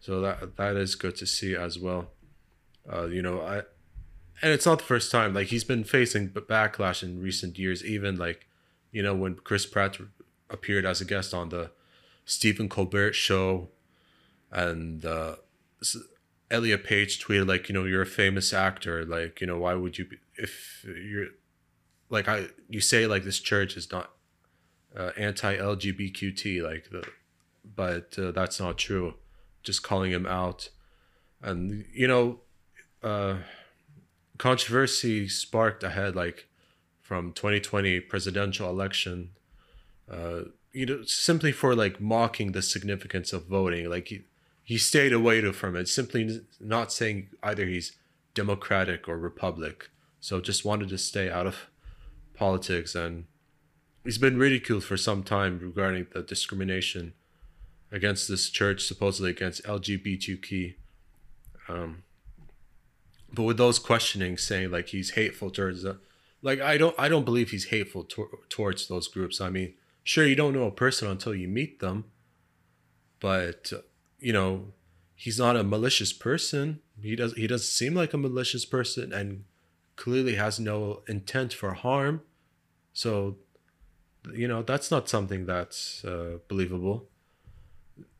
So 0.00 0.20
that 0.20 0.56
that 0.56 0.76
is 0.76 0.94
good 0.94 1.16
to 1.16 1.26
see 1.26 1.54
as 1.54 1.78
well. 1.78 2.10
Uh, 2.90 3.06
you 3.06 3.22
know, 3.22 3.40
I 3.40 3.62
and 4.42 4.52
it's 4.52 4.66
not 4.66 4.78
the 4.78 4.84
first 4.84 5.10
time. 5.10 5.34
Like 5.34 5.48
he's 5.48 5.64
been 5.64 5.84
facing 5.84 6.30
backlash 6.30 7.02
in 7.02 7.20
recent 7.20 7.58
years. 7.58 7.84
Even 7.84 8.16
like, 8.16 8.46
you 8.92 9.02
know, 9.02 9.14
when 9.14 9.36
Chris 9.36 9.66
Pratt 9.66 9.98
appeared 10.50 10.84
as 10.84 11.00
a 11.00 11.04
guest 11.04 11.32
on 11.32 11.48
the 11.48 11.70
Stephen 12.24 12.68
Colbert 12.68 13.14
show, 13.14 13.68
and 14.50 15.04
uh, 15.04 15.36
Elliot 16.50 16.84
Page 16.84 17.24
tweeted 17.24 17.48
like, 17.48 17.68
you 17.68 17.74
know, 17.74 17.84
you're 17.84 18.02
a 18.02 18.06
famous 18.06 18.52
actor. 18.52 19.04
Like, 19.04 19.40
you 19.40 19.46
know, 19.46 19.58
why 19.58 19.74
would 19.74 19.98
you 19.98 20.06
be 20.06 20.16
if 20.36 20.84
you're 20.84 21.28
like 22.08 22.28
I 22.28 22.46
you 22.68 22.80
say 22.80 23.06
like 23.06 23.24
this 23.24 23.40
church 23.40 23.76
is 23.76 23.90
not 23.90 24.10
uh, 24.96 25.10
anti 25.16 25.56
LGBTQT 25.56 26.62
like 26.62 26.90
the, 26.90 27.04
but 27.64 28.18
uh, 28.18 28.30
that's 28.32 28.60
not 28.60 28.78
true. 28.78 29.14
Just 29.62 29.82
calling 29.82 30.12
him 30.12 30.26
out, 30.26 30.70
and 31.42 31.84
you 31.92 32.06
know, 32.06 32.40
uh, 33.02 33.38
controversy 34.38 35.28
sparked 35.28 35.82
ahead 35.82 36.14
like 36.14 36.46
from 37.00 37.32
2020 37.32 38.00
presidential 38.00 38.68
election. 38.70 39.30
Uh, 40.10 40.42
you 40.72 40.86
know, 40.86 41.02
simply 41.04 41.52
for 41.52 41.74
like 41.74 42.00
mocking 42.00 42.52
the 42.52 42.62
significance 42.62 43.32
of 43.32 43.46
voting. 43.46 43.90
Like 43.90 44.12
he 44.66 44.78
stayed 44.78 45.12
away 45.12 45.40
from 45.52 45.76
it, 45.76 45.88
simply 45.88 46.40
not 46.58 46.92
saying 46.92 47.28
either 47.40 47.66
he's 47.66 47.92
Democratic 48.34 49.08
or 49.08 49.16
Republic. 49.16 49.90
So 50.18 50.40
just 50.40 50.64
wanted 50.64 50.88
to 50.88 50.98
stay 50.98 51.30
out 51.30 51.46
of 51.46 51.68
politics 52.34 52.96
and 52.96 53.26
he's 54.02 54.18
been 54.18 54.36
ridiculed 54.36 54.82
for 54.82 54.96
some 54.96 55.22
time 55.22 55.60
regarding 55.60 56.08
the 56.12 56.20
discrimination 56.20 57.12
against 57.92 58.26
this 58.26 58.50
church, 58.50 58.82
supposedly 58.84 59.30
against 59.30 59.62
LGBTQ. 59.62 60.74
Um, 61.68 62.02
but 63.32 63.44
with 63.44 63.58
those 63.58 63.78
questioning, 63.78 64.36
saying 64.36 64.72
like 64.72 64.88
he's 64.88 65.10
hateful 65.10 65.52
towards 65.52 65.84
the, 65.84 66.00
like 66.42 66.60
I 66.60 66.76
don't 66.76 66.96
I 66.98 67.08
don't 67.08 67.24
believe 67.24 67.50
he's 67.50 67.66
hateful 67.66 68.02
to- 68.02 68.40
towards 68.48 68.88
those 68.88 69.06
groups. 69.06 69.40
I 69.40 69.48
mean, 69.48 69.74
sure 70.02 70.26
you 70.26 70.34
don't 70.34 70.54
know 70.54 70.66
a 70.66 70.72
person 70.72 71.06
until 71.06 71.36
you 71.36 71.46
meet 71.46 71.78
them, 71.78 72.06
but 73.20 73.72
you 74.18 74.32
know 74.32 74.72
he's 75.14 75.38
not 75.38 75.56
a 75.56 75.64
malicious 75.64 76.12
person. 76.12 76.80
He 77.00 77.16
does 77.16 77.32
he 77.34 77.46
doesn't 77.46 77.66
seem 77.66 77.94
like 77.94 78.12
a 78.12 78.18
malicious 78.18 78.64
person 78.64 79.12
and 79.12 79.44
clearly 79.96 80.34
has 80.36 80.60
no 80.60 81.02
intent 81.08 81.52
for 81.52 81.72
harm. 81.72 82.22
So 82.92 83.36
you 84.32 84.48
know 84.48 84.62
that's 84.62 84.90
not 84.90 85.08
something 85.08 85.46
that's 85.46 86.04
uh, 86.04 86.38
believable. 86.48 87.08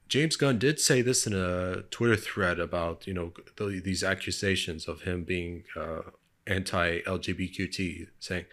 James 0.09 0.37
Gunn 0.37 0.59
did 0.59 0.79
say 0.79 1.03
this 1.03 1.27
in 1.27 1.33
a 1.33 1.83
Twitter 1.91 2.17
thread 2.17 2.61
about 2.61 3.07
you 3.07 3.15
know 3.15 3.33
the, 3.57 3.81
these 3.81 4.05
accusations 4.05 4.87
of 4.87 5.03
him 5.03 5.25
being 5.25 5.65
uh, 5.77 6.03
anti-LGBTQ, 6.47 8.09
saying 8.21 8.45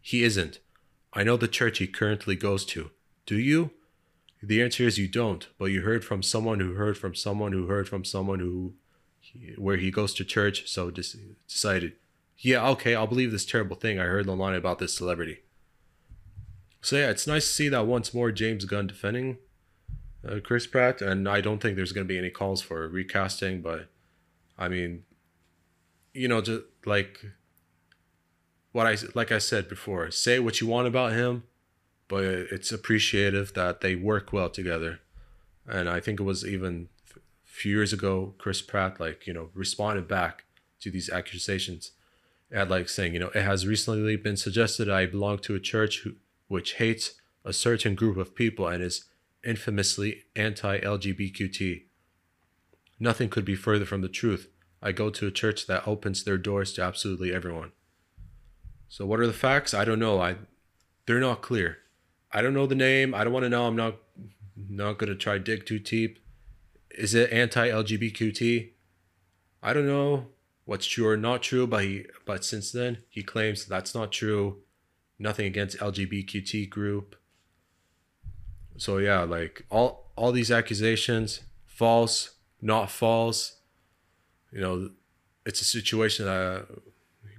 he 0.00 0.22
isn't. 0.22 0.60
I 1.12 1.24
know 1.24 1.36
the 1.36 1.48
church 1.48 1.78
he 1.78 1.88
currently 1.88 2.36
goes 2.36 2.64
to. 2.66 2.90
Do 3.26 3.36
you? 3.38 3.72
The 4.42 4.62
answer 4.62 4.84
is 4.84 4.98
you 4.98 5.08
don't. 5.08 5.46
But 5.58 5.66
you 5.66 5.82
heard 5.82 6.04
from 6.04 6.22
someone 6.22 6.60
who 6.60 6.74
heard 6.74 6.96
from 6.96 7.14
someone 7.14 7.52
who 7.52 7.66
heard 7.66 7.88
from 7.88 8.04
someone 8.04 8.40
who, 8.40 8.74
where 9.58 9.76
he 9.76 9.90
goes 9.90 10.14
to 10.14 10.24
church. 10.24 10.68
So 10.68 10.90
just 10.90 11.16
decided, 11.46 11.94
yeah, 12.38 12.66
okay, 12.70 12.94
I'll 12.94 13.06
believe 13.06 13.32
this 13.32 13.46
terrible 13.46 13.76
thing 13.76 13.98
I 13.98 14.04
heard 14.04 14.28
online 14.28 14.54
about 14.54 14.78
this 14.78 14.94
celebrity. 14.94 15.40
So 16.82 16.96
yeah, 16.96 17.10
it's 17.10 17.26
nice 17.26 17.46
to 17.46 17.52
see 17.52 17.68
that 17.68 17.86
once 17.86 18.14
more 18.14 18.32
James 18.32 18.64
Gunn 18.64 18.86
defending 18.86 19.36
uh, 20.26 20.40
Chris 20.42 20.66
Pratt, 20.66 21.00
and 21.00 21.28
I 21.28 21.40
don't 21.40 21.60
think 21.60 21.76
there's 21.76 21.92
going 21.92 22.06
to 22.06 22.12
be 22.12 22.18
any 22.18 22.30
calls 22.30 22.62
for 22.62 22.88
recasting. 22.88 23.62
But 23.62 23.88
I 24.58 24.68
mean, 24.68 25.04
you 26.12 26.28
know, 26.28 26.40
just 26.40 26.62
like 26.84 27.24
what 28.72 28.86
I 28.86 28.96
like 29.14 29.32
I 29.32 29.38
said 29.38 29.68
before, 29.68 30.10
say 30.10 30.38
what 30.38 30.60
you 30.60 30.66
want 30.66 30.88
about 30.88 31.12
him, 31.12 31.44
but 32.10 32.24
it's 32.24 32.72
appreciative 32.72 33.54
that 33.54 33.82
they 33.82 33.94
work 33.94 34.32
well 34.32 34.50
together. 34.50 34.98
And 35.66 35.88
I 35.88 36.00
think 36.00 36.18
it 36.18 36.24
was 36.24 36.44
even 36.44 36.88
a 37.14 37.20
few 37.44 37.76
years 37.76 37.92
ago, 37.92 38.34
Chris 38.36 38.60
Pratt 38.60 38.98
like 38.98 39.28
you 39.28 39.32
know 39.32 39.50
responded 39.54 40.08
back 40.08 40.44
to 40.80 40.90
these 40.90 41.08
accusations, 41.08 41.92
at 42.50 42.68
like 42.68 42.88
saying 42.88 43.14
you 43.14 43.20
know 43.20 43.30
it 43.32 43.42
has 43.42 43.64
recently 43.64 44.16
been 44.16 44.36
suggested 44.36 44.90
I 44.90 45.06
belong 45.06 45.38
to 45.38 45.54
a 45.54 45.60
church 45.60 46.00
who 46.00 46.14
which 46.48 46.74
hates 46.74 47.14
a 47.44 47.52
certain 47.52 47.94
group 47.94 48.16
of 48.16 48.34
people 48.34 48.66
and 48.66 48.82
is 48.82 49.04
infamously 49.44 50.24
anti 50.34 50.80
LGBTQT. 50.80 51.84
Nothing 52.98 53.28
could 53.28 53.44
be 53.44 53.54
further 53.54 53.84
from 53.84 54.00
the 54.00 54.08
truth. 54.08 54.48
I 54.82 54.90
go 54.90 55.10
to 55.10 55.28
a 55.28 55.30
church 55.30 55.68
that 55.68 55.86
opens 55.86 56.24
their 56.24 56.38
doors 56.38 56.72
to 56.72 56.82
absolutely 56.82 57.32
everyone. 57.32 57.70
So 58.88 59.06
what 59.06 59.20
are 59.20 59.28
the 59.28 59.32
facts? 59.32 59.72
I 59.74 59.84
don't 59.84 60.00
know. 60.00 60.20
I 60.20 60.34
they're 61.06 61.20
not 61.20 61.40
clear. 61.40 61.78
I 62.32 62.42
don't 62.42 62.54
know 62.54 62.66
the 62.66 62.74
name. 62.74 63.14
I 63.14 63.24
don't 63.24 63.32
want 63.32 63.44
to 63.44 63.50
know. 63.50 63.66
I'm 63.66 63.76
not 63.76 63.96
not 64.68 64.98
gonna 64.98 65.14
try 65.14 65.38
dig 65.38 65.66
too 65.66 65.78
deep. 65.78 66.18
Is 66.90 67.14
it 67.14 67.32
anti-LGBTQT? 67.32 68.70
I 69.62 69.72
don't 69.72 69.86
know 69.86 70.26
what's 70.64 70.86
true 70.86 71.08
or 71.08 71.16
not 71.16 71.42
true, 71.42 71.66
but 71.66 71.84
he 71.84 72.06
but 72.24 72.44
since 72.44 72.72
then 72.72 72.98
he 73.08 73.22
claims 73.22 73.64
that's 73.64 73.94
not 73.94 74.12
true 74.12 74.62
nothing 75.20 75.46
against 75.46 75.78
LGBTQ 75.78 76.68
group. 76.68 77.14
So 78.76 78.98
yeah, 78.98 79.20
like 79.22 79.66
all 79.70 80.10
all 80.16 80.32
these 80.32 80.50
accusations, 80.50 81.40
false, 81.66 82.30
not 82.60 82.90
false. 82.90 83.56
You 84.50 84.60
know, 84.60 84.90
it's 85.46 85.60
a 85.60 85.64
situation 85.64 86.24
that 86.24 86.66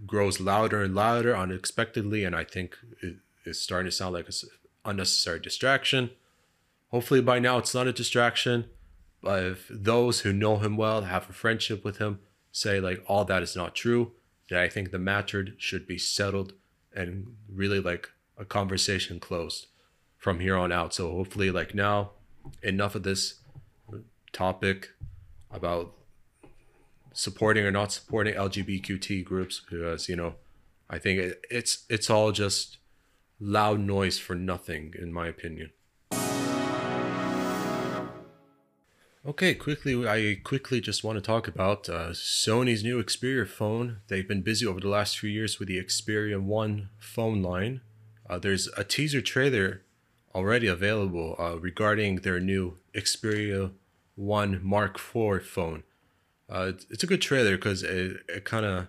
grows 0.05 0.39
louder 0.39 0.81
and 0.81 0.95
louder 0.95 1.35
unexpectedly, 1.35 2.23
and 2.23 2.35
I 2.35 2.43
think 2.43 2.77
it 3.01 3.17
is 3.45 3.59
starting 3.59 3.89
to 3.89 3.95
sound 3.95 4.13
like 4.13 4.27
an 4.27 4.33
unnecessary 4.85 5.39
distraction. 5.39 6.11
Hopefully, 6.89 7.21
by 7.21 7.39
now 7.39 7.57
it's 7.57 7.73
not 7.73 7.87
a 7.87 7.93
distraction. 7.93 8.65
But 9.21 9.43
if 9.43 9.67
those 9.69 10.21
who 10.21 10.33
know 10.33 10.57
him 10.57 10.77
well, 10.77 11.01
have 11.03 11.29
a 11.29 11.33
friendship 11.33 11.83
with 11.83 11.99
him, 11.99 12.19
say 12.51 12.79
like 12.79 13.03
all 13.07 13.23
that 13.25 13.43
is 13.43 13.55
not 13.55 13.75
true, 13.75 14.13
then 14.49 14.59
I 14.59 14.67
think 14.67 14.91
the 14.91 14.99
matter 14.99 15.47
should 15.57 15.87
be 15.87 15.97
settled 15.97 16.53
and 16.93 17.35
really 17.47 17.79
like 17.79 18.09
a 18.37 18.45
conversation 18.45 19.19
closed 19.19 19.67
from 20.17 20.39
here 20.39 20.57
on 20.57 20.71
out. 20.71 20.93
So 20.93 21.11
hopefully, 21.11 21.51
like 21.51 21.75
now, 21.75 22.11
enough 22.63 22.95
of 22.95 23.03
this 23.03 23.35
topic 24.33 24.89
about 25.51 25.93
supporting 27.13 27.65
or 27.65 27.71
not 27.71 27.91
supporting 27.91 28.33
LGBTQ 28.33 29.23
groups 29.23 29.59
because 29.59 30.09
you 30.09 30.15
know, 30.15 30.35
I 30.89 30.97
think 30.97 31.19
it, 31.19 31.45
it's 31.49 31.85
it's 31.89 32.09
all 32.09 32.31
just 32.31 32.77
loud 33.41 33.79
noise 33.79 34.19
for 34.19 34.35
nothing, 34.35 34.93
in 34.97 35.11
my 35.11 35.27
opinion. 35.27 35.71
Okay, 39.23 39.53
quickly, 39.53 40.07
I 40.07 40.39
quickly 40.43 40.81
just 40.81 41.03
want 41.03 41.17
to 41.17 41.21
talk 41.21 41.47
about 41.47 41.87
uh, 41.87 42.09
Sony's 42.09 42.83
new 42.83 43.03
Xperia 43.03 43.47
phone. 43.47 43.97
They've 44.07 44.27
been 44.27 44.41
busy 44.41 44.65
over 44.65 44.79
the 44.79 44.87
last 44.87 45.19
few 45.19 45.29
years 45.29 45.59
with 45.59 45.67
the 45.67 45.77
Xperia 45.77 46.41
1 46.41 46.89
phone 46.97 47.43
line. 47.43 47.81
Uh, 48.27 48.39
there's 48.39 48.67
a 48.77 48.83
teaser 48.83 49.21
trailer 49.21 49.83
already 50.33 50.65
available 50.65 51.35
uh, 51.37 51.59
regarding 51.59 52.17
their 52.17 52.39
new 52.39 52.77
Xperia 52.95 53.73
1 54.15 54.59
Mark 54.63 54.95
IV 54.95 55.45
phone. 55.45 55.83
Uh, 56.49 56.71
it's 56.89 57.03
a 57.03 57.07
good 57.07 57.21
trailer 57.21 57.57
because 57.57 57.83
it, 57.83 58.21
it 58.27 58.43
kind 58.43 58.65
of, 58.65 58.87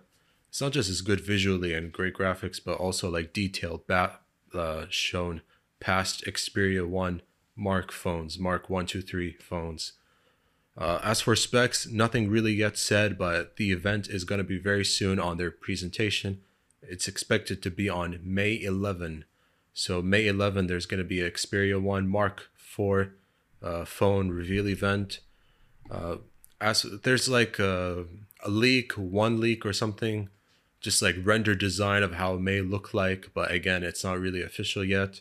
it's 0.49 0.63
not 0.63 0.73
just 0.73 0.89
as 0.89 1.03
good 1.03 1.21
visually 1.21 1.75
and 1.75 1.93
great 1.93 2.15
graphics, 2.15 2.59
but 2.65 2.79
also 2.79 3.11
like 3.11 3.35
detailed 3.35 3.87
bat, 3.87 4.22
uh, 4.55 4.87
shown 4.89 5.43
past 5.81 6.25
Xperia 6.25 6.87
1 6.87 7.23
Mark 7.57 7.93
phones, 7.93 8.39
Mark 8.39 8.71
1, 8.71 8.87
2, 8.87 9.03
3 9.03 9.37
phones. 9.41 9.93
Uh, 10.77 10.99
as 11.03 11.21
for 11.21 11.37
specs, 11.37 11.87
nothing 11.87 12.31
really 12.31 12.53
yet 12.53 12.79
said, 12.79 13.19
but 13.19 13.57
the 13.57 13.73
event 13.73 14.09
is 14.09 14.25
going 14.25 14.39
to 14.39 14.45
be 14.45 14.59
very 14.59 14.85
soon 14.85 15.19
on 15.19 15.37
their 15.37 15.51
presentation. 15.51 16.41
It's 16.83 17.07
expected 17.07 17.63
to 17.63 17.71
be 17.71 17.89
on 17.89 18.19
May 18.23 18.61
11. 18.61 19.25
So 19.75 20.01
May 20.01 20.27
11, 20.27 20.67
there's 20.67 20.87
going 20.87 20.99
to 20.99 21.05
be 21.05 21.21
an 21.21 21.31
Xperia 21.31 21.81
1 21.81 22.09
Mark 22.09 22.49
IV 22.57 23.11
uh, 23.63 23.85
phone 23.85 24.31
reveal 24.31 24.69
event. 24.69 25.21
Uh, 25.91 26.17
as 26.61 26.83
there's 27.03 27.29
like 27.29 27.59
a, 27.59 28.07
a 28.45 28.49
leak, 28.49 28.93
one 28.93 29.41
leak 29.41 29.67
or 29.67 29.73
something, 29.73 30.31
just 30.83 31.01
like 31.01 31.17
render 31.23 31.55
design 31.55 32.03
of 32.03 32.15
how 32.15 32.35
it 32.35 32.41
may 32.41 32.61
look 32.61 32.93
like, 32.93 33.31
but 33.33 33.53
again, 33.53 33.85
it's 33.85 34.03
not 34.03 34.19
really 34.19 34.43
official 34.43 34.85
yet. 34.85 35.21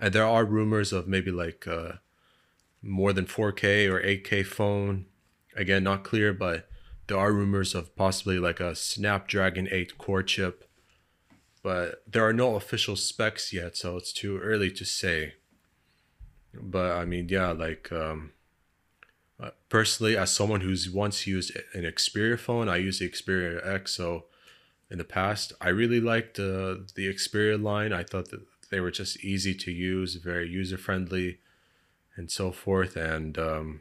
And 0.00 0.12
there 0.12 0.26
are 0.26 0.44
rumors 0.44 0.92
of 0.92 1.06
maybe 1.06 1.30
like 1.30 1.68
uh, 1.68 1.92
more 2.82 3.12
than 3.12 3.26
4K 3.26 3.88
or 3.88 4.00
8K 4.00 4.44
phone. 4.44 5.04
Again, 5.54 5.84
not 5.84 6.02
clear, 6.02 6.32
but 6.32 6.68
there 7.06 7.18
are 7.18 7.30
rumors 7.30 7.74
of 7.74 7.94
possibly 7.94 8.38
like 8.38 8.58
a 8.58 8.74
Snapdragon 8.74 9.68
8 9.70 9.98
core 9.98 10.22
chip. 10.22 10.68
But 11.62 12.02
there 12.10 12.26
are 12.26 12.32
no 12.32 12.56
official 12.56 12.96
specs 12.96 13.52
yet, 13.52 13.76
so 13.76 13.96
it's 13.96 14.12
too 14.12 14.38
early 14.38 14.70
to 14.72 14.84
say. 14.84 15.34
But 16.54 16.92
I 16.92 17.04
mean, 17.04 17.28
yeah, 17.28 17.52
like 17.52 17.92
um, 17.92 18.32
uh, 19.38 19.50
personally, 19.68 20.16
as 20.16 20.32
someone 20.32 20.62
who's 20.62 20.90
once 20.90 21.26
used 21.26 21.54
an 21.74 21.82
Xperia 21.84 22.38
phone, 22.38 22.68
I 22.68 22.76
used 22.76 23.00
the 23.00 23.08
Xperia 23.08 23.64
XO 23.64 24.24
in 24.92 24.98
the 24.98 25.04
past. 25.04 25.54
I 25.58 25.70
really 25.70 26.00
liked 26.00 26.38
uh, 26.38 26.76
the 26.94 27.08
Xperia 27.08 27.60
line. 27.60 27.94
I 27.94 28.04
thought 28.04 28.30
that 28.30 28.42
they 28.70 28.78
were 28.78 28.90
just 28.90 29.24
easy 29.24 29.54
to 29.54 29.72
use, 29.72 30.16
very 30.16 30.46
user 30.48 30.76
friendly 30.76 31.38
and 32.14 32.30
so 32.30 32.52
forth. 32.52 32.94
And 32.94 33.38
um, 33.38 33.80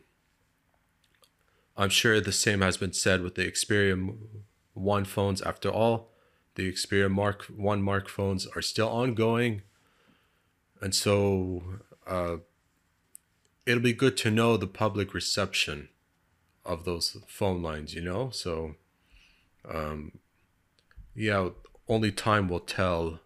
I'm 1.75 1.89
sure 1.89 2.21
the 2.21 2.31
same 2.31 2.61
has 2.61 2.77
been 2.77 2.93
said 2.93 3.21
with 3.21 3.35
the 3.35 3.51
Xperia 3.51 4.15
One 4.73 5.03
phones. 5.03 5.41
After 5.41 5.69
all, 5.69 6.11
the 6.55 6.71
Xperia 6.71 7.11
Mark 7.11 7.43
One 7.43 7.83
Mark 7.83 8.07
phones 8.07 8.47
are 8.55 8.61
still 8.61 8.87
ongoing, 8.87 9.63
and 10.79 10.95
so 10.95 11.63
uh, 12.07 12.37
it'll 13.65 13.83
be 13.83 13.91
good 13.91 14.15
to 14.17 14.31
know 14.31 14.55
the 14.55 14.65
public 14.67 15.13
reception 15.13 15.89
of 16.63 16.85
those 16.85 17.17
phone 17.27 17.61
lines. 17.61 17.93
You 17.93 18.01
know, 18.01 18.29
so 18.29 18.75
um, 19.69 20.20
yeah, 21.15 21.49
only 21.87 22.11
time 22.11 22.47
will 22.47 22.59
tell 22.59 23.19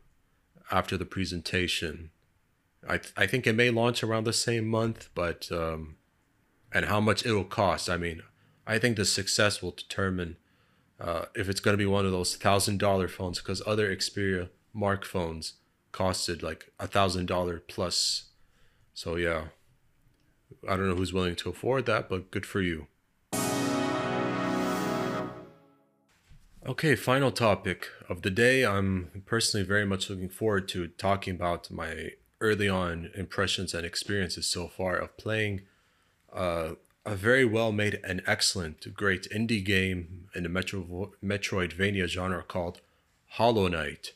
after 0.71 0.97
the 0.97 1.05
presentation 1.05 2.11
I 2.87 2.97
th- 2.97 3.13
I 3.17 3.25
think 3.27 3.47
it 3.47 3.53
may 3.53 3.69
launch 3.69 4.03
around 4.03 4.25
the 4.25 4.33
same 4.33 4.67
month, 4.67 5.09
but 5.15 5.51
um, 5.51 5.95
and 6.73 6.85
how 6.85 6.99
much 6.99 7.25
it 7.25 7.31
will 7.31 7.43
cost. 7.45 7.89
I 7.89 7.97
mean, 7.97 8.21
I 8.67 8.77
think 8.77 8.97
the 8.97 9.05
success 9.05 9.61
will 9.61 9.71
determine 9.71 10.37
uh, 10.99 11.25
if 11.35 11.49
it's 11.49 11.59
going 11.59 11.73
to 11.73 11.83
be 11.83 11.85
one 11.85 12.05
of 12.05 12.11
those 12.11 12.35
thousand 12.35 12.79
dollar 12.79 13.07
phones 13.07 13.39
because 13.39 13.61
other 13.65 13.93
Xperia 13.95 14.49
Mark 14.73 15.05
phones 15.05 15.53
costed 15.91 16.43
like 16.43 16.71
a 16.79 16.87
thousand 16.87 17.25
dollar 17.25 17.59
plus. 17.59 18.25
So 18.93 19.15
yeah, 19.15 19.45
I 20.67 20.75
don't 20.75 20.87
know 20.87 20.95
who's 20.95 21.13
willing 21.13 21.35
to 21.37 21.49
afford 21.49 21.85
that, 21.87 22.07
but 22.09 22.31
good 22.31 22.45
for 22.45 22.61
you. 22.61 22.87
Okay, 26.67 26.95
final 26.95 27.31
topic 27.31 27.89
of 28.09 28.23
the 28.23 28.31
day. 28.31 28.65
I'm 28.65 29.21
personally 29.27 29.63
very 29.63 29.85
much 29.85 30.09
looking 30.09 30.29
forward 30.29 30.67
to 30.69 30.87
talking 30.87 31.35
about 31.35 31.69
my 31.69 32.13
early 32.41 32.67
on 32.67 33.11
impressions 33.13 33.75
and 33.75 33.85
experiences 33.85 34.47
so 34.47 34.67
far 34.67 34.97
of 34.97 35.15
playing 35.15 35.61
uh, 36.33 36.71
a 37.05 37.15
very 37.15 37.45
well 37.45 37.71
made 37.71 37.99
and 38.03 38.23
excellent, 38.25 38.95
great 38.95 39.27
indie 39.29 39.63
game 39.63 40.27
in 40.33 40.41
the 40.41 40.49
Metro- 40.49 41.13
Metroidvania 41.23 42.07
genre 42.07 42.41
called 42.41 42.81
Hollow 43.33 43.67
Knight, 43.67 44.13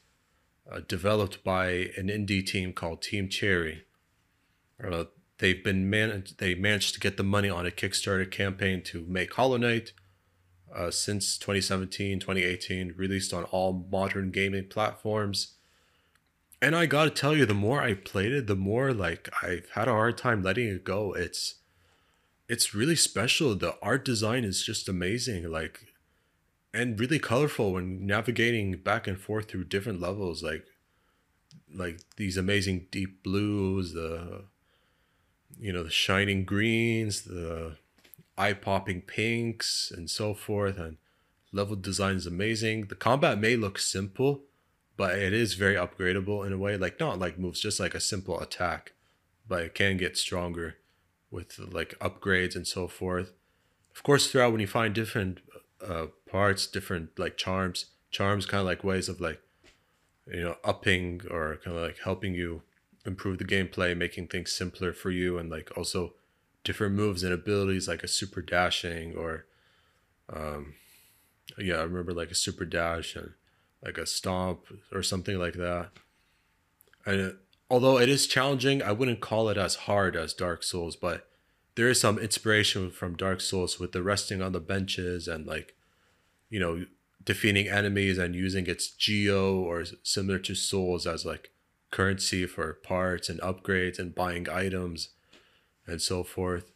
uh, 0.71 0.79
developed 0.87 1.43
by 1.43 1.91
an 1.97 2.07
indie 2.07 2.43
team 2.43 2.73
called 2.73 3.03
Team 3.03 3.29
Cherry. 3.29 3.83
Uh, 4.83 5.03
they've 5.37 5.63
been 5.63 5.87
man- 5.87 6.23
they 6.39 6.55
managed 6.55 6.95
to 6.95 6.99
get 6.99 7.15
the 7.15 7.23
money 7.23 7.47
on 7.49 7.67
a 7.67 7.71
Kickstarter 7.71 8.29
campaign 8.29 8.81
to 8.85 9.05
make 9.07 9.35
Hollow 9.35 9.57
Knight. 9.57 9.91
Uh, 10.75 10.91
since 10.91 11.37
2017, 11.37 12.19
2018, 12.19 12.93
released 12.95 13.33
on 13.33 13.43
all 13.45 13.85
modern 13.91 14.29
gaming 14.29 14.67
platforms 14.67 15.55
and 16.61 16.75
I 16.75 16.85
gotta 16.85 17.09
tell 17.09 17.35
you, 17.35 17.45
the 17.45 17.53
more 17.53 17.81
I 17.81 17.93
played 17.93 18.31
it, 18.31 18.47
the 18.47 18.55
more 18.55 18.93
like 18.93 19.29
I've 19.41 19.69
had 19.71 19.87
a 19.87 19.91
hard 19.91 20.17
time 20.17 20.43
letting 20.43 20.67
it 20.67 20.83
go. 20.83 21.13
It's 21.13 21.55
it's 22.49 22.73
really 22.73 22.95
special. 22.95 23.55
The 23.55 23.77
art 23.81 24.03
design 24.03 24.43
is 24.43 24.63
just 24.63 24.89
amazing, 24.89 25.49
like 25.49 25.93
and 26.73 26.99
really 26.99 27.19
colorful 27.19 27.73
when 27.73 28.05
navigating 28.05 28.77
back 28.77 29.07
and 29.07 29.19
forth 29.19 29.49
through 29.49 29.65
different 29.65 30.01
levels, 30.01 30.43
like 30.43 30.65
like 31.73 32.01
these 32.17 32.35
amazing 32.37 32.87
deep 32.91 33.23
blues, 33.23 33.93
the 33.93 34.45
you 35.59 35.71
know, 35.71 35.83
the 35.83 35.89
shining 35.89 36.43
greens, 36.43 37.21
the 37.21 37.77
eye-popping 38.39 39.01
pinks 39.01 39.91
and 39.95 40.09
so 40.09 40.33
forth 40.33 40.77
and 40.77 40.97
level 41.51 41.75
design 41.75 42.15
is 42.15 42.25
amazing. 42.25 42.85
The 42.87 42.95
combat 42.95 43.39
may 43.39 43.55
look 43.55 43.79
simple, 43.79 44.43
but 44.99 45.17
it 45.17 45.31
is 45.31 45.53
very 45.53 45.75
upgradable 45.75 46.45
in 46.45 46.51
a 46.51 46.57
way 46.57 46.75
like 46.75 46.99
not 46.99 47.17
like 47.17 47.39
moves 47.39 47.61
just 47.61 47.79
like 47.79 47.95
a 47.95 48.01
simple 48.01 48.37
attack 48.41 48.91
but 49.47 49.63
it 49.63 49.73
can 49.73 49.95
get 49.95 50.17
stronger 50.17 50.75
with 51.31 51.57
like 51.57 51.97
upgrades 51.99 52.53
and 52.53 52.67
so 52.67 52.85
forth 52.85 53.31
of 53.95 54.03
course 54.03 54.29
throughout 54.29 54.51
when 54.51 54.59
you 54.59 54.67
find 54.67 54.93
different 54.93 55.39
uh, 55.81 56.07
parts 56.29 56.67
different 56.67 57.17
like 57.17 57.37
charms 57.37 57.85
charms 58.11 58.45
kind 58.45 58.59
of 58.59 58.67
like 58.67 58.83
ways 58.83 59.07
of 59.07 59.21
like 59.21 59.41
you 60.27 60.43
know 60.43 60.57
upping 60.65 61.21
or 61.31 61.57
kind 61.63 61.77
of 61.77 61.83
like 61.83 61.99
helping 62.03 62.33
you 62.33 62.61
improve 63.05 63.37
the 63.37 63.45
gameplay 63.45 63.95
making 63.95 64.27
things 64.27 64.51
simpler 64.51 64.91
for 64.91 65.11
you 65.11 65.37
and 65.37 65.49
like 65.49 65.71
also 65.77 66.13
different 66.63 66.95
moves 66.95 67.23
and 67.23 67.33
abilities 67.33 67.87
like 67.87 68.03
a 68.03 68.07
super 68.07 68.41
dashing 68.41 69.15
or 69.15 69.45
um 70.31 70.73
yeah 71.57 71.75
i 71.75 71.83
remember 71.83 72.13
like 72.13 72.31
a 72.31 72.35
super 72.35 72.65
dash 72.65 73.15
and 73.15 73.31
like 73.83 73.97
a 73.97 74.05
stomp 74.05 74.65
or 74.91 75.03
something 75.03 75.37
like 75.37 75.55
that. 75.55 75.89
And 77.05 77.37
although 77.69 77.97
it 77.97 78.09
is 78.09 78.27
challenging, 78.27 78.81
I 78.81 78.91
wouldn't 78.91 79.21
call 79.21 79.49
it 79.49 79.57
as 79.57 79.75
hard 79.75 80.15
as 80.15 80.33
Dark 80.33 80.63
Souls, 80.63 80.95
but 80.95 81.27
there 81.75 81.89
is 81.89 81.99
some 81.99 82.19
inspiration 82.19 82.91
from 82.91 83.15
Dark 83.15 83.41
Souls 83.41 83.79
with 83.79 83.93
the 83.93 84.03
resting 84.03 84.41
on 84.41 84.51
the 84.51 84.59
benches 84.59 85.27
and 85.27 85.45
like, 85.45 85.75
you 86.49 86.59
know, 86.59 86.85
defeating 87.23 87.67
enemies 87.67 88.17
and 88.17 88.35
using 88.35 88.67
its 88.67 88.89
geo 88.89 89.59
or 89.59 89.85
similar 90.03 90.39
to 90.39 90.55
Souls 90.55 91.07
as 91.07 91.25
like 91.25 91.51
currency 91.91 92.45
for 92.45 92.73
parts 92.73 93.29
and 93.29 93.39
upgrades 93.41 93.97
and 93.97 94.13
buying 94.13 94.47
items 94.49 95.09
and 95.89 96.01
so 96.01 96.23
forth. 96.23 96.71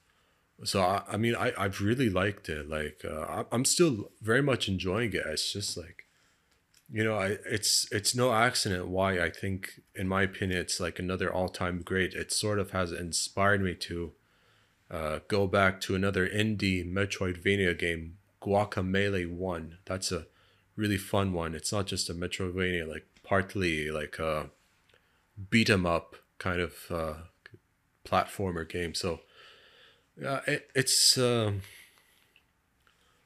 So 0.64 0.82
I, 0.82 1.04
I 1.12 1.18
mean, 1.18 1.36
I 1.36 1.54
I've 1.58 1.82
really 1.82 2.10
liked 2.10 2.50
it. 2.50 2.70
Like 2.70 3.04
uh, 3.10 3.44
I'm 3.52 3.66
still 3.66 4.12
very 4.22 4.42
much 4.42 4.68
enjoying 4.68 5.14
it. 5.14 5.24
It's 5.26 5.52
just 5.52 5.78
like 5.78 6.04
you 6.92 7.04
know, 7.04 7.16
I, 7.18 7.38
it's 7.46 7.88
it's 7.92 8.16
no 8.16 8.34
accident 8.34 8.88
why 8.88 9.20
I 9.20 9.30
think, 9.32 9.82
in 9.96 10.08
my 10.08 10.22
opinion, 10.22 10.60
it's 10.60 10.80
like 10.80 11.00
another 11.00 11.34
all-time 11.34 11.82
great. 11.84 12.14
It 12.14 12.32
sort 12.32 12.60
of 12.60 12.72
has 12.72 12.92
inspired 12.92 13.62
me 13.64 13.74
to 13.76 14.12
uh, 14.92 15.20
go 15.28 15.48
back 15.48 15.82
to 15.82 15.96
another 15.96 16.28
indie 16.28 16.86
Metroidvania 16.88 17.78
game, 17.78 18.18
Guacamelee 18.42 19.30
One. 19.30 19.80
That's 19.86 20.12
a 20.12 20.28
really 20.76 20.98
fun 20.98 21.34
one. 21.34 21.56
It's 21.56 21.72
not 21.72 21.88
just 21.88 22.10
a 22.10 22.14
Metroidvania, 22.14 22.88
like 22.88 23.08
partly 23.24 23.90
like 23.90 24.20
a 24.20 24.52
beat 25.50 25.70
'em 25.70 25.86
up 25.86 26.16
kind 26.38 26.62
of 26.62 26.74
uh, 26.92 27.14
platformer 28.06 28.68
game. 28.68 28.94
So, 28.94 29.22
yeah, 30.20 30.42
it, 30.48 30.70
it's 30.76 31.18
uh, 31.18 31.54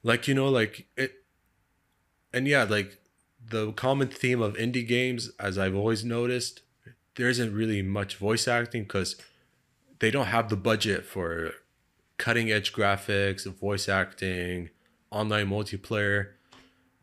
like 0.04 0.28
you 0.28 0.34
know, 0.34 0.50
like 0.50 0.88
it, 0.96 1.24
and 2.34 2.48
yeah, 2.48 2.64
like 2.64 2.98
the 3.50 3.72
common 3.74 4.08
theme 4.08 4.42
of 4.42 4.56
indie 4.56 4.88
games, 4.88 5.32
as 5.40 5.58
I've 5.58 5.76
always 5.76 6.04
noticed, 6.04 6.62
there 7.16 7.30
isn't 7.30 7.54
really 7.54 7.82
much 7.82 8.16
voice 8.16 8.48
acting 8.48 8.84
because 8.84 9.16
they 10.00 10.12
don't 10.12 10.28
have 10.28 10.50
the 10.50 10.56
budget 10.56 11.06
for 11.06 11.52
cutting 12.18 12.52
edge 12.52 12.74
graphics, 12.74 13.46
voice 13.46 13.90
acting, 13.90 14.70
online 15.12 15.48
multiplayer. 15.48 16.32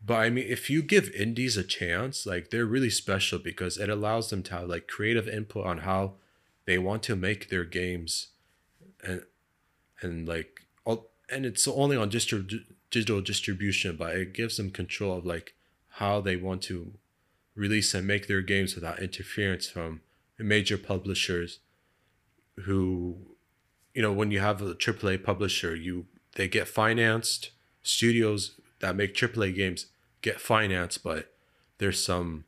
But 0.05 0.15
I 0.15 0.29
mean, 0.29 0.45
if 0.47 0.69
you 0.69 0.83
give 0.83 1.09
indies 1.11 1.57
a 1.57 1.63
chance, 1.63 2.25
like 2.25 2.49
they're 2.49 2.65
really 2.65 2.89
special 2.89 3.39
because 3.39 3.77
it 3.77 3.89
allows 3.89 4.29
them 4.29 4.43
to 4.43 4.53
have 4.53 4.69
like 4.69 4.87
creative 4.87 5.27
input 5.27 5.65
on 5.65 5.79
how 5.79 6.13
they 6.65 6.77
want 6.77 7.03
to 7.03 7.15
make 7.15 7.49
their 7.49 7.63
games, 7.63 8.27
and 9.03 9.23
and 10.01 10.27
like 10.27 10.61
all, 10.83 11.11
and 11.29 11.45
it's 11.45 11.67
only 11.67 11.97
on 11.97 12.09
distri- 12.09 12.65
digital 12.91 13.21
distribution, 13.21 13.95
but 13.95 14.15
it 14.15 14.33
gives 14.33 14.57
them 14.57 14.71
control 14.71 15.17
of 15.17 15.25
like 15.25 15.55
how 15.95 16.21
they 16.21 16.35
want 16.35 16.61
to 16.63 16.93
release 17.55 17.93
and 17.93 18.05
make 18.05 18.27
their 18.27 18.41
games 18.41 18.75
without 18.75 18.99
interference 18.99 19.67
from 19.67 20.01
major 20.37 20.77
publishers 20.77 21.59
who 22.65 23.17
you 23.93 24.01
know 24.01 24.11
when 24.11 24.31
you 24.31 24.39
have 24.39 24.61
a 24.61 24.75
AAA 24.75 25.23
publisher 25.23 25.75
you 25.75 26.05
they 26.35 26.47
get 26.47 26.67
financed. 26.67 27.51
Studios 27.81 28.59
that 28.79 28.95
make 28.95 29.13
AAA 29.13 29.55
games 29.55 29.85
get 30.21 30.41
financed 30.41 31.03
but 31.03 31.33
there's 31.77 32.03
some 32.03 32.45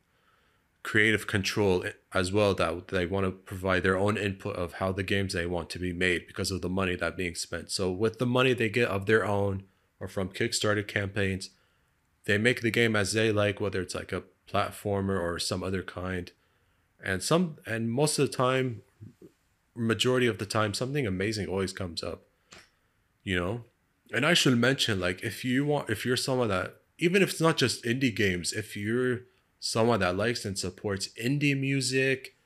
creative 0.88 1.26
control 1.26 1.84
as 2.14 2.32
well 2.32 2.54
that 2.54 2.88
they 2.88 3.04
want 3.04 3.26
to 3.26 3.30
provide 3.30 3.82
their 3.82 3.98
own 3.98 4.16
input 4.16 4.56
of 4.56 4.72
how 4.74 4.90
the 4.90 5.02
games 5.02 5.34
they 5.34 5.44
want 5.44 5.68
to 5.68 5.78
be 5.78 5.92
made 5.92 6.26
because 6.26 6.50
of 6.50 6.62
the 6.62 6.68
money 6.68 6.96
that 6.96 7.14
being 7.14 7.34
spent. 7.34 7.70
So 7.70 7.90
with 7.90 8.18
the 8.18 8.24
money 8.24 8.54
they 8.54 8.70
get 8.70 8.88
of 8.88 9.04
their 9.04 9.26
own 9.26 9.64
or 10.00 10.08
from 10.08 10.30
kickstarter 10.30 10.88
campaigns 10.88 11.50
they 12.24 12.38
make 12.38 12.62
the 12.62 12.70
game 12.70 12.96
as 12.96 13.12
they 13.12 13.30
like 13.30 13.60
whether 13.60 13.82
it's 13.82 13.94
like 13.94 14.12
a 14.12 14.22
platformer 14.50 15.20
or 15.20 15.38
some 15.38 15.62
other 15.62 15.82
kind. 15.82 16.32
And 17.04 17.22
some 17.22 17.58
and 17.66 17.90
most 17.90 18.18
of 18.18 18.30
the 18.30 18.34
time 18.34 18.80
majority 19.74 20.26
of 20.26 20.38
the 20.38 20.46
time 20.46 20.72
something 20.72 21.06
amazing 21.06 21.48
always 21.48 21.74
comes 21.74 22.02
up 22.02 22.22
you 23.22 23.38
know? 23.38 23.64
And 24.10 24.24
i 24.24 24.32
should 24.32 24.56
mention 24.56 24.98
like 25.00 25.22
if 25.22 25.44
you 25.44 25.66
want 25.66 25.90
if 25.90 26.06
you're 26.06 26.16
someone 26.16 26.48
that 26.48 26.76
even 26.98 27.20
if 27.20 27.28
it's 27.32 27.42
not 27.42 27.58
just 27.58 27.84
indie 27.84 28.16
games 28.16 28.54
if 28.54 28.74
you're 28.74 29.20
someone 29.60 30.00
that 30.00 30.16
likes 30.16 30.44
and 30.44 30.58
supports 30.58 31.08
indie 31.22 31.58
music 31.58 32.36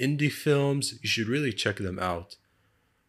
indie 0.00 0.32
films 0.32 0.94
you 1.02 1.08
should 1.08 1.28
really 1.28 1.52
check 1.52 1.76
them 1.76 1.98
out. 1.98 2.36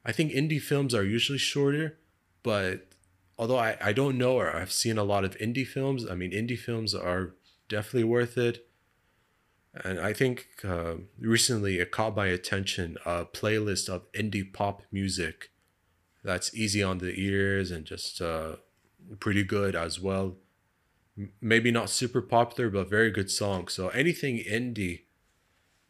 I 0.06 0.12
think 0.12 0.32
indie 0.32 0.62
films 0.62 0.94
are 0.94 1.04
usually 1.04 1.38
shorter 1.38 1.98
but 2.44 2.90
although 3.38 3.58
i, 3.58 3.78
I 3.82 3.94
don't 3.94 4.18
know 4.18 4.34
or 4.34 4.54
i've 4.54 4.72
seen 4.72 4.98
a 4.98 5.04
lot 5.04 5.24
of 5.24 5.38
indie 5.38 5.66
films 5.66 6.06
i 6.10 6.14
mean 6.14 6.32
indie 6.32 6.60
films 6.60 6.94
are 6.94 7.34
definitely 7.74 8.04
worth 8.04 8.38
it. 8.38 8.68
And 9.84 10.00
I 10.00 10.14
think 10.14 10.48
uh, 10.64 10.96
recently 11.20 11.80
it 11.80 11.92
caught 11.92 12.16
my 12.16 12.28
attention 12.28 12.98
a 13.06 13.26
playlist 13.26 13.90
of 13.90 14.12
indie 14.12 14.52
pop 14.54 14.84
music. 14.92 15.50
That's 16.24 16.54
easy 16.56 16.84
on 16.84 17.00
the 17.00 17.14
ears 17.20 17.72
and 17.72 17.84
just 17.86 18.22
uh, 18.22 18.58
pretty 19.20 19.44
good 19.44 19.76
as 19.76 20.00
well. 20.00 20.36
Maybe 21.42 21.72
not 21.72 21.90
super 21.90 22.22
popular, 22.22 22.70
but 22.70 22.90
very 22.90 23.12
good 23.12 23.30
song. 23.30 23.68
So 23.68 23.90
anything 23.90 24.38
indie 24.38 25.02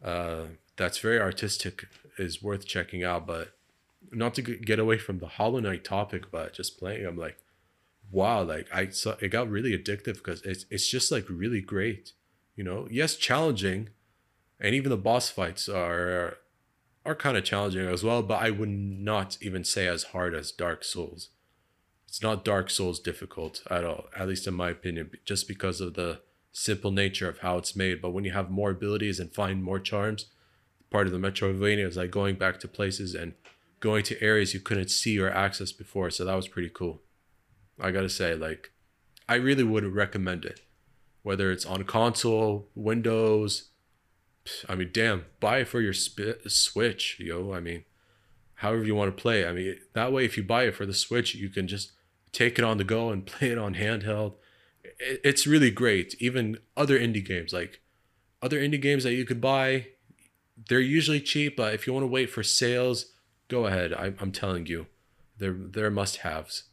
uh, 0.02 0.46
that's 0.76 0.98
very 0.98 1.18
artistic 1.18 1.86
is 2.18 2.42
worth 2.42 2.66
checking 2.66 3.02
out. 3.02 3.26
But 3.26 3.56
not 4.12 4.34
to 4.34 4.42
get 4.42 4.78
away 4.78 4.98
from 4.98 5.18
the 5.18 5.26
Hollow 5.26 5.60
Knight 5.60 5.84
topic, 5.84 6.30
but 6.30 6.52
just 6.52 6.78
playing, 6.78 7.06
I'm 7.06 7.16
like, 7.16 7.38
wow, 8.10 8.42
like 8.42 8.68
I 8.72 8.88
saw 8.88 9.14
it 9.20 9.28
got 9.28 9.48
really 9.48 9.76
addictive 9.76 10.14
because 10.14 10.42
it's 10.42 10.66
it's 10.70 10.88
just 10.88 11.10
like 11.10 11.26
really 11.28 11.62
great 11.62 12.12
you 12.56 12.64
know 12.64 12.86
yes 12.90 13.16
challenging 13.16 13.90
and 14.60 14.74
even 14.74 14.90
the 14.90 14.96
boss 14.96 15.28
fights 15.28 15.68
are 15.68 16.38
are 17.04 17.14
kind 17.14 17.36
of 17.36 17.44
challenging 17.44 17.86
as 17.86 18.02
well 18.02 18.22
but 18.22 18.42
i 18.42 18.50
would 18.50 18.68
not 18.68 19.36
even 19.40 19.64
say 19.64 19.86
as 19.86 20.04
hard 20.04 20.34
as 20.34 20.52
dark 20.52 20.84
souls 20.84 21.30
it's 22.14 22.22
not 22.22 22.44
dark 22.44 22.70
souls 22.70 23.00
difficult 23.00 23.62
at 23.70 23.84
all 23.84 24.06
at 24.16 24.28
least 24.28 24.46
in 24.46 24.54
my 24.54 24.70
opinion 24.70 25.10
just 25.24 25.48
because 25.48 25.80
of 25.80 25.94
the 25.94 26.20
simple 26.52 26.92
nature 26.92 27.28
of 27.28 27.38
how 27.38 27.58
it's 27.58 27.74
made 27.74 28.00
but 28.00 28.10
when 28.10 28.24
you 28.24 28.30
have 28.30 28.50
more 28.50 28.70
abilities 28.70 29.18
and 29.18 29.34
find 29.34 29.64
more 29.64 29.80
charms 29.80 30.26
part 30.90 31.06
of 31.08 31.12
the 31.12 31.18
metroidvania 31.18 31.86
is 31.86 31.96
like 31.96 32.12
going 32.12 32.36
back 32.36 32.60
to 32.60 32.68
places 32.68 33.14
and 33.14 33.34
going 33.80 34.04
to 34.04 34.22
areas 34.22 34.54
you 34.54 34.60
couldn't 34.60 34.90
see 34.90 35.18
or 35.18 35.28
access 35.28 35.72
before 35.72 36.08
so 36.08 36.24
that 36.24 36.36
was 36.36 36.46
pretty 36.46 36.70
cool 36.72 37.02
i 37.80 37.90
gotta 37.90 38.08
say 38.08 38.36
like 38.36 38.70
i 39.28 39.34
really 39.34 39.64
would 39.64 39.84
recommend 39.84 40.44
it 40.44 40.60
whether 41.24 41.50
it's 41.50 41.64
on 41.66 41.82
console, 41.84 42.68
Windows. 42.76 43.70
I 44.68 44.76
mean, 44.76 44.90
damn, 44.92 45.24
buy 45.40 45.60
it 45.60 45.68
for 45.68 45.80
your 45.80 45.94
sp- 45.96 46.46
Switch, 46.46 47.16
yo. 47.18 47.52
I 47.52 47.60
mean, 47.60 47.84
however 48.56 48.84
you 48.84 48.94
want 48.94 49.16
to 49.16 49.20
play. 49.20 49.46
I 49.46 49.52
mean, 49.52 49.78
that 49.94 50.12
way, 50.12 50.26
if 50.26 50.36
you 50.36 50.42
buy 50.44 50.64
it 50.64 50.76
for 50.76 50.84
the 50.84 50.92
Switch, 50.92 51.34
you 51.34 51.48
can 51.48 51.66
just 51.66 51.92
take 52.34 52.58
it 52.58 52.64
on 52.64 52.78
the 52.78 52.84
go 52.84 53.10
and 53.10 53.24
play 53.26 53.50
it 53.50 53.58
on 53.58 53.74
handheld. 53.74 54.34
It's 54.98 55.46
really 55.46 55.70
great. 55.70 56.14
Even 56.20 56.58
other 56.76 56.98
indie 56.98 57.24
games, 57.24 57.52
like 57.52 57.80
other 58.42 58.60
indie 58.60 58.80
games 58.80 59.04
that 59.04 59.14
you 59.14 59.24
could 59.24 59.40
buy, 59.40 59.86
they're 60.68 60.80
usually 60.80 61.20
cheap, 61.20 61.56
but 61.56 61.74
if 61.74 61.86
you 61.86 61.92
want 61.92 62.04
to 62.04 62.08
wait 62.08 62.30
for 62.30 62.42
sales, 62.42 63.12
go 63.48 63.66
ahead. 63.66 63.92
I, 63.92 64.12
I'm 64.20 64.32
telling 64.32 64.66
you, 64.66 64.86
they're 65.38 65.56
they're 65.58 65.90
must 65.90 66.18
haves. 66.18 66.64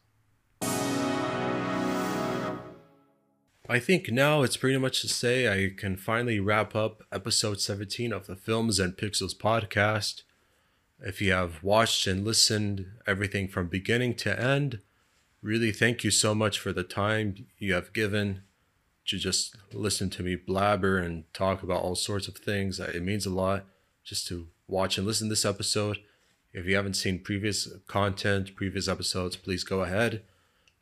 I 3.70 3.80
think 3.80 4.12
now 4.12 4.43
it's 4.43 4.57
pretty 4.57 4.78
much 4.78 5.01
to 5.01 5.07
say 5.07 5.47
I 5.47 5.70
can 5.76 5.95
finally 5.95 6.41
wrap 6.41 6.76
up 6.76 7.03
episode 7.12 7.62
17 7.62 8.12
of 8.12 8.28
the 8.28 8.36
Films 8.36 8.80
and 8.80 8.97
Pixels 8.97 9.34
podcast. 9.34 10.24
If 10.99 11.22
you 11.22 11.32
have 11.32 11.64
watched 11.64 12.05
and 12.05 12.26
listened 12.26 12.88
everything 13.07 13.47
from 13.47 13.70
beginning 13.70 14.16
to 14.16 14.38
end, 14.38 14.82
really 15.42 15.72
thank 15.72 16.04
you 16.04 16.12
so 16.12 16.36
much 16.36 16.60
for 16.60 16.72
the 16.72 16.84
time 16.84 17.48
you 17.58 17.74
have 17.74 17.94
given 17.94 18.44
to 19.08 19.18
just 19.18 19.56
listen 19.74 20.10
to 20.12 20.24
me 20.24 20.36
blabber 20.36 20.98
and 20.98 21.24
talk 21.34 21.64
about 21.64 21.82
all 21.82 21.96
sorts 21.96 22.28
of 22.28 22.38
things. 22.38 22.80
Uh, 22.80 22.92
it 22.94 23.02
means 23.02 23.26
a 23.26 23.32
lot 23.32 23.66
just 24.04 24.28
to 24.28 24.48
watch 24.68 24.98
and 24.98 25.08
listen 25.08 25.28
to 25.28 25.32
this 25.32 25.46
episode. 25.46 25.98
If 26.54 26.66
you 26.66 26.76
haven't 26.76 26.96
seen 26.96 27.20
previous 27.20 27.68
content, 27.88 28.56
previous 28.56 28.88
episodes, 28.88 29.36
please 29.36 29.64
go 29.64 29.82
ahead. 29.82 30.24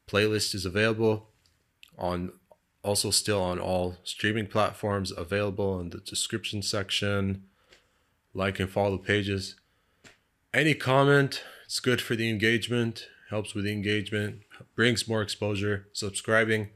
Playlist 0.08 0.56
is 0.56 0.66
available 0.66 1.30
on 1.98 2.32
also 2.84 3.12
still 3.12 3.42
on 3.42 3.60
all 3.60 3.98
streaming 4.04 4.48
platforms 4.48 5.12
available 5.16 5.80
in 5.80 5.90
the 5.90 6.00
description 6.00 6.62
section 6.62 7.44
like 8.34 8.60
and 8.60 8.70
follow 8.70 8.92
the 8.92 9.04
pages 9.04 9.56
any 10.54 10.74
comment 10.74 11.44
it's 11.66 11.82
good 11.82 12.02
for 12.02 12.16
the 12.16 12.30
engagement 12.30 13.08
helps 13.30 13.54
with 13.54 13.66
the 13.66 13.72
engagement 13.72 14.42
brings 14.76 15.08
more 15.08 15.22
exposure 15.22 15.88
subscribing 15.94 16.70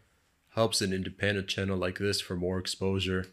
helps 0.55 0.81
an 0.81 0.93
independent 0.93 1.47
channel 1.47 1.77
like 1.77 1.99
this 1.99 2.21
for 2.21 2.35
more 2.35 2.59
exposure 2.59 3.25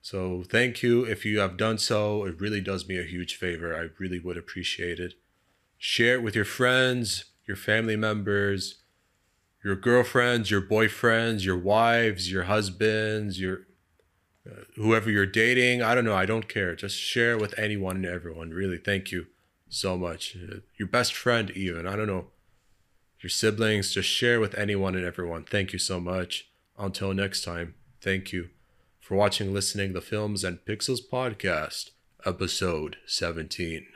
so 0.00 0.44
thank 0.48 0.82
you 0.82 1.04
if 1.04 1.24
you 1.24 1.38
have 1.38 1.56
done 1.56 1.78
so 1.78 2.24
it 2.24 2.40
really 2.40 2.60
does 2.60 2.88
me 2.88 2.98
a 2.98 3.04
huge 3.04 3.36
favor 3.36 3.76
i 3.76 3.88
really 3.98 4.18
would 4.18 4.36
appreciate 4.36 4.98
it 4.98 5.14
share 5.78 6.14
it 6.14 6.22
with 6.22 6.34
your 6.34 6.44
friends 6.44 7.24
your 7.46 7.56
family 7.56 7.96
members 7.96 8.76
your 9.64 9.74
girlfriends, 9.74 10.50
your 10.50 10.60
boyfriends, 10.60 11.44
your 11.44 11.58
wives, 11.58 12.30
your 12.30 12.44
husbands, 12.44 13.40
your 13.40 13.62
uh, 14.46 14.64
whoever 14.76 15.10
you're 15.10 15.24
dating. 15.24 15.82
I 15.82 15.94
don't 15.94 16.04
know. 16.04 16.14
I 16.14 16.26
don't 16.26 16.48
care. 16.48 16.76
Just 16.76 16.98
share 16.98 17.38
with 17.38 17.58
anyone 17.58 17.96
and 17.96 18.06
everyone. 18.06 18.50
Really, 18.50 18.76
thank 18.76 19.10
you 19.10 19.26
so 19.70 19.96
much. 19.96 20.36
Uh, 20.36 20.56
your 20.76 20.86
best 20.86 21.14
friend, 21.14 21.50
even. 21.52 21.86
I 21.86 21.96
don't 21.96 22.06
know. 22.06 22.26
Your 23.24 23.30
siblings. 23.30 23.90
Just 23.90 24.06
share 24.06 24.38
with 24.38 24.54
anyone 24.54 24.94
and 24.94 25.06
everyone. 25.06 25.44
Thank 25.44 25.72
you 25.72 25.78
so 25.78 25.98
much. 25.98 26.46
Until 26.78 27.14
next 27.14 27.42
time, 27.42 27.74
thank 28.02 28.34
you 28.34 28.50
for 29.00 29.14
watching, 29.14 29.54
listening 29.54 29.94
the 29.94 30.02
Films 30.02 30.44
and 30.44 30.58
Pixels 30.66 31.00
podcast, 31.10 31.92
episode 32.26 32.98
17. 33.06 33.86